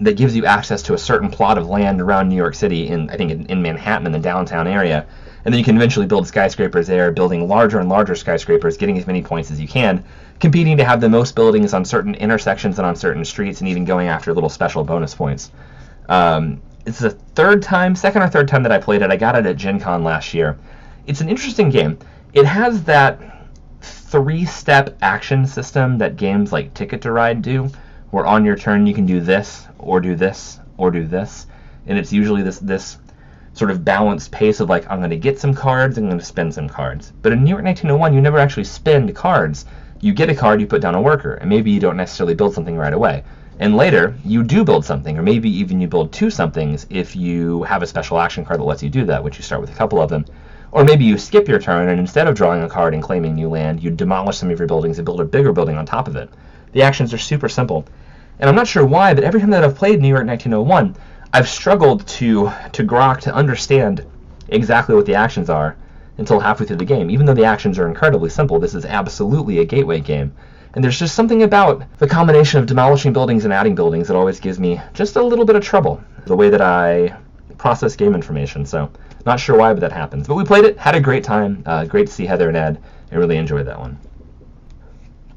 that 0.00 0.18
gives 0.18 0.36
you 0.36 0.44
access 0.44 0.82
to 0.82 0.94
a 0.94 0.98
certain 0.98 1.30
plot 1.30 1.56
of 1.56 1.68
land 1.68 2.02
around 2.02 2.28
New 2.28 2.36
York 2.36 2.54
City, 2.54 2.88
in 2.88 3.08
I 3.08 3.16
think 3.16 3.30
in, 3.30 3.46
in 3.46 3.62
Manhattan, 3.62 4.04
in 4.04 4.12
the 4.12 4.18
downtown 4.18 4.66
area, 4.66 5.06
and 5.46 5.54
then 5.54 5.58
you 5.58 5.64
can 5.64 5.76
eventually 5.76 6.04
build 6.04 6.26
skyscrapers 6.26 6.86
there, 6.86 7.10
building 7.10 7.48
larger 7.48 7.78
and 7.78 7.88
larger 7.88 8.14
skyscrapers, 8.14 8.76
getting 8.76 8.98
as 8.98 9.06
many 9.06 9.22
points 9.22 9.50
as 9.50 9.58
you 9.58 9.66
can, 9.66 10.04
competing 10.38 10.76
to 10.76 10.84
have 10.84 11.00
the 11.00 11.08
most 11.08 11.34
buildings 11.34 11.72
on 11.72 11.82
certain 11.82 12.14
intersections 12.14 12.78
and 12.78 12.86
on 12.86 12.94
certain 12.94 13.24
streets, 13.24 13.60
and 13.60 13.70
even 13.70 13.86
going 13.86 14.06
after 14.06 14.34
little 14.34 14.50
special 14.50 14.84
bonus 14.84 15.14
points. 15.14 15.50
Um, 16.10 16.60
it's 16.84 16.98
the 16.98 17.10
third 17.10 17.62
time, 17.62 17.96
second 17.96 18.20
or 18.20 18.28
third 18.28 18.48
time 18.48 18.62
that 18.64 18.72
I 18.72 18.78
played 18.78 19.00
it. 19.00 19.10
I 19.10 19.16
got 19.16 19.34
it 19.34 19.46
at 19.46 19.56
Gen 19.56 19.80
Con 19.80 20.04
last 20.04 20.34
year 20.34 20.58
it's 21.08 21.22
an 21.22 21.28
interesting 21.28 21.70
game. 21.70 21.98
It 22.34 22.44
has 22.44 22.84
that 22.84 23.46
three-step 23.80 24.98
action 25.00 25.46
system 25.46 25.96
that 25.98 26.16
games 26.16 26.52
like 26.52 26.74
Ticket 26.74 27.00
to 27.02 27.12
Ride 27.12 27.40
do, 27.40 27.70
where 28.10 28.26
on 28.26 28.44
your 28.44 28.56
turn 28.56 28.86
you 28.86 28.92
can 28.92 29.06
do 29.06 29.20
this 29.20 29.66
or 29.78 29.98
do 30.00 30.14
this 30.14 30.60
or 30.76 30.90
do 30.90 31.06
this, 31.06 31.46
and 31.86 31.98
it's 31.98 32.12
usually 32.12 32.42
this 32.42 32.58
this 32.58 32.98
sort 33.54 33.70
of 33.70 33.82
balanced 33.84 34.30
pace 34.30 34.60
of 34.60 34.68
like 34.68 34.88
I'm 34.90 34.98
going 34.98 35.10
to 35.10 35.16
get 35.16 35.40
some 35.40 35.54
cards, 35.54 35.96
I'm 35.96 36.06
going 36.06 36.18
to 36.18 36.24
spend 36.24 36.52
some 36.52 36.68
cards. 36.68 37.12
But 37.22 37.32
in 37.32 37.42
New 37.42 37.50
York 37.50 37.64
1901, 37.64 38.12
you 38.12 38.20
never 38.20 38.38
actually 38.38 38.64
spend 38.64 39.14
cards. 39.16 39.64
You 40.00 40.12
get 40.12 40.28
a 40.28 40.34
card, 40.34 40.60
you 40.60 40.66
put 40.66 40.82
down 40.82 40.94
a 40.94 41.00
worker, 41.00 41.34
and 41.34 41.48
maybe 41.48 41.70
you 41.70 41.80
don't 41.80 41.96
necessarily 41.96 42.34
build 42.34 42.52
something 42.52 42.76
right 42.76 42.92
away. 42.92 43.24
And 43.58 43.74
later, 43.76 44.14
you 44.24 44.44
do 44.44 44.64
build 44.64 44.84
something, 44.84 45.18
or 45.18 45.22
maybe 45.22 45.48
even 45.48 45.80
you 45.80 45.88
build 45.88 46.12
two 46.12 46.30
somethings 46.30 46.86
if 46.90 47.16
you 47.16 47.62
have 47.62 47.82
a 47.82 47.86
special 47.86 48.20
action 48.20 48.44
card 48.44 48.60
that 48.60 48.64
lets 48.64 48.82
you 48.82 48.90
do 48.90 49.06
that, 49.06 49.24
which 49.24 49.38
you 49.38 49.42
start 49.42 49.62
with 49.62 49.70
a 49.70 49.76
couple 49.76 50.00
of 50.00 50.10
them. 50.10 50.26
Or 50.70 50.84
maybe 50.84 51.04
you 51.04 51.16
skip 51.18 51.48
your 51.48 51.58
turn 51.58 51.88
and 51.88 51.98
instead 51.98 52.28
of 52.28 52.34
drawing 52.34 52.62
a 52.62 52.68
card 52.68 52.94
and 52.94 53.02
claiming 53.02 53.34
new 53.34 53.48
land, 53.48 53.82
you 53.82 53.90
demolish 53.90 54.36
some 54.36 54.50
of 54.50 54.58
your 54.58 54.68
buildings 54.68 54.98
and 54.98 55.06
build 55.06 55.20
a 55.20 55.24
bigger 55.24 55.52
building 55.52 55.76
on 55.76 55.86
top 55.86 56.08
of 56.08 56.16
it. 56.16 56.30
The 56.72 56.82
actions 56.82 57.14
are 57.14 57.18
super 57.18 57.48
simple. 57.48 57.86
And 58.38 58.48
I'm 58.48 58.56
not 58.56 58.68
sure 58.68 58.84
why, 58.84 59.14
but 59.14 59.24
every 59.24 59.40
time 59.40 59.50
that 59.50 59.64
I've 59.64 59.74
played 59.74 60.00
New 60.00 60.08
York 60.08 60.26
1901, 60.26 60.94
I've 61.32 61.48
struggled 61.48 62.06
to 62.06 62.50
to 62.72 62.84
grok 62.84 63.20
to 63.20 63.34
understand 63.34 64.04
exactly 64.48 64.94
what 64.94 65.06
the 65.06 65.14
actions 65.14 65.50
are 65.50 65.76
until 66.18 66.40
halfway 66.40 66.66
through 66.66 66.76
the 66.76 66.84
game. 66.84 67.10
Even 67.10 67.26
though 67.26 67.34
the 67.34 67.44
actions 67.44 67.78
are 67.78 67.86
incredibly 67.86 68.30
simple, 68.30 68.58
this 68.58 68.74
is 68.74 68.84
absolutely 68.84 69.58
a 69.58 69.64
gateway 69.64 70.00
game. 70.00 70.32
And 70.74 70.84
there's 70.84 70.98
just 70.98 71.14
something 71.14 71.42
about 71.42 71.82
the 71.98 72.06
combination 72.06 72.60
of 72.60 72.66
demolishing 72.66 73.12
buildings 73.12 73.44
and 73.44 73.52
adding 73.52 73.74
buildings 73.74 74.08
that 74.08 74.16
always 74.16 74.38
gives 74.38 74.58
me 74.58 74.80
just 74.94 75.16
a 75.16 75.22
little 75.22 75.44
bit 75.44 75.56
of 75.56 75.62
trouble. 75.62 76.00
The 76.26 76.36
way 76.36 76.50
that 76.50 76.60
I 76.60 77.16
process 77.56 77.96
game 77.96 78.14
information. 78.14 78.64
So 78.64 78.90
not 79.28 79.40
sure 79.40 79.56
why, 79.56 79.72
but 79.72 79.80
that 79.80 79.92
happens. 79.92 80.26
But 80.26 80.34
we 80.34 80.44
played 80.44 80.64
it, 80.64 80.78
had 80.78 80.94
a 80.94 81.00
great 81.00 81.24
time. 81.24 81.62
Uh, 81.64 81.84
great 81.84 82.06
to 82.08 82.12
see 82.12 82.26
Heather 82.26 82.48
and 82.48 82.56
Ed. 82.56 82.82
I 83.12 83.16
really 83.16 83.36
enjoyed 83.36 83.66
that 83.66 83.78
one. 83.78 83.98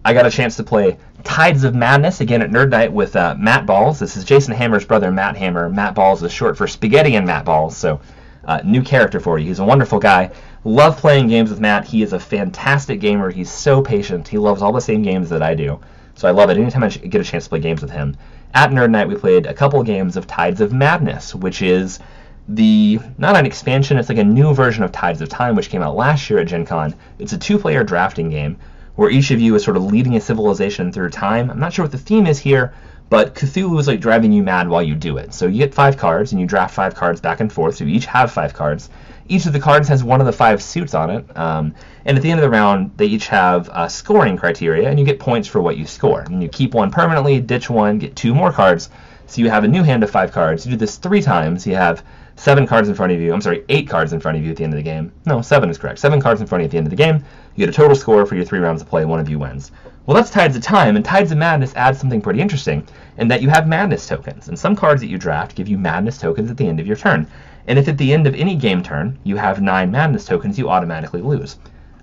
I 0.03 0.13
got 0.13 0.25
a 0.25 0.31
chance 0.31 0.55
to 0.55 0.63
play 0.63 0.97
Tides 1.23 1.63
of 1.63 1.75
Madness 1.75 2.21
again 2.21 2.41
at 2.41 2.49
Nerd 2.49 2.69
Night 2.69 2.91
with 2.91 3.15
uh, 3.15 3.35
Matt 3.37 3.67
Balls. 3.67 3.99
This 3.99 4.17
is 4.17 4.23
Jason 4.23 4.55
Hammer's 4.55 4.85
brother, 4.85 5.11
Matt 5.11 5.37
Hammer. 5.37 5.69
Matt 5.69 5.93
Balls 5.93 6.23
is 6.23 6.31
short 6.31 6.57
for 6.57 6.67
Spaghetti 6.67 7.15
and 7.15 7.27
Matt 7.27 7.45
Balls, 7.45 7.77
so 7.77 8.01
uh, 8.45 8.61
new 8.65 8.81
character 8.81 9.19
for 9.19 9.37
you. 9.37 9.47
He's 9.47 9.59
a 9.59 9.65
wonderful 9.65 9.99
guy. 9.99 10.31
Love 10.63 10.97
playing 10.97 11.27
games 11.27 11.51
with 11.51 11.59
Matt. 11.59 11.85
He 11.85 12.01
is 12.01 12.13
a 12.13 12.19
fantastic 12.19 12.99
gamer. 12.99 13.29
He's 13.29 13.51
so 13.51 13.81
patient. 13.81 14.27
He 14.27 14.39
loves 14.39 14.61
all 14.61 14.71
the 14.71 14.81
same 14.81 15.03
games 15.03 15.29
that 15.29 15.43
I 15.43 15.53
do. 15.53 15.79
So 16.15 16.27
I 16.27 16.31
love 16.31 16.49
it 16.49 16.57
anytime 16.57 16.83
I 16.83 16.89
get 16.89 17.21
a 17.21 17.23
chance 17.23 17.43
to 17.43 17.49
play 17.49 17.59
games 17.59 17.81
with 17.81 17.91
him. 17.91 18.17
At 18.53 18.71
Nerd 18.71 18.89
Night, 18.89 19.07
we 19.07 19.15
played 19.15 19.45
a 19.45 19.53
couple 19.53 19.81
games 19.83 20.17
of 20.17 20.27
Tides 20.27 20.61
of 20.61 20.73
Madness, 20.73 21.33
which 21.33 21.61
is 21.61 21.99
the 22.47 22.99
not 23.17 23.35
an 23.35 23.45
expansion, 23.45 23.97
it's 23.97 24.09
like 24.09 24.17
a 24.17 24.23
new 24.23 24.53
version 24.53 24.83
of 24.83 24.91
Tides 24.91 25.21
of 25.21 25.29
Time, 25.29 25.55
which 25.55 25.69
came 25.69 25.81
out 25.81 25.95
last 25.95 26.29
year 26.29 26.39
at 26.39 26.47
Gen 26.47 26.65
Con. 26.65 26.95
It's 27.19 27.33
a 27.33 27.37
two-player 27.37 27.83
drafting 27.83 28.29
game 28.29 28.57
where 28.95 29.09
each 29.09 29.31
of 29.31 29.39
you 29.39 29.55
is 29.55 29.63
sort 29.63 29.77
of 29.77 29.83
leading 29.83 30.15
a 30.15 30.21
civilization 30.21 30.91
through 30.91 31.09
time. 31.09 31.49
I'm 31.49 31.59
not 31.59 31.73
sure 31.73 31.85
what 31.85 31.91
the 31.91 31.97
theme 31.97 32.27
is 32.27 32.39
here, 32.39 32.73
but 33.09 33.35
Cthulhu 33.35 33.79
is 33.79 33.87
like 33.87 34.01
driving 34.01 34.31
you 34.31 34.43
mad 34.43 34.67
while 34.67 34.83
you 34.83 34.95
do 34.95 35.17
it. 35.17 35.33
So 35.33 35.47
you 35.47 35.59
get 35.59 35.73
five 35.73 35.97
cards 35.97 36.31
and 36.31 36.41
you 36.41 36.47
draft 36.47 36.73
five 36.73 36.93
cards 36.93 37.21
back 37.21 37.39
and 37.39 37.51
forth. 37.51 37.75
So 37.75 37.85
you 37.85 37.95
each 37.95 38.05
have 38.05 38.31
five 38.31 38.53
cards. 38.53 38.89
Each 39.27 39.45
of 39.45 39.53
the 39.53 39.59
cards 39.59 39.87
has 39.87 40.03
one 40.03 40.19
of 40.19 40.25
the 40.25 40.33
five 40.33 40.61
suits 40.61 40.93
on 40.93 41.09
it. 41.09 41.37
Um, 41.37 41.73
and 42.03 42.17
at 42.17 42.23
the 42.23 42.31
end 42.31 42.39
of 42.39 42.43
the 42.43 42.49
round, 42.49 42.91
they 42.97 43.05
each 43.05 43.27
have 43.27 43.69
scoring 43.89 44.35
criteria, 44.35 44.89
and 44.89 44.99
you 44.99 45.05
get 45.05 45.19
points 45.19 45.47
for 45.47 45.61
what 45.61 45.77
you 45.77 45.85
score. 45.85 46.21
And 46.21 46.43
you 46.43 46.49
keep 46.49 46.73
one 46.73 46.91
permanently, 46.91 47.39
ditch 47.39 47.69
one, 47.69 47.97
get 47.97 48.15
two 48.15 48.35
more 48.35 48.51
cards. 48.51 48.89
So 49.27 49.39
you 49.39 49.49
have 49.49 49.63
a 49.63 49.69
new 49.69 49.83
hand 49.83 50.03
of 50.03 50.11
five 50.11 50.33
cards. 50.33 50.65
You 50.65 50.71
do 50.71 50.77
this 50.77 50.97
three 50.97 51.21
times. 51.21 51.65
You 51.65 51.75
have 51.75 52.03
seven 52.41 52.65
cards 52.65 52.89
in 52.89 52.95
front 52.95 53.11
of 53.11 53.19
you. 53.19 53.31
I'm 53.31 53.39
sorry, 53.39 53.63
eight 53.69 53.87
cards 53.87 54.13
in 54.13 54.19
front 54.19 54.35
of 54.35 54.43
you 54.43 54.49
at 54.49 54.57
the 54.57 54.63
end 54.63 54.73
of 54.73 54.77
the 54.77 54.83
game. 54.83 55.11
No, 55.27 55.43
seven 55.43 55.69
is 55.69 55.77
correct. 55.77 55.99
Seven 55.99 56.19
cards 56.19 56.41
in 56.41 56.47
front 56.47 56.61
of 56.61 56.63
you 56.63 56.67
at 56.69 56.71
the 56.71 56.77
end 56.79 56.87
of 56.87 56.89
the 56.89 56.95
game. 56.95 57.23
You 57.53 57.67
get 57.67 57.69
a 57.69 57.77
total 57.77 57.95
score 57.95 58.25
for 58.25 58.33
your 58.33 58.43
three 58.43 58.57
rounds 58.57 58.81
of 58.81 58.89
play. 58.89 59.05
One 59.05 59.19
of 59.19 59.29
you 59.29 59.37
wins. 59.37 59.71
Well, 60.07 60.15
that's 60.15 60.31
Tides 60.31 60.55
of 60.55 60.63
Time, 60.63 60.95
and 60.95 61.05
Tides 61.05 61.31
of 61.31 61.37
Madness 61.37 61.75
adds 61.75 61.99
something 61.99 62.19
pretty 62.19 62.41
interesting 62.41 62.87
in 63.17 63.27
that 63.27 63.43
you 63.43 63.49
have 63.49 63.67
Madness 63.67 64.07
tokens, 64.07 64.47
and 64.47 64.57
some 64.57 64.75
cards 64.75 65.01
that 65.01 65.07
you 65.07 65.19
draft 65.19 65.53
give 65.53 65.67
you 65.67 65.77
Madness 65.77 66.17
tokens 66.17 66.49
at 66.49 66.57
the 66.57 66.67
end 66.67 66.79
of 66.79 66.87
your 66.87 66.95
turn. 66.95 67.27
And 67.67 67.77
if 67.77 67.87
at 67.87 67.99
the 67.99 68.11
end 68.11 68.25
of 68.25 68.33
any 68.33 68.55
game 68.55 68.81
turn 68.81 69.19
you 69.23 69.35
have 69.35 69.61
nine 69.61 69.91
Madness 69.91 70.25
tokens, 70.25 70.57
you 70.57 70.67
automatically 70.67 71.21
lose. 71.21 71.59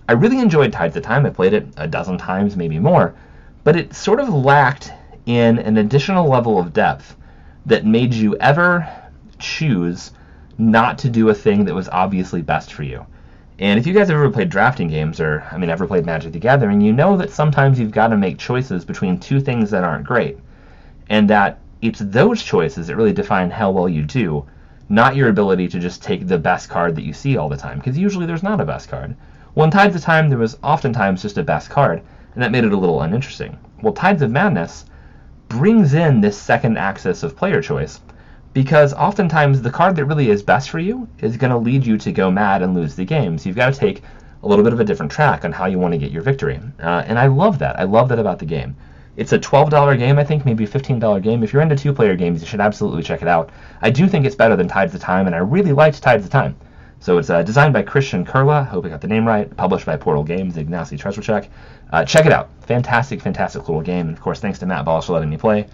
I 0.08 0.12
really 0.12 0.38
enjoyed 0.38 0.72
Tides 0.72 0.96
of 0.96 1.02
Time. 1.02 1.26
I 1.26 1.30
played 1.30 1.52
it 1.52 1.66
a 1.76 1.88
dozen 1.88 2.16
times, 2.16 2.56
maybe 2.56 2.78
more, 2.78 3.12
but 3.64 3.74
it 3.74 3.92
sort 3.92 4.20
of 4.20 4.28
lacked 4.28 4.92
in 5.26 5.58
an 5.58 5.78
additional 5.78 6.28
level 6.28 6.60
of 6.60 6.72
depth 6.72 7.16
that 7.66 7.84
made 7.84 8.14
you 8.14 8.36
ever 8.36 8.88
choose 9.40 10.12
not 10.58 10.98
to 10.98 11.08
do 11.08 11.28
a 11.28 11.34
thing 11.34 11.64
that 11.64 11.74
was 11.74 11.88
obviously 11.88 12.42
best 12.42 12.72
for 12.72 12.82
you. 12.82 13.06
And 13.60 13.78
if 13.78 13.86
you 13.86 13.94
guys 13.94 14.08
have 14.08 14.16
ever 14.16 14.30
played 14.30 14.50
drafting 14.50 14.88
games, 14.88 15.20
or 15.20 15.44
I 15.50 15.56
mean, 15.56 15.70
ever 15.70 15.86
played 15.86 16.06
Magic 16.06 16.32
the 16.32 16.38
Gathering, 16.38 16.80
you 16.80 16.92
know 16.92 17.16
that 17.16 17.30
sometimes 17.30 17.78
you've 17.78 17.90
got 17.90 18.08
to 18.08 18.16
make 18.16 18.38
choices 18.38 18.84
between 18.84 19.18
two 19.18 19.40
things 19.40 19.70
that 19.70 19.84
aren't 19.84 20.06
great, 20.06 20.38
and 21.08 21.28
that 21.30 21.58
it's 21.82 22.00
those 22.00 22.42
choices 22.42 22.86
that 22.86 22.96
really 22.96 23.12
define 23.12 23.50
how 23.50 23.70
well 23.70 23.88
you 23.88 24.02
do, 24.02 24.44
not 24.88 25.16
your 25.16 25.28
ability 25.28 25.68
to 25.68 25.78
just 25.78 26.02
take 26.02 26.26
the 26.26 26.38
best 26.38 26.68
card 26.68 26.94
that 26.96 27.04
you 27.04 27.12
see 27.12 27.36
all 27.36 27.48
the 27.48 27.56
time, 27.56 27.78
because 27.78 27.98
usually 27.98 28.26
there's 28.26 28.42
not 28.42 28.60
a 28.60 28.64
best 28.64 28.88
card. 28.88 29.16
Well, 29.54 29.64
in 29.64 29.70
Tides 29.70 29.96
of 29.96 30.02
Time, 30.02 30.28
there 30.28 30.38
was 30.38 30.58
oftentimes 30.62 31.22
just 31.22 31.38
a 31.38 31.42
best 31.42 31.68
card, 31.68 32.00
and 32.34 32.42
that 32.42 32.52
made 32.52 32.64
it 32.64 32.72
a 32.72 32.76
little 32.76 33.02
uninteresting. 33.02 33.58
Well, 33.82 33.92
Tides 33.92 34.22
of 34.22 34.30
Madness 34.30 34.84
brings 35.48 35.94
in 35.94 36.20
this 36.20 36.36
second 36.36 36.78
axis 36.78 37.22
of 37.22 37.36
player 37.36 37.60
choice, 37.60 38.00
because 38.58 38.92
oftentimes 38.92 39.62
the 39.62 39.70
card 39.70 39.94
that 39.94 40.06
really 40.06 40.30
is 40.30 40.42
best 40.42 40.68
for 40.70 40.80
you 40.80 41.06
is 41.20 41.36
going 41.36 41.52
to 41.52 41.56
lead 41.56 41.86
you 41.86 41.96
to 41.96 42.10
go 42.10 42.28
mad 42.28 42.60
and 42.60 42.74
lose 42.74 42.96
the 42.96 43.04
game. 43.04 43.38
So 43.38 43.48
you've 43.48 43.54
got 43.54 43.72
to 43.72 43.78
take 43.78 44.02
a 44.42 44.48
little 44.48 44.64
bit 44.64 44.72
of 44.72 44.80
a 44.80 44.84
different 44.84 45.12
track 45.12 45.44
on 45.44 45.52
how 45.52 45.66
you 45.66 45.78
want 45.78 45.92
to 45.92 45.98
get 45.98 46.10
your 46.10 46.22
victory. 46.22 46.58
Uh, 46.82 47.04
and 47.06 47.20
I 47.20 47.28
love 47.28 47.60
that. 47.60 47.78
I 47.78 47.84
love 47.84 48.08
that 48.08 48.18
about 48.18 48.40
the 48.40 48.46
game. 48.46 48.74
It's 49.14 49.32
a 49.32 49.38
$12 49.38 49.96
game, 49.96 50.18
I 50.18 50.24
think, 50.24 50.44
maybe 50.44 50.64
a 50.64 50.66
$15 50.66 51.22
game. 51.22 51.44
If 51.44 51.52
you're 51.52 51.62
into 51.62 51.76
two 51.76 51.92
player 51.92 52.16
games, 52.16 52.40
you 52.40 52.48
should 52.48 52.60
absolutely 52.60 53.04
check 53.04 53.22
it 53.22 53.28
out. 53.28 53.50
I 53.80 53.90
do 53.90 54.08
think 54.08 54.26
it's 54.26 54.34
better 54.34 54.56
than 54.56 54.66
Tides 54.66 54.92
of 54.92 55.00
Time, 55.00 55.26
and 55.28 55.36
I 55.36 55.38
really 55.38 55.70
liked 55.70 56.02
Tides 56.02 56.24
of 56.24 56.30
Time. 56.32 56.56
So 56.98 57.16
it's 57.18 57.30
uh, 57.30 57.44
designed 57.44 57.74
by 57.74 57.84
Kristian 57.84 58.26
Kurla, 58.26 58.66
hope 58.66 58.86
I 58.86 58.88
got 58.88 59.00
the 59.00 59.06
name 59.06 59.24
right, 59.24 59.56
published 59.56 59.86
by 59.86 59.96
Portal 59.96 60.24
Games, 60.24 60.56
Ignacy 60.56 60.98
Trzewiczek. 60.98 61.46
Uh, 61.92 62.04
check 62.04 62.26
it 62.26 62.32
out. 62.32 62.50
Fantastic, 62.62 63.20
fantastic 63.20 63.68
little 63.68 63.82
game. 63.82 64.08
And 64.08 64.16
of 64.16 64.20
course, 64.20 64.40
thanks 64.40 64.58
to 64.58 64.66
Matt 64.66 64.84
Balch 64.84 65.06
for 65.06 65.12
letting 65.12 65.30
me 65.30 65.36
play. 65.36 65.68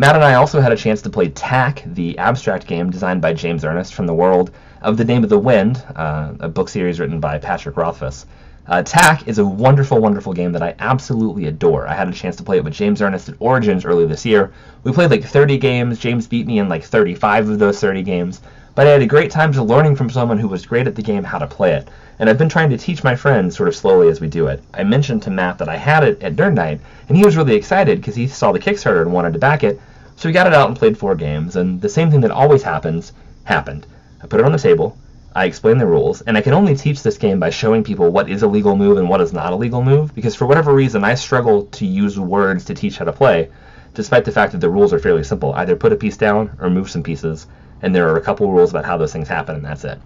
Matt 0.00 0.14
and 0.14 0.22
I 0.22 0.34
also 0.34 0.60
had 0.60 0.70
a 0.70 0.76
chance 0.76 1.02
to 1.02 1.10
play 1.10 1.28
Tak, 1.28 1.82
the 1.84 2.18
abstract 2.18 2.68
game 2.68 2.88
designed 2.88 3.20
by 3.20 3.32
James 3.32 3.64
Ernest 3.64 3.94
from 3.94 4.06
the 4.06 4.14
world 4.14 4.52
of 4.80 4.96
The 4.96 5.04
Name 5.04 5.24
of 5.24 5.28
the 5.28 5.40
Wind, 5.40 5.82
uh, 5.96 6.34
a 6.38 6.48
book 6.48 6.68
series 6.68 7.00
written 7.00 7.18
by 7.18 7.36
Patrick 7.38 7.76
Rothfuss. 7.76 8.24
Uh, 8.68 8.84
Tak 8.84 9.26
is 9.26 9.40
a 9.40 9.44
wonderful, 9.44 9.98
wonderful 9.98 10.32
game 10.32 10.52
that 10.52 10.62
I 10.62 10.76
absolutely 10.78 11.46
adore. 11.46 11.88
I 11.88 11.94
had 11.94 12.08
a 12.08 12.12
chance 12.12 12.36
to 12.36 12.44
play 12.44 12.58
it 12.58 12.64
with 12.64 12.74
James 12.74 13.02
Ernest 13.02 13.28
at 13.28 13.34
Origins 13.40 13.84
earlier 13.84 14.06
this 14.06 14.24
year. 14.24 14.52
We 14.84 14.92
played 14.92 15.10
like 15.10 15.24
30 15.24 15.58
games. 15.58 15.98
James 15.98 16.28
beat 16.28 16.46
me 16.46 16.60
in 16.60 16.68
like 16.68 16.84
35 16.84 17.48
of 17.48 17.58
those 17.58 17.80
30 17.80 18.04
games. 18.04 18.40
But 18.78 18.86
I 18.86 18.90
had 18.90 19.02
a 19.02 19.06
great 19.06 19.32
time 19.32 19.52
just 19.52 19.66
learning 19.66 19.96
from 19.96 20.08
someone 20.08 20.38
who 20.38 20.46
was 20.46 20.64
great 20.64 20.86
at 20.86 20.94
the 20.94 21.02
game 21.02 21.24
how 21.24 21.38
to 21.38 21.48
play 21.48 21.72
it. 21.72 21.88
And 22.20 22.30
I've 22.30 22.38
been 22.38 22.48
trying 22.48 22.70
to 22.70 22.78
teach 22.78 23.02
my 23.02 23.16
friends 23.16 23.56
sort 23.56 23.68
of 23.68 23.74
slowly 23.74 24.06
as 24.08 24.20
we 24.20 24.28
do 24.28 24.46
it. 24.46 24.62
I 24.72 24.84
mentioned 24.84 25.20
to 25.24 25.30
Matt 25.30 25.58
that 25.58 25.68
I 25.68 25.76
had 25.76 26.04
it 26.04 26.22
at 26.22 26.36
Nerd 26.36 26.54
Night, 26.54 26.80
and 27.08 27.16
he 27.16 27.24
was 27.24 27.36
really 27.36 27.56
excited 27.56 27.98
because 27.98 28.14
he 28.14 28.28
saw 28.28 28.52
the 28.52 28.60
Kickstarter 28.60 29.02
and 29.02 29.12
wanted 29.12 29.32
to 29.32 29.40
back 29.40 29.64
it. 29.64 29.80
So 30.14 30.28
we 30.28 30.32
got 30.32 30.46
it 30.46 30.54
out 30.54 30.68
and 30.68 30.78
played 30.78 30.96
four 30.96 31.16
games, 31.16 31.56
and 31.56 31.80
the 31.80 31.88
same 31.88 32.08
thing 32.08 32.20
that 32.20 32.30
always 32.30 32.62
happens 32.62 33.12
happened. 33.42 33.84
I 34.22 34.28
put 34.28 34.38
it 34.38 34.46
on 34.46 34.52
the 34.52 34.58
table, 34.58 34.96
I 35.34 35.46
explain 35.46 35.78
the 35.78 35.86
rules, 35.86 36.20
and 36.20 36.38
I 36.38 36.40
can 36.40 36.54
only 36.54 36.76
teach 36.76 37.02
this 37.02 37.18
game 37.18 37.40
by 37.40 37.50
showing 37.50 37.82
people 37.82 38.12
what 38.12 38.30
is 38.30 38.44
a 38.44 38.46
legal 38.46 38.76
move 38.76 38.98
and 38.98 39.08
what 39.08 39.20
is 39.20 39.32
not 39.32 39.52
a 39.52 39.56
legal 39.56 39.82
move, 39.82 40.14
because 40.14 40.36
for 40.36 40.46
whatever 40.46 40.72
reason 40.72 41.02
I 41.02 41.16
struggle 41.16 41.66
to 41.66 41.84
use 41.84 42.16
words 42.16 42.64
to 42.66 42.74
teach 42.74 42.98
how 42.98 43.06
to 43.06 43.12
play, 43.12 43.50
despite 43.94 44.24
the 44.24 44.30
fact 44.30 44.52
that 44.52 44.60
the 44.60 44.70
rules 44.70 44.92
are 44.92 45.00
fairly 45.00 45.24
simple. 45.24 45.52
Either 45.54 45.74
put 45.74 45.92
a 45.92 45.96
piece 45.96 46.16
down 46.16 46.56
or 46.60 46.70
move 46.70 46.88
some 46.88 47.02
pieces, 47.02 47.48
and 47.82 47.94
there 47.94 48.08
are 48.08 48.16
a 48.16 48.22
couple 48.22 48.50
rules 48.50 48.70
about 48.70 48.84
how 48.84 48.96
those 48.96 49.12
things 49.12 49.28
happen, 49.28 49.56
and 49.56 49.64
that's 49.64 49.84
it. 49.84 49.98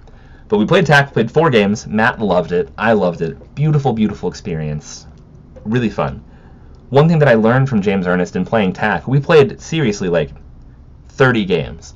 But 0.49 0.59
we 0.59 0.67
played 0.67 0.87
Tak, 0.87 1.13
played 1.13 1.31
four 1.31 1.49
games. 1.49 1.87
Matt 1.87 2.21
loved 2.21 2.53
it. 2.53 2.69
I 2.77 2.93
loved 2.93 3.23
it. 3.23 3.55
Beautiful, 3.55 3.93
beautiful 3.93 4.29
experience. 4.29 5.07
Really 5.65 5.89
fun. 5.89 6.23
One 6.91 7.09
thing 7.09 7.19
that 7.21 7.29
I 7.29 7.35
learned 7.35 7.71
from 7.71 7.81
James 7.81 8.07
Ernest 8.07 8.37
in 8.37 8.45
playing 8.45 8.75
Tak, 8.75 9.09
we 9.09 9.19
played 9.19 9.61
seriously 9.61 10.09
like 10.09 10.31
30 11.09 11.47
games. 11.47 11.95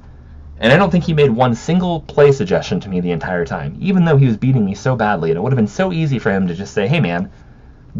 And 0.58 0.72
I 0.72 0.78
don't 0.78 0.90
think 0.90 1.04
he 1.04 1.12
made 1.12 1.30
one 1.30 1.54
single 1.54 2.00
play 2.00 2.32
suggestion 2.32 2.80
to 2.80 2.88
me 2.88 3.00
the 3.00 3.10
entire 3.10 3.44
time, 3.44 3.76
even 3.78 4.06
though 4.06 4.16
he 4.16 4.26
was 4.26 4.38
beating 4.38 4.64
me 4.64 4.74
so 4.74 4.96
badly. 4.96 5.30
And 5.30 5.36
it 5.36 5.42
would 5.42 5.52
have 5.52 5.58
been 5.58 5.66
so 5.66 5.92
easy 5.92 6.18
for 6.18 6.32
him 6.32 6.46
to 6.46 6.54
just 6.54 6.72
say, 6.72 6.88
hey 6.88 7.00
man, 7.00 7.30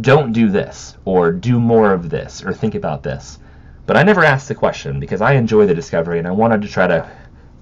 don't 0.00 0.32
do 0.32 0.48
this, 0.48 0.96
or 1.04 1.32
do 1.32 1.60
more 1.60 1.92
of 1.92 2.08
this, 2.08 2.42
or 2.42 2.54
think 2.54 2.74
about 2.74 3.02
this. 3.02 3.38
But 3.84 3.96
I 3.96 4.02
never 4.02 4.24
asked 4.24 4.48
the 4.48 4.54
question 4.54 5.00
because 5.00 5.20
I 5.20 5.34
enjoy 5.34 5.66
the 5.66 5.74
discovery 5.74 6.18
and 6.18 6.26
I 6.26 6.32
wanted 6.32 6.62
to 6.62 6.68
try 6.68 6.86
to 6.86 7.10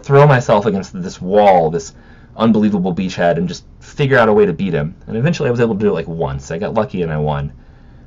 throw 0.05 0.27
myself 0.27 0.67
against 0.67 0.93
this 1.03 1.21
wall, 1.21 1.71
this 1.71 1.95
unbelievable 2.37 2.95
beachhead, 2.95 3.37
and 3.37 3.49
just 3.49 3.65
figure 3.81 4.19
out 4.19 4.29
a 4.29 4.33
way 4.33 4.45
to 4.45 4.53
beat 4.53 4.75
him. 4.75 4.95
And 5.07 5.17
eventually 5.17 5.49
I 5.49 5.51
was 5.51 5.61
able 5.61 5.75
to 5.75 5.81
do 5.81 5.89
it 5.89 5.95
like 5.95 6.09
once. 6.09 6.51
I 6.51 6.59
got 6.59 6.75
lucky 6.75 7.03
and 7.03 7.13
I 7.13 7.17
won. 7.17 7.53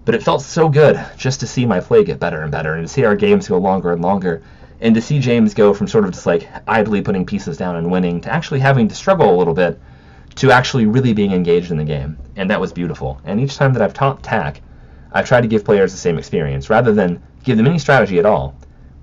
But 0.06 0.16
it 0.16 0.24
felt 0.24 0.42
so 0.42 0.70
good 0.70 1.04
just 1.18 1.40
to 1.42 1.48
see 1.48 1.66
my 1.66 1.80
play 1.80 2.04
get 2.04 2.20
better 2.20 2.42
and 2.42 2.52
better 2.52 2.76
and 2.76 2.88
to 2.88 2.94
see 2.94 3.04
our 3.04 3.16
games 3.16 3.48
go 3.48 3.58
longer 3.58 3.92
and 3.92 4.02
longer 4.02 4.42
and 4.80 4.94
to 4.96 5.02
see 5.02 5.20
James 5.20 5.54
go 5.54 5.74
from 5.74 5.88
sort 5.88 6.06
of 6.06 6.12
just 6.12 6.26
like 6.26 6.48
idly 6.68 7.02
putting 7.02 7.26
pieces 7.26 7.58
down 7.58 7.76
and 7.76 7.92
winning 7.92 8.22
to 8.22 8.32
actually 8.32 8.60
having 8.60 8.88
to 8.88 8.96
struggle 8.96 9.34
a 9.34 9.38
little 9.38 9.54
bit 9.54 9.80
to 10.36 10.52
actually 10.52 10.86
really 10.86 11.14
being 11.14 11.32
engaged 11.32 11.72
in 11.72 11.78
the 11.78 11.84
game. 11.84 12.18
And 12.36 12.50
that 12.52 12.62
was 12.62 12.72
beautiful. 12.72 13.20
And 13.26 13.40
each 13.40 13.58
time 13.58 13.74
that 13.74 13.82
I've 13.82 13.94
taught 13.94 14.22
Tak, 14.22 14.62
I've 15.12 15.28
tried 15.28 15.42
to 15.42 15.48
give 15.48 15.66
players 15.66 15.92
the 15.92 15.98
same 15.98 16.20
experience 16.20 16.70
rather 16.70 16.94
than 16.94 17.22
give 17.44 17.58
them 17.58 17.66
any 17.66 17.80
strategy 17.80 18.20
at 18.20 18.26
all, 18.26 18.56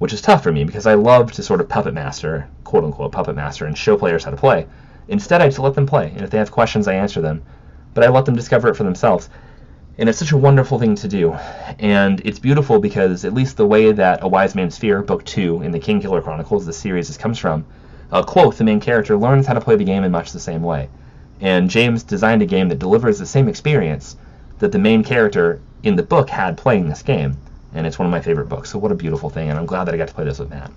which 0.04 0.12
is 0.12 0.20
tough 0.20 0.42
for 0.42 0.52
me 0.52 0.64
because 0.64 0.84
I 0.84 0.92
love 0.92 1.32
to 1.32 1.42
sort 1.42 1.62
of 1.62 1.68
puppet 1.70 1.94
master, 1.94 2.46
quote 2.62 2.84
unquote 2.84 3.10
puppet 3.10 3.34
master, 3.34 3.64
and 3.64 3.78
show 3.78 3.96
players 3.96 4.22
how 4.22 4.32
to 4.32 4.36
play. 4.36 4.66
Instead, 5.08 5.40
I 5.40 5.46
just 5.46 5.58
let 5.58 5.72
them 5.72 5.86
play. 5.86 6.10
And 6.10 6.20
if 6.20 6.28
they 6.28 6.36
have 6.36 6.50
questions, 6.50 6.86
I 6.86 6.92
answer 6.92 7.22
them. 7.22 7.42
But 7.94 8.04
I 8.04 8.10
let 8.10 8.26
them 8.26 8.36
discover 8.36 8.68
it 8.68 8.74
for 8.74 8.84
themselves. 8.84 9.30
And 9.96 10.06
it's 10.06 10.18
such 10.18 10.32
a 10.32 10.36
wonderful 10.36 10.78
thing 10.78 10.94
to 10.96 11.08
do. 11.08 11.32
And 11.78 12.20
it's 12.22 12.38
beautiful 12.38 12.80
because, 12.80 13.24
at 13.24 13.32
least 13.32 13.56
the 13.56 13.66
way 13.66 13.92
that 13.92 14.22
A 14.22 14.28
Wise 14.28 14.54
Man's 14.54 14.76
Fear, 14.76 15.00
Book 15.00 15.24
2 15.24 15.62
in 15.62 15.70
the 15.70 15.80
Kingkiller 15.80 16.22
Chronicles, 16.22 16.66
the 16.66 16.74
series 16.74 17.08
this 17.08 17.16
comes 17.16 17.38
from, 17.38 17.64
uh, 18.12 18.20
the 18.20 18.62
main 18.62 18.80
character, 18.80 19.16
learns 19.16 19.46
how 19.46 19.54
to 19.54 19.60
play 19.62 19.76
the 19.76 19.84
game 19.84 20.04
in 20.04 20.12
much 20.12 20.32
the 20.32 20.38
same 20.38 20.62
way. 20.62 20.90
And 21.40 21.70
James 21.70 22.02
designed 22.02 22.42
a 22.42 22.46
game 22.46 22.68
that 22.68 22.78
delivers 22.78 23.18
the 23.18 23.24
same 23.24 23.48
experience 23.48 24.16
that 24.58 24.70
the 24.70 24.78
main 24.78 25.02
character 25.02 25.62
in 25.82 25.96
the 25.96 26.02
book 26.02 26.28
had 26.28 26.58
playing 26.58 26.90
this 26.90 27.00
game. 27.00 27.38
And 27.74 27.86
it's 27.86 27.98
one 27.98 28.06
of 28.06 28.12
my 28.12 28.20
favorite 28.20 28.48
books, 28.48 28.70
so 28.70 28.78
what 28.78 28.92
a 28.92 28.94
beautiful 28.94 29.28
thing, 29.28 29.50
and 29.50 29.58
I'm 29.58 29.66
glad 29.66 29.84
that 29.84 29.94
I 29.94 29.98
got 29.98 30.08
to 30.08 30.14
play 30.14 30.24
this 30.24 30.38
with 30.38 30.50
Matt. 30.50 30.70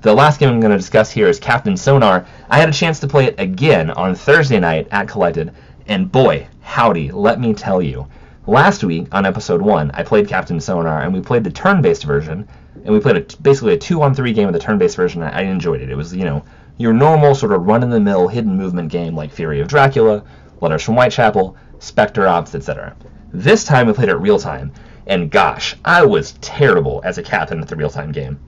The 0.00 0.12
last 0.12 0.40
game 0.40 0.50
I'm 0.50 0.60
going 0.60 0.70
to 0.70 0.76
discuss 0.76 1.10
here 1.10 1.28
is 1.28 1.38
Captain 1.38 1.76
Sonar. 1.76 2.26
I 2.50 2.58
had 2.58 2.68
a 2.68 2.72
chance 2.72 3.00
to 3.00 3.08
play 3.08 3.26
it 3.26 3.38
again 3.38 3.90
on 3.90 4.14
Thursday 4.14 4.60
night 4.60 4.88
at 4.90 5.08
Collected, 5.08 5.52
and 5.86 6.10
boy, 6.10 6.46
howdy, 6.60 7.10
let 7.10 7.40
me 7.40 7.54
tell 7.54 7.80
you. 7.80 8.06
Last 8.46 8.84
week 8.84 9.08
on 9.12 9.24
episode 9.24 9.62
one, 9.62 9.90
I 9.94 10.02
played 10.02 10.28
Captain 10.28 10.60
Sonar, 10.60 11.00
and 11.00 11.14
we 11.14 11.20
played 11.22 11.44
the 11.44 11.50
turn-based 11.50 12.04
version, 12.04 12.46
and 12.84 12.92
we 12.92 13.00
played 13.00 13.16
a, 13.16 13.36
basically 13.40 13.72
a 13.72 13.78
two-on-three 13.78 14.34
game 14.34 14.46
of 14.46 14.52
the 14.52 14.58
turn-based 14.58 14.96
version. 14.96 15.22
I, 15.22 15.42
enjoyed 15.42 15.80
it. 15.80 15.88
It 15.88 15.96
was, 15.96 16.14
you 16.14 16.24
know, 16.24 16.44
your 16.76 16.92
normal 16.92 17.34
sort 17.34 17.52
of 17.52 17.66
run-in-the-mill 17.66 18.28
hidden 18.28 18.56
movement 18.56 18.90
game 18.90 19.16
like 19.16 19.32
Fury 19.32 19.60
of 19.60 19.68
Dracula, 19.68 20.22
Letters 20.60 20.82
from 20.82 20.94
Whitechapel, 20.94 21.56
Spectre 21.78 22.26
Ops, 22.26 22.54
etc. 22.54 22.94
This 23.32 23.64
time 23.64 23.86
we 23.86 23.94
played 23.94 24.10
it 24.10 24.16
real 24.16 24.38
time, 24.38 24.72
and 25.06 25.30
gosh, 25.30 25.76
I 25.84 26.04
was 26.04 26.32
terrible 26.40 27.00
as 27.04 27.18
a 27.18 27.22
captain 27.22 27.60
at 27.60 27.68
the 27.68 27.76
real 27.76 27.90
time 27.90 28.12
game. 28.12 28.38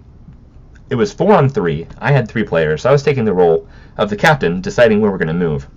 It 0.88 0.94
was 0.94 1.12
four 1.12 1.34
on 1.34 1.48
three. 1.48 1.86
I 1.98 2.12
had 2.12 2.28
three 2.28 2.44
players, 2.44 2.82
so 2.82 2.88
I 2.88 2.92
was 2.92 3.02
taking 3.02 3.24
the 3.24 3.34
role 3.34 3.68
of 3.96 4.10
the 4.10 4.16
captain, 4.16 4.60
deciding 4.60 5.00
where 5.00 5.10
we're 5.10 5.18
going 5.18 5.28
to 5.28 5.34
move 5.34 5.68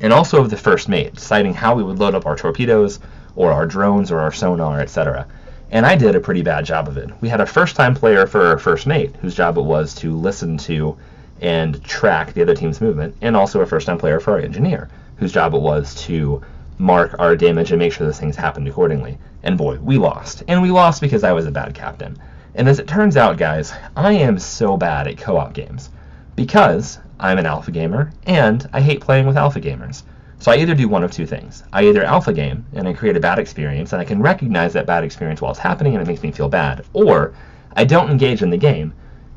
and 0.00 0.12
also 0.12 0.40
of 0.40 0.50
the 0.50 0.56
first 0.56 0.88
mate, 0.88 1.14
deciding 1.14 1.54
how 1.54 1.74
we 1.74 1.82
would 1.82 1.98
load 1.98 2.14
up 2.14 2.26
our 2.26 2.36
torpedoes 2.36 2.98
or 3.34 3.52
our 3.52 3.66
drones 3.66 4.10
or 4.10 4.20
our 4.20 4.32
sonar, 4.32 4.80
etc. 4.80 5.26
And 5.70 5.86
I 5.86 5.96
did 5.96 6.14
a 6.14 6.20
pretty 6.20 6.42
bad 6.42 6.64
job 6.64 6.88
of 6.88 6.96
it. 6.96 7.10
We 7.20 7.28
had 7.28 7.40
a 7.40 7.46
first 7.46 7.76
time 7.76 7.94
player 7.94 8.26
for 8.26 8.46
our 8.46 8.58
first 8.58 8.86
mate, 8.86 9.16
whose 9.20 9.34
job 9.34 9.56
it 9.56 9.62
was 9.62 9.94
to 9.96 10.16
listen 10.16 10.58
to 10.58 10.96
and 11.40 11.82
track 11.84 12.32
the 12.32 12.42
other 12.42 12.54
team's 12.54 12.80
movement, 12.80 13.14
and 13.20 13.36
also 13.36 13.60
a 13.60 13.66
first 13.66 13.86
time 13.86 13.98
player 13.98 14.20
for 14.20 14.32
our 14.34 14.40
engineer, 14.40 14.88
whose 15.16 15.32
job 15.32 15.54
it 15.54 15.60
was 15.60 15.94
to 16.02 16.42
mark 16.78 17.16
our 17.18 17.36
damage 17.36 17.72
and 17.72 17.78
make 17.78 17.92
sure 17.92 18.06
those 18.06 18.20
things 18.20 18.36
happened 18.36 18.68
accordingly. 18.68 19.18
And 19.46 19.56
boy, 19.56 19.78
we 19.78 19.96
lost. 19.96 20.42
And 20.48 20.60
we 20.60 20.72
lost 20.72 21.00
because 21.00 21.22
I 21.22 21.30
was 21.30 21.46
a 21.46 21.52
bad 21.52 21.72
captain. 21.72 22.18
And 22.56 22.68
as 22.68 22.80
it 22.80 22.88
turns 22.88 23.16
out, 23.16 23.38
guys, 23.38 23.72
I 23.94 24.10
am 24.14 24.40
so 24.40 24.76
bad 24.76 25.06
at 25.06 25.18
co 25.18 25.36
op 25.36 25.52
games. 25.52 25.90
Because 26.34 26.98
I'm 27.20 27.38
an 27.38 27.46
alpha 27.46 27.70
gamer, 27.70 28.10
and 28.26 28.68
I 28.72 28.80
hate 28.80 29.00
playing 29.00 29.24
with 29.24 29.36
alpha 29.36 29.60
gamers. 29.60 30.02
So 30.40 30.50
I 30.50 30.56
either 30.56 30.74
do 30.74 30.88
one 30.88 31.04
of 31.04 31.12
two 31.12 31.26
things. 31.26 31.62
I 31.72 31.84
either 31.84 32.02
alpha 32.02 32.32
game 32.32 32.66
and 32.74 32.88
I 32.88 32.92
create 32.92 33.16
a 33.16 33.20
bad 33.20 33.38
experience, 33.38 33.92
and 33.92 34.02
I 34.02 34.04
can 34.04 34.20
recognize 34.20 34.72
that 34.72 34.84
bad 34.84 35.04
experience 35.04 35.40
while 35.40 35.52
it's 35.52 35.60
happening, 35.60 35.94
and 35.94 36.02
it 36.02 36.08
makes 36.08 36.24
me 36.24 36.32
feel 36.32 36.48
bad. 36.48 36.84
Or 36.92 37.32
I 37.76 37.84
don't 37.84 38.10
engage 38.10 38.42
in 38.42 38.50
the 38.50 38.56
game, 38.56 38.94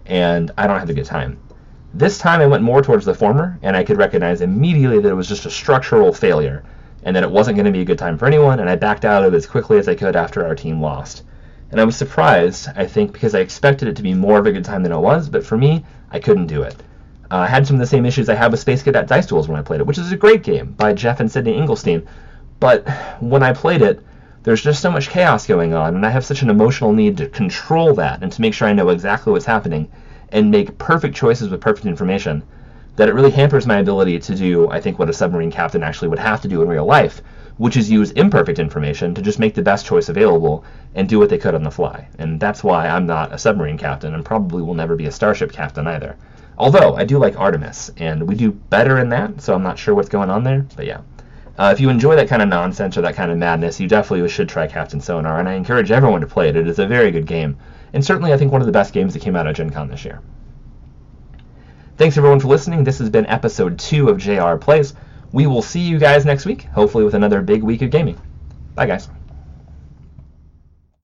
and 0.08 0.50
I 0.58 0.66
don't 0.66 0.80
have 0.80 0.90
a 0.90 0.94
good 0.96 1.06
time. 1.06 1.38
This 1.94 2.18
time 2.18 2.42
I 2.42 2.48
went 2.48 2.64
more 2.64 2.82
towards 2.82 3.06
the 3.06 3.14
former, 3.14 3.60
and 3.62 3.78
I 3.78 3.84
could 3.84 3.98
recognize 3.98 4.42
immediately 4.42 5.02
that 5.02 5.10
it 5.10 5.14
was 5.14 5.30
just 5.30 5.46
a 5.46 5.52
structural 5.52 6.12
failure, 6.12 6.64
and 7.04 7.16
that 7.16 7.24
it 7.24 7.32
wasn't 7.32 7.56
going 7.56 7.66
to 7.66 7.72
be 7.72 7.82
a 7.82 7.86
good 7.86 7.98
time 7.98 8.18
for 8.18 8.26
anyone, 8.26 8.60
and 8.60 8.70
I 8.70 8.76
backed 8.76 9.06
out 9.06 9.24
of 9.24 9.34
it 9.34 9.38
as 9.38 9.46
quickly 9.46 9.78
as 9.78 9.88
I 9.88 9.96
could 9.96 10.16
after 10.16 10.46
our 10.46 10.56
team 10.56 10.82
lost. 10.82 11.24
And 11.72 11.80
I 11.80 11.84
was 11.84 11.96
surprised, 11.96 12.68
I 12.76 12.88
think, 12.88 13.14
because 13.14 13.36
I 13.36 13.40
expected 13.40 13.88
it 13.88 13.96
to 13.98 14.04
be 14.04 14.14
more 14.14 14.40
of 14.40 14.48
a 14.48 14.52
good 14.52 14.66
time 14.66 14.84
than 14.84 14.92
it 14.92 14.98
was, 14.98 15.30
but 15.30 15.46
for 15.46 15.58
me, 15.58 15.86
I 16.12 16.20
couldn't 16.20 16.48
do 16.48 16.64
it. 16.64 16.76
Uh, 17.32 17.38
I 17.38 17.48
had 17.48 17.68
some 17.68 17.76
of 17.76 17.80
the 17.80 17.86
same 17.86 18.06
issues 18.06 18.28
I 18.28 18.36
had 18.36 18.52
with 18.52 18.60
Space 18.60 18.82
Cadet 18.82 19.08
Dice 19.08 19.28
Duels 19.28 19.48
when 19.48 19.60
I 19.60 19.62
played 19.64 19.82
it, 19.82 19.86
which 19.86 20.00
is 20.00 20.12
a 20.12 20.18
great 20.18 20.42
game 20.42 20.74
by 20.74 20.94
Geoff 20.94 21.20
and 21.20 21.32
Sydney 21.32 21.58
Engelstein. 21.58 22.06
But 22.60 22.90
when 23.20 23.44
I 23.44 23.54
played 23.54 23.84
it, 23.84 24.02
there's 24.44 24.64
just 24.64 24.82
so 24.82 24.90
much 24.90 25.10
chaos 25.10 25.46
going 25.46 25.74
on, 25.74 25.96
and 25.96 26.06
I 26.06 26.10
have 26.10 26.26
such 26.26 26.42
an 26.42 26.50
emotional 26.50 26.92
need 26.92 27.18
to 27.18 27.28
control 27.28 27.94
that 27.96 28.24
and 28.24 28.32
to 28.32 28.42
make 28.42 28.54
sure 28.54 28.68
I 28.68 28.74
know 28.74 28.90
exactly 28.90 29.32
what's 29.32 29.46
happening 29.46 29.90
and 30.32 30.50
make 30.50 30.78
perfect 30.78 31.16
choices 31.16 31.50
with 31.50 31.62
perfect 31.62 31.86
information 31.86 32.44
that 33.00 33.08
it 33.08 33.14
really 33.14 33.32
hampers 33.32 33.66
my 33.66 33.78
ability 33.78 34.20
to 34.20 34.36
do, 34.36 34.70
I 34.70 34.82
think, 34.82 35.00
what 35.00 35.10
a 35.10 35.14
submarine 35.14 35.52
captain 35.52 35.84
actually 35.84 36.10
would 36.10 36.20
have 36.20 36.42
to 36.42 36.50
do 36.50 36.62
in 36.62 36.68
real 36.68 36.84
life, 36.84 37.22
which 37.56 37.78
is 37.78 37.90
use 37.90 38.12
imperfect 38.12 38.60
information 38.60 39.14
to 39.14 39.22
just 39.22 39.40
make 39.40 39.54
the 39.54 39.62
best 39.62 39.86
choice 39.86 40.10
available 40.10 40.66
and 40.96 41.08
do 41.08 41.18
what 41.18 41.30
they 41.30 41.38
could 41.38 41.56
on 41.56 41.64
the 41.64 41.72
fly. 41.72 42.10
And 42.18 42.42
that's 42.42 42.62
why 42.62 42.90
I'm 42.90 43.06
not 43.06 43.32
a 43.32 43.38
submarine 43.38 43.78
captain 43.78 44.14
and 44.14 44.26
probably 44.26 44.62
will 44.62 44.74
never 44.74 44.98
be 44.98 45.06
a 45.06 45.14
starship 45.14 45.54
captain 45.54 45.88
either. 45.88 46.18
Although 46.58 46.98
I 46.98 47.06
do 47.06 47.18
like 47.20 47.40
Artemis, 47.40 47.90
and 47.96 48.28
we 48.28 48.36
do 48.36 48.52
better 48.52 49.00
in 49.00 49.08
that, 49.12 49.42
so 49.42 49.54
I'm 49.54 49.64
not 49.64 49.80
sure 49.80 49.96
what's 49.96 50.10
going 50.10 50.30
on 50.30 50.44
there, 50.44 50.66
but 50.76 50.86
yeah. 50.86 51.00
Uh, 51.58 51.72
if 51.72 51.80
you 51.80 51.88
enjoy 51.88 52.18
that 52.18 52.28
kind 52.28 52.42
of 52.42 52.50
nonsense 52.50 52.98
or 52.98 53.02
that 53.04 53.16
kind 53.16 53.32
of 53.32 53.38
madness, 53.38 53.80
you 53.80 53.88
definitely 53.88 54.28
should 54.28 54.50
try 54.50 54.68
Captain 54.68 55.00
Sonar, 55.00 55.40
and 55.40 55.48
I 55.48 55.54
encourage 55.54 55.90
everyone 55.90 56.20
to 56.20 56.28
play 56.28 56.50
it. 56.50 56.58
It 56.58 56.68
is 56.68 56.80
a 56.80 56.86
very 56.86 57.12
good 57.12 57.28
game, 57.28 57.56
and 57.94 58.04
certainly 58.04 58.34
I 58.34 58.38
think 58.38 58.52
one 58.52 58.60
of 58.60 58.68
the 58.68 58.74
best 58.74 58.92
games 58.92 59.14
that 59.14 59.22
came 59.22 59.38
out 59.38 59.48
of 59.48 59.56
Gen 59.56 59.70
Con 59.70 59.88
this 59.88 60.04
year. 60.04 60.20
Thanks 62.00 62.16
everyone 62.16 62.40
for 62.40 62.48
listening. 62.48 62.86
This 62.86 62.98
has 63.00 63.10
been 63.10 63.26
episode 63.26 63.78
2 63.78 64.08
of 64.08 64.18
JR 64.18 64.56
Plays. 64.56 64.94
We 65.34 65.48
will 65.48 65.62
see 65.62 65.82
you 65.82 66.00
guys 66.00 66.24
next 66.24 66.46
week, 66.46 66.62
hopefully 66.64 67.04
with 67.04 67.14
another 67.14 67.42
big 67.42 67.62
week 67.62 67.82
of 67.82 67.90
gaming. 67.90 68.18
Bye 68.74 68.86
guys. 68.86 69.10